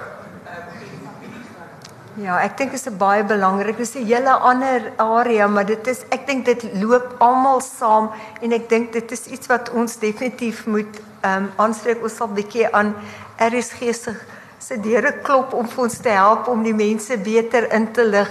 Ja, 2.13 2.41
ek 2.41 2.57
dink 2.57 2.71
dit 2.71 2.79
is 2.79 2.87
'n 2.93 2.97
baie 2.97 3.23
belangrik. 3.23 3.77
Dis 3.77 3.95
'n 3.95 4.05
hele 4.05 4.33
ander 4.33 4.91
area, 4.97 5.47
maar 5.47 5.65
dit 5.65 5.87
is 5.87 5.99
ek 6.09 6.27
dink 6.27 6.45
dit 6.45 6.63
loop 6.73 7.15
almal 7.17 7.61
saam 7.61 8.11
en 8.41 8.51
ek 8.51 8.69
dink 8.69 8.93
dit 8.93 9.11
is 9.11 9.25
iets 9.25 9.47
wat 9.47 9.69
ons 9.69 9.99
definitief 9.99 10.65
moet 10.65 11.01
ehm 11.21 11.43
um, 11.43 11.51
aanspreek. 11.57 12.03
Ons 12.03 12.15
sal 12.15 12.27
'n 12.27 12.33
bietjie 12.33 12.67
aan 12.73 12.95
RSG 13.37 13.93
se 13.93 14.15
se 14.57 14.77
deure 14.79 15.11
klop 15.25 15.53
om 15.53 15.67
vir 15.67 15.83
ons 15.83 15.97
te 15.97 16.09
help 16.09 16.47
om 16.47 16.63
die 16.63 16.73
mense 16.73 17.17
beter 17.17 17.71
in 17.73 17.91
te 17.93 18.03
lig 18.05 18.29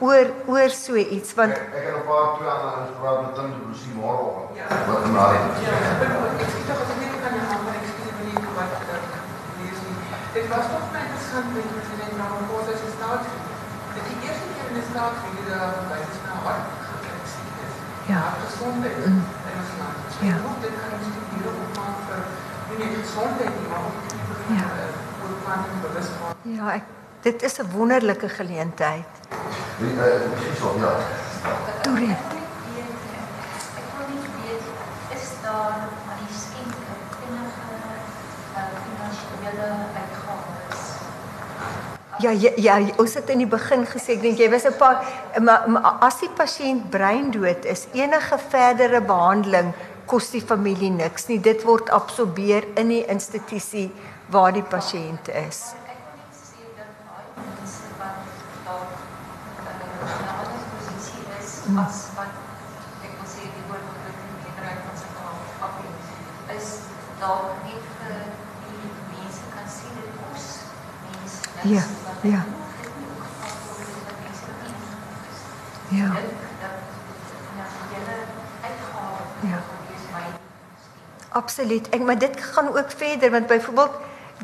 oor 0.00 0.26
oor 0.46 0.68
so 0.70 0.94
iets 0.96 1.34
want 1.34 1.52
ek, 1.52 1.60
ek 1.78 1.84
het 1.88 1.96
'n 1.96 2.06
paar 2.08 2.26
twee 2.36 2.48
ander 2.48 2.92
praat 3.00 3.18
met 3.24 3.34
Tim 3.34 3.48
die 3.54 3.62
Lucy 3.68 3.90
môre. 3.96 4.26
Ja. 4.58 4.66
Wat 4.88 5.04
in 5.08 5.12
daai. 5.14 5.38
Ja, 5.64 5.74
ek 6.42 6.48
sê 6.52 6.60
tog 6.68 6.80
ek 6.84 6.98
net 7.00 7.14
kan 7.22 7.32
gaan 7.48 7.60
maar 7.64 7.76
ek 7.80 7.86
sê 7.88 8.04
nie 8.24 8.36
wat 8.58 8.72
lees 9.58 9.80
nie. 9.86 9.96
Dit 10.36 10.46
was 10.52 10.66
toch 10.72 10.86
my 10.92 11.00
interessant 11.06 11.48
met 11.54 11.66
president 11.76 12.14
Ramaphosa 12.20 12.72
se 12.82 12.88
staatsrede. 12.96 13.52
Dit 13.94 14.04
die 14.10 14.18
eerste 14.26 14.46
keer 14.54 14.66
in 14.70 14.76
'n 14.82 14.86
staatsrede 14.90 15.42
dat 15.50 15.60
daar 15.74 15.86
by 15.90 15.98
is 16.12 16.20
na 16.26 16.34
hart 16.46 16.64
gefixeer 16.88 17.56
is. 17.66 17.74
Ja. 18.12 18.22
Gesondheid 18.44 18.96
Mm. 19.06 19.22
in 19.48 19.54
ons 19.62 19.72
land. 19.80 20.03
Ja. 24.48 24.64
ja. 25.46 25.56
ja, 26.42 26.72
ek 26.74 26.82
dit 27.22 27.42
is 27.42 27.58
'n 27.58 27.70
wonderlike 27.72 28.28
geleentheid. 28.28 29.12
Die 29.78 29.90
eh 30.00 30.30
presies 30.34 30.62
op 30.62 30.76
ja. 30.78 30.92
Torie. 31.82 32.16
Ek 33.80 33.86
wil 33.96 34.06
net 34.14 34.26
weet, 34.40 34.66
is 35.16 35.26
daar 35.42 35.76
aan 36.08 36.20
die 36.26 36.34
skenke 36.44 36.92
enige 37.26 37.70
uh, 38.54 38.62
finansiële 38.84 39.68
uitgawes? 40.00 40.82
Ja, 42.18 42.30
ja, 42.30 42.50
ja, 42.56 42.92
ons 42.96 43.14
het 43.14 43.28
in 43.28 43.38
die 43.38 43.46
begin 43.56 43.86
gesê 43.86 44.12
ek 44.16 44.22
dink 44.22 44.38
jy 44.38 44.50
was 44.50 44.66
'n 44.66 44.76
paar 44.76 45.04
maar, 45.40 45.70
maar 45.70 45.96
as 46.00 46.20
die 46.20 46.30
pasiënt 46.30 46.90
breindood 46.90 47.64
is, 47.64 47.86
enige 47.92 48.38
verdere 48.48 49.00
behandeling 49.00 49.74
kos 50.06 50.30
die 50.30 50.40
familie 50.40 50.90
niks 50.90 51.28
nie. 51.28 51.38
Dit 51.40 51.64
word 51.64 51.90
absorbeer 51.90 52.64
in 52.80 52.88
die 52.88 53.04
institusie 53.06 53.90
waar 54.30 54.52
die 54.52 54.62
pasiënt 54.62 55.28
is. 55.28 55.74
Ek 55.84 56.00
sê 56.38 56.64
mense 57.36 57.88
wat 57.98 58.16
dalk 58.64 58.92
in 59.58 59.76
'n 59.80 60.28
ander 60.28 60.62
posisie 60.72 61.24
is 61.40 61.50
Mm. 61.68 61.78
as 61.78 61.98
wat 62.16 62.32
ek 63.04 63.12
wil 63.18 63.28
sê 63.34 63.42
die 63.56 63.64
oorgrote 63.70 64.12
meerderheid 64.44 64.80
van 64.86 64.96
Suid-Afrika 65.00 66.54
is 66.56 66.68
dalk 67.20 67.50
nie 67.64 67.78
vir 67.98 68.16
die 68.68 68.90
mense 69.12 69.42
kan 69.54 69.66
sien 69.76 69.94
dit 69.96 70.10
kos 70.20 70.46
mense 71.08 71.40
Ja, 71.74 71.82
ja. 72.32 72.40
ek 72.44 72.84
het 72.84 72.92
nie 73.00 73.08
ook 73.12 73.24
gevat 73.24 73.56
word 73.64 73.80
is 73.80 74.04
dat 74.06 74.16
mense 74.24 74.44
nie 74.60 74.72
ingelig 74.76 75.22
is. 75.32 75.40
Ja. 75.98 76.08
Ek 76.20 76.28
dink 76.36 76.56
dat 76.60 76.76
finansiële 77.48 78.16
uitgawe 78.68 79.20
Ja. 79.52 79.60
is 79.96 80.04
my 80.14 80.26
Absoluut. 81.34 81.88
Ek 81.90 82.02
maar 82.02 82.18
dit 82.18 82.40
gaan 82.54 82.68
ook 82.68 82.90
verder 82.96 83.30
want 83.30 83.46
byvoorbeeld 83.46 83.90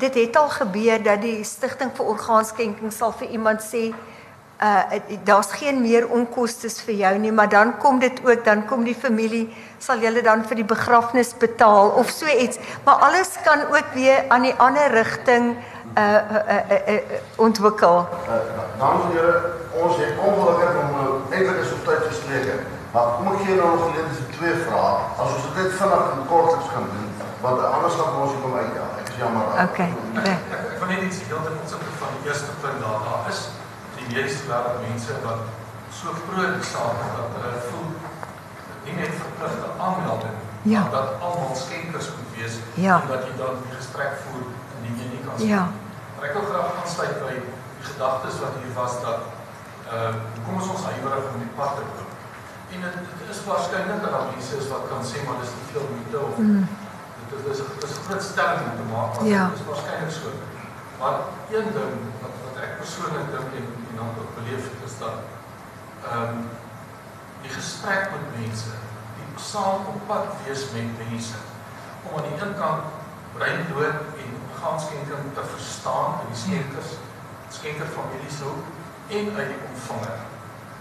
dit 0.03 0.15
het 0.15 0.37
al 0.37 0.49
gebeur 0.49 1.03
dat 1.03 1.21
die 1.23 1.45
stigting 1.45 1.91
vir 1.95 2.07
orgaanskenking 2.15 2.93
sal 2.93 3.13
vir 3.13 3.29
iemand 3.37 3.63
sê 3.63 3.91
uh 4.61 4.99
daar's 5.25 5.53
geen 5.57 5.79
meer 5.81 6.09
onkoste 6.09 6.69
vir 6.87 6.95
jou 6.95 7.13
nie, 7.19 7.33
maar 7.33 7.49
dan 7.49 7.77
kom 7.79 7.99
dit 7.99 8.19
ook 8.27 8.45
dan 8.45 8.67
kom 8.67 8.83
die 8.85 8.95
familie 8.95 9.47
sal 9.79 10.03
julle 10.03 10.23
dan 10.23 10.43
vir 10.45 10.61
die 10.61 10.67
begrafnis 10.73 11.31
betaal 11.39 11.95
of 12.03 12.11
so 12.11 12.27
iets. 12.27 12.59
Maar 12.85 12.95
alles 12.95 13.39
kan 13.45 13.63
ook 13.71 13.95
weer 13.95 14.25
aan 14.29 14.43
die 14.43 14.55
ander 14.55 14.91
rigting 14.91 15.57
uh 15.97 16.03
uh, 16.03 16.55
uh, 16.57 16.71
uh, 16.71 16.95
uh 16.95 17.23
ontwikkel. 17.37 18.07
Uh, 18.27 18.91
en 18.91 19.01
here, 19.15 19.33
ons 19.71 19.97
het 19.97 20.19
ongelukkig 20.19 20.77
om 20.83 20.93
nou 20.99 21.09
eintlik 21.31 21.65
is 21.65 21.73
op 21.73 21.85
tyd 21.87 22.05
verstreke. 22.11 22.80
Maar 22.93 23.07
kom 23.17 23.29
ek 23.33 23.43
gee 23.47 23.57
nou 23.59 23.69
nog 23.71 23.85
geleentheid 23.87 24.19
vir 24.23 24.33
twee 24.37 24.55
vrae. 24.67 24.95
As 25.23 25.35
ons 25.37 25.49
dit 25.59 25.73
vinnig 25.81 26.07
en 26.15 26.25
kortliks 26.31 26.71
kan 26.75 26.87
doen, 26.95 27.09
want 27.45 27.63
anders 27.69 27.99
gaan 28.01 28.19
ons 28.25 28.33
hier 28.35 28.43
kom 28.45 28.57
uitjaag. 28.59 28.93
Ek 29.03 29.13
is 29.13 29.21
jammer. 29.23 29.47
Okay. 29.67 29.91
Ek 30.19 30.29
ek 30.73 30.77
wil 30.83 30.91
net 30.93 31.07
iets 31.07 31.23
heel 31.29 31.43
ten 31.47 31.59
opsigte 31.63 31.95
van 32.03 32.17
die 32.17 32.31
eerste 32.31 32.53
punt 32.65 32.83
daar. 32.83 33.01
Daar 33.07 33.31
is 33.33 33.41
die 33.97 34.07
mediese 34.09 34.43
wêreld 34.51 34.83
mense 34.89 35.19
wat 35.27 35.41
so 36.01 36.15
die 36.15 36.67
saak 36.73 37.01
dat 37.17 37.35
hulle 37.37 37.61
voel 37.71 37.89
nie 38.85 38.95
net 38.97 39.13
verpligte 39.23 39.69
aanmelding, 39.87 40.37
Ja. 40.63 40.81
maar 40.81 40.91
dat 40.91 41.09
almal 41.21 41.55
skenkers 41.55 42.09
moet 42.17 42.31
wees 42.37 42.55
Ja. 42.75 43.01
en 43.03 43.09
dat 43.09 43.23
jy 43.27 43.33
dan 43.37 43.55
die 43.65 43.77
gesprek 43.77 44.13
voer 44.25 44.45
indien 44.77 44.97
jy 45.01 45.09
nie 45.15 45.23
kan 45.27 45.47
Ja. 45.49 45.63
Maar 46.17 46.29
ek 46.29 46.33
wil 46.33 46.47
graag 46.51 46.71
aansluit 46.83 47.17
by 47.25 47.33
die 47.39 47.53
gedagtes 47.91 48.41
wat 48.41 48.55
hier 48.63 48.75
was 48.75 48.95
dat 49.07 49.21
ehm 49.91 50.15
uh, 50.15 50.45
kom 50.45 50.55
ons 50.55 50.69
ons 50.69 50.85
huiwerig 50.91 51.25
om 51.35 51.39
die 51.45 51.55
pad 51.57 51.75
te 51.77 51.83
loop. 51.83 52.20
En 52.75 52.79
dit, 52.85 52.95
dit 53.21 53.29
is 53.35 53.41
waarskynlik 53.51 54.01
dat 54.03 54.13
daar 54.15 54.29
mense 54.35 54.55
is 54.63 54.69
wat 54.75 54.85
kan 54.91 55.03
sê 55.11 55.19
maar 55.27 55.39
dis 55.43 55.53
te 55.59 55.65
veel 55.73 55.87
moeite 55.95 56.19
of 56.29 56.37
Mm. 56.39 56.67
dit 57.31 57.39
is 57.53 57.59
dis 57.81 57.91
'n 57.97 58.01
'n 58.01 58.05
groot 58.07 58.23
stelling 58.33 58.61
om 58.71 58.75
te 58.81 58.87
maak, 58.95 59.11
maar 59.15 59.25
Ja. 59.35 59.45
dit 59.51 59.59
is 59.61 59.67
waarskynlik 59.71 60.13
so. 60.19 60.29
Maar 61.01 61.15
een 61.57 61.69
ding 61.79 61.95
wat 62.23 62.35
wat 62.45 62.57
ek 62.65 62.73
persoonlik 62.81 63.27
dink 63.35 63.51
en 63.59 63.67
en 63.89 63.95
dan 64.01 64.09
ook 64.21 64.33
beleef 64.39 64.63
het 64.71 64.81
is 64.89 64.97
dat 65.05 65.17
ehm 66.09 66.23
um, 66.23 66.37
die 67.43 67.53
gesprek 67.61 68.03
met 68.15 68.25
mense, 68.41 68.73
die 69.17 69.29
saam 69.53 69.81
op 69.93 69.99
pad 70.11 70.25
wees 70.45 70.63
met 70.75 70.89
mense 71.05 71.39
om 72.05 72.11
aan 72.17 72.27
die 72.29 72.39
een 72.45 72.55
kant 72.63 72.83
breindood 73.37 73.99
en 74.23 74.31
orgaanskenking 74.51 75.25
te 75.37 75.43
verstaan 75.55 76.11
in 76.23 76.27
die 76.33 76.41
skenkers, 76.45 76.91
skenkerfamilies 77.59 78.39
ook 78.49 78.63
en 79.17 79.25
uit 79.39 79.49
die 79.53 79.63
ontvanger. 79.71 80.19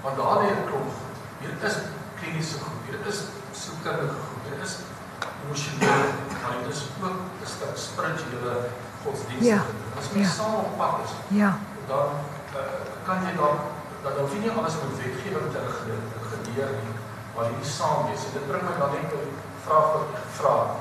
Want 0.03 0.15
daar 0.19 0.37
lê 0.41 0.47
'n 0.55 0.65
klomp 0.69 0.91
Hier 1.39 1.55
is 1.69 1.75
kliniese 2.19 2.57
goed, 2.63 2.79
hier 2.89 2.99
is 3.07 3.19
sielkundige 3.55 4.15
goed, 4.27 4.41
hier 4.49 4.61
is 4.65 4.73
emosionele, 5.45 6.07
maar 6.41 6.55
dit 6.63 6.73
is 6.75 6.81
ook 7.03 7.19
'n 7.43 7.47
stuk 7.53 7.75
spirituele 7.87 8.55
godsdienstige. 9.03 9.55
Ja, 9.55 9.61
As 9.99 10.05
jy 10.13 10.19
ja. 10.21 10.29
saam 10.29 10.65
pad 10.77 10.95
is, 11.05 11.11
Ja. 11.41 11.51
dan 11.87 12.07
uh, 12.55 12.59
kan 13.05 13.17
jy 13.25 13.33
dan 13.41 13.55
dan 14.03 14.11
hoef 14.19 14.31
jy 14.33 14.39
nie 14.39 14.51
alles 14.51 14.75
met 14.81 14.91
wetgewing 14.99 15.51
te 15.51 15.59
regeer 15.67 16.69
nie, 16.79 16.93
maar 17.35 17.45
jy 17.51 17.63
saam 17.77 18.05
wees. 18.07 18.23
En 18.27 18.31
dit 18.33 18.47
bring 18.47 18.63
my 18.63 18.73
dan 18.79 18.91
net 18.95 19.09
by 19.11 19.19
die 19.27 19.37
vraag 19.65 19.87
wat 19.93 20.03
ek 20.13 20.21
gevra 20.27 20.53
het. 20.63 20.77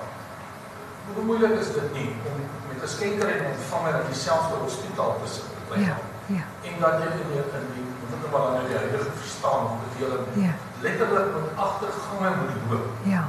Hoe 1.15 1.25
moeilik 1.25 1.55
is 1.63 1.73
dit 1.79 1.89
nie 1.99 2.11
om 2.31 2.37
met 2.69 2.83
'n 2.83 2.89
skenker 2.97 3.29
en 3.37 3.47
ontvanger 3.55 3.95
in 4.01 4.07
dieselfde 4.13 4.55
hospitaal 4.65 5.13
te 5.23 5.29
sit? 5.35 5.49
Ja. 5.89 5.97
Ja. 6.37 6.45
En 6.69 6.75
dat 6.83 6.95
jy 7.03 7.09
in 7.23 7.29
die 7.33 7.43
in 7.59 7.67
die 7.75 7.88
maar 8.33 8.41
nou 8.55 8.65
die 8.69 8.77
huidige 8.77 9.11
verstaan 9.23 9.61
of 9.67 9.73
bedeling 9.93 10.27
Ja. 10.47 10.53
letterlik 10.87 11.29
met 11.35 11.47
agtergange 11.67 12.31
moet 12.41 12.63
loop 12.71 12.89
Ja. 13.03 13.23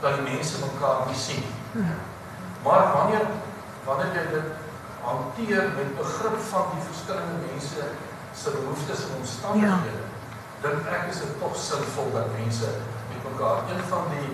dat 0.00 0.14
die 0.14 0.26
mense 0.32 0.56
mekaar 0.66 0.96
nie 1.06 1.18
sien. 1.26 1.44
Mm. 1.72 1.86
Maar 2.64 2.82
wanneer 2.96 3.26
wanneer 3.84 4.12
jy 4.18 4.24
dit 4.36 4.48
hanteer 5.02 5.62
met 5.78 5.96
begrip 5.98 6.38
van 6.52 6.64
die 6.74 6.82
verskillende 6.90 7.36
mense 7.50 7.82
se 8.40 8.50
behoeftes 8.50 9.00
en 9.06 9.16
omstandighede, 9.18 10.02
dink 10.62 10.86
ek 10.96 11.08
is 11.10 11.18
dit 11.24 11.32
tog 11.40 11.56
sinvol 11.56 12.12
dat 12.14 12.28
mense 12.38 12.68
met 13.10 13.20
mekaar 13.30 13.58
een 13.72 13.82
van 13.90 14.04
die 14.14 14.28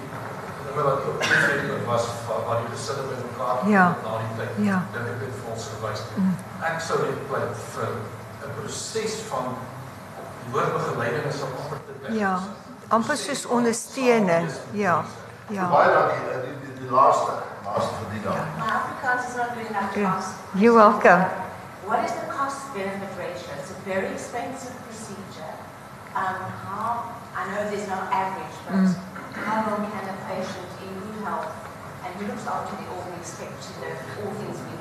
dinge 0.64 0.82
wat 0.84 1.00
op 1.10 1.20
TV 1.22 1.86
was 1.86 2.04
waar, 2.28 2.42
waar 2.46 2.60
die 2.64 2.70
gesinne 2.76 3.02
by 3.10 3.16
mekaar 3.30 3.56
Ja. 3.74 3.86
na 4.04 4.12
die 4.24 4.34
tyd. 4.38 4.52
Ja. 4.68 4.78
Dink 4.92 5.06
ek 5.14 5.18
dit 5.24 5.34
vir 5.40 5.48
ons 5.54 5.64
gewys. 5.72 6.02
Mm. 6.16 6.34
Ek 6.70 6.80
sou 6.80 6.98
net 7.06 7.26
pleit 7.28 7.56
vir 7.74 7.88
'n 8.44 8.50
proses 8.60 9.14
van 9.30 9.44
woordbegeleiding 10.52 11.24
is 11.24 11.42
om 11.42 11.48
amper 11.62 11.78
te 11.86 11.92
dink. 12.02 12.20
Ja. 12.20 12.38
Amper 12.88 13.16
soos 13.16 13.46
ondersteuning. 13.46 14.50
Ja. 14.72 15.02
Ja. 15.48 15.68
Baie 15.68 15.92
dankie. 15.94 16.22
Eh, 16.32 16.40
Die 16.44 16.54
die, 16.64 16.72
die 16.80 16.90
laaste, 16.90 17.32
laaste 17.64 17.94
vir 18.00 18.08
die 18.12 18.22
dag. 18.22 18.40
My 18.58 18.70
Afrikaans 18.80 19.28
is 19.28 19.36
not 19.36 19.48
good 19.56 19.68
enough 19.70 19.92
to 19.92 20.00
Yeah. 20.00 20.22
You're 20.54 20.76
welcome. 20.76 21.24
What 21.88 22.00
is 22.04 22.12
the 22.20 22.26
cost 22.38 22.58
benefit 22.74 23.12
ratio? 23.18 23.50
It's 23.60 23.70
a 23.76 23.80
very 23.84 24.08
expensive 24.16 24.74
procedure. 24.86 25.52
Um, 26.14 26.38
how, 26.64 27.12
I 27.36 27.42
know 27.50 27.62
there's 27.70 27.88
no 27.88 28.00
average, 28.12 28.56
but 28.66 28.74
Mm. 28.74 28.94
how 29.46 29.56
long 29.70 29.82
can 29.92 30.04
a 30.14 30.16
patient 30.28 30.68
in 30.84 30.90
good 31.00 31.18
health 31.24 31.48
and 32.04 32.10
who 32.16 32.26
looks 32.30 32.46
after 32.46 32.74
the 32.80 32.86
organ 32.96 33.14
expect 33.20 33.56
to 33.64 33.70
know 33.80 33.94
all 34.20 34.32
things 34.40 34.58
being 34.66 34.76
equal? 34.76 34.77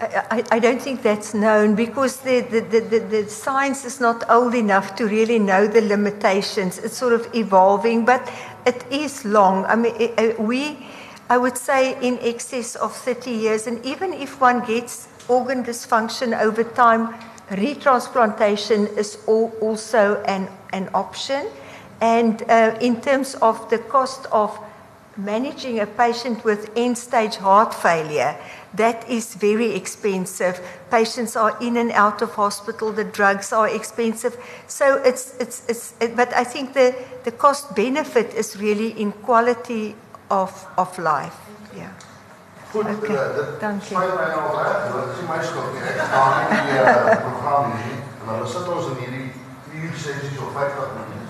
I, 0.00 0.44
I- 0.50 0.58
don't 0.58 0.80
think 0.82 1.02
that's 1.02 1.34
known 1.34 1.74
because 1.74 2.16
the, 2.20 2.40
the, 2.40 2.60
the, 2.60 2.98
the, 2.98 3.28
science 3.28 3.84
is 3.84 4.00
not 4.00 4.28
old 4.28 4.54
enough 4.54 4.96
to 4.96 5.06
really 5.06 5.38
know 5.38 5.66
the 5.66 5.80
limitations. 5.82 6.78
It's 6.78 6.96
sort 6.96 7.12
of 7.12 7.32
evolving, 7.34 8.04
but 8.04 8.28
it 8.66 8.84
is 8.90 9.24
long. 9.24 9.64
I 9.66 9.76
mean, 9.76 9.94
i- 10.00 10.12
i- 10.18 10.34
we, 10.42 10.76
I 11.30 11.38
would 11.38 11.56
say, 11.56 11.96
in 12.02 12.18
excess 12.22 12.74
of 12.76 12.92
30 12.96 13.30
years, 13.30 13.66
and 13.66 13.84
even 13.86 14.12
if 14.12 14.40
one 14.40 14.64
gets 14.64 15.06
organ 15.28 15.62
dysfunction 15.64 16.38
over 16.40 16.64
time, 16.64 17.14
retransplantation 17.50 18.88
is 18.96 19.18
al- 19.28 19.52
also 19.60 20.22
an, 20.26 20.48
an 20.72 20.88
option. 20.94 21.46
And 22.00 22.42
uh, 22.50 22.76
in 22.80 23.00
terms 23.00 23.34
of 23.36 23.70
the 23.70 23.78
cost 23.78 24.26
of 24.32 24.58
managing 25.16 25.78
a 25.80 25.86
patient 25.86 26.44
with 26.44 26.70
end 26.76 26.98
stage 26.98 27.36
heart 27.36 27.72
failure, 27.72 28.36
that 28.76 29.08
is 29.08 29.34
very 29.34 29.74
expensive. 29.74 30.60
Patients 30.90 31.36
are 31.36 31.56
in 31.60 31.76
and 31.76 31.92
out 31.92 32.22
of 32.22 32.34
hospital, 32.34 32.92
the 32.92 33.04
drugs 33.04 33.52
are 33.52 33.68
expensive. 33.68 34.36
So 34.66 35.02
it's, 35.04 35.34
it's, 35.38 35.62
it's 35.68 35.94
it, 36.00 36.16
but 36.16 36.32
I 36.34 36.44
think 36.44 36.74
the, 36.74 36.94
the 37.24 37.32
cost 37.32 37.74
benefit 37.74 38.34
is 38.34 38.56
really 38.56 38.90
in 39.00 39.12
quality 39.12 39.94
of, 40.30 40.66
of 40.76 40.98
life. 40.98 41.36
Yeah. 41.76 41.90
Goed, 42.72 42.86
Oké, 42.86 43.12
okay, 43.12 43.34
dit 43.34 43.60
dankie. 43.60 43.96
spyt 43.96 44.14
my 44.18 44.26
nou 44.34 44.50
reg, 44.58 44.92
dit 44.92 45.10
is 45.14 45.28
my 45.28 45.38
skuld 45.46 45.72
nie. 45.76 45.82
Ek 45.86 46.00
staan 46.08 46.48
nie 46.50 46.62
die 46.66 46.80
uh, 46.82 47.20
program 47.22 47.70
nie. 47.78 47.98
En 48.18 48.32
dan 48.32 48.48
sit 48.50 48.66
ons 48.66 48.88
in 48.90 48.96
hierdie 48.98 49.28
4 49.70 49.94
sessies 49.94 50.40
of 50.42 50.50
50 50.58 50.96
minute 50.98 51.04
sessies 51.04 51.12
eintlik. 51.14 51.23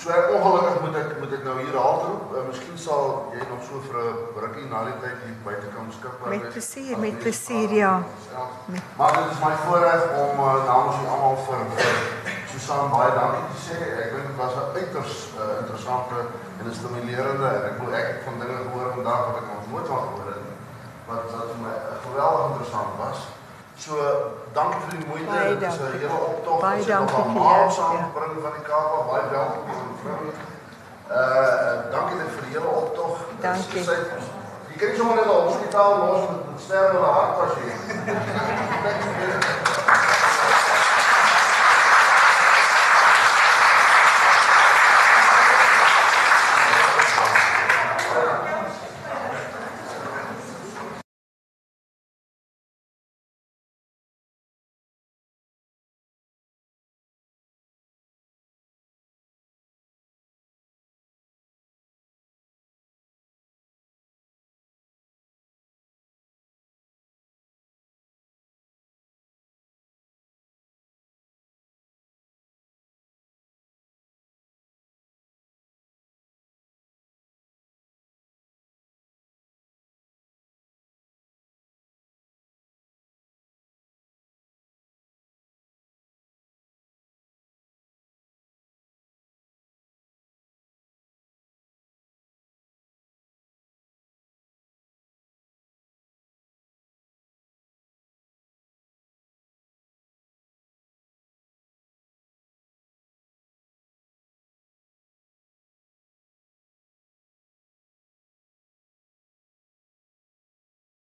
So 0.00 0.08
ek 0.16 0.30
ongelukkig 0.32 0.76
moet 0.80 0.94
ek 0.96 1.08
moet 1.20 1.32
ek 1.36 1.42
nou 1.44 1.54
hier 1.60 1.74
haalroep. 1.76 2.30
Uh, 2.32 2.42
miskien 2.48 2.78
sal 2.80 3.32
jy 3.36 3.42
nog 3.50 3.60
so 3.68 3.80
vir 3.84 3.96
'n 4.00 4.40
rukkie 4.44 4.68
na 4.70 4.84
die 4.88 4.94
tyd 5.02 5.18
hier 5.26 5.36
buite 5.44 5.66
kan 5.74 5.90
beskikbaar 5.90 6.30
Met 6.32 6.42
wees. 6.42 6.52
plesier, 6.56 6.94
As 6.96 7.00
met 7.04 7.18
plesier, 7.18 7.70
ja. 7.82 7.92
Met- 8.72 8.82
Maar 8.96 9.12
dit 9.18 9.26
is 9.34 9.40
my 9.44 9.54
voorreg 9.66 10.02
om 10.22 10.32
uh, 10.40 10.64
namens 10.70 10.96
julle 10.96 11.10
almal 11.16 11.36
vir, 11.46 11.60
vir 11.76 11.94
Susan 12.52 12.88
baie 12.90 13.12
dankie 13.18 13.44
te 13.52 13.58
sê. 13.68 13.76
Ek 14.04 14.08
dink 14.14 14.26
dit 14.30 14.36
was 14.40 14.54
'n 14.56 14.68
uiters 14.80 15.14
uh, 15.36 15.42
interessante 15.60 16.16
en 16.60 16.72
stimulerende 16.74 17.48
en 17.56 17.64
ek 17.70 17.76
wil 17.84 17.92
ek 18.00 18.08
van 18.24 18.38
dinge 18.40 18.56
gehoor 18.64 18.88
vandag 18.96 19.20
wat 19.26 19.36
ek 19.42 19.46
nog 19.52 19.68
nooit 19.72 19.86
van 19.92 20.00
gehoor 20.08 20.28
het. 20.32 20.48
Wat 21.08 21.22
wat 21.34 21.46
vir 21.52 21.60
my 21.66 21.74
uh, 21.76 21.92
geweldig 22.06 22.42
interessant 22.50 22.92
was. 23.04 23.18
So 23.80 23.96
dankie 24.54 24.80
vir 24.86 24.92
die 24.98 25.06
moeite. 25.08 25.30
Baie 25.30 25.56
Dit 25.58 25.68
is 25.68 25.76
'n 25.76 25.82
dankie. 25.82 26.00
hele 26.00 26.18
optog. 26.32 26.60
Baie 26.60 26.76
Ons 26.76 26.86
het 26.86 26.92
dankie 26.94 27.16
nog 27.16 27.24
vir 27.26 27.40
almal 27.40 27.58
jou, 27.60 27.70
saam 27.78 27.92
ja. 27.96 28.02
gebring 28.08 28.32
van 28.44 28.52
die 28.58 28.64
Kaap 28.68 28.90
af. 28.98 29.04
Baie 29.10 29.26
welkom 29.30 29.62
in. 29.74 29.78
Uh 31.10 31.16
dankie 31.94 32.16
net 32.20 32.30
vir 32.34 32.42
die 32.46 32.52
hele 32.58 32.70
optog. 32.82 33.14
Dankie. 33.40 33.82
Sy- 33.82 34.28
Jy 34.70 34.76
kan 34.78 34.88
nie 34.88 34.96
sommer 34.98 35.14
net 35.16 35.24
'n 35.24 35.28
hospitaal 35.48 35.92
los 36.06 36.20
met 36.30 36.40
met 36.50 36.60
sterwe 36.60 36.98
hart 37.16 37.40
as 37.44 37.52
jy. 37.58 37.68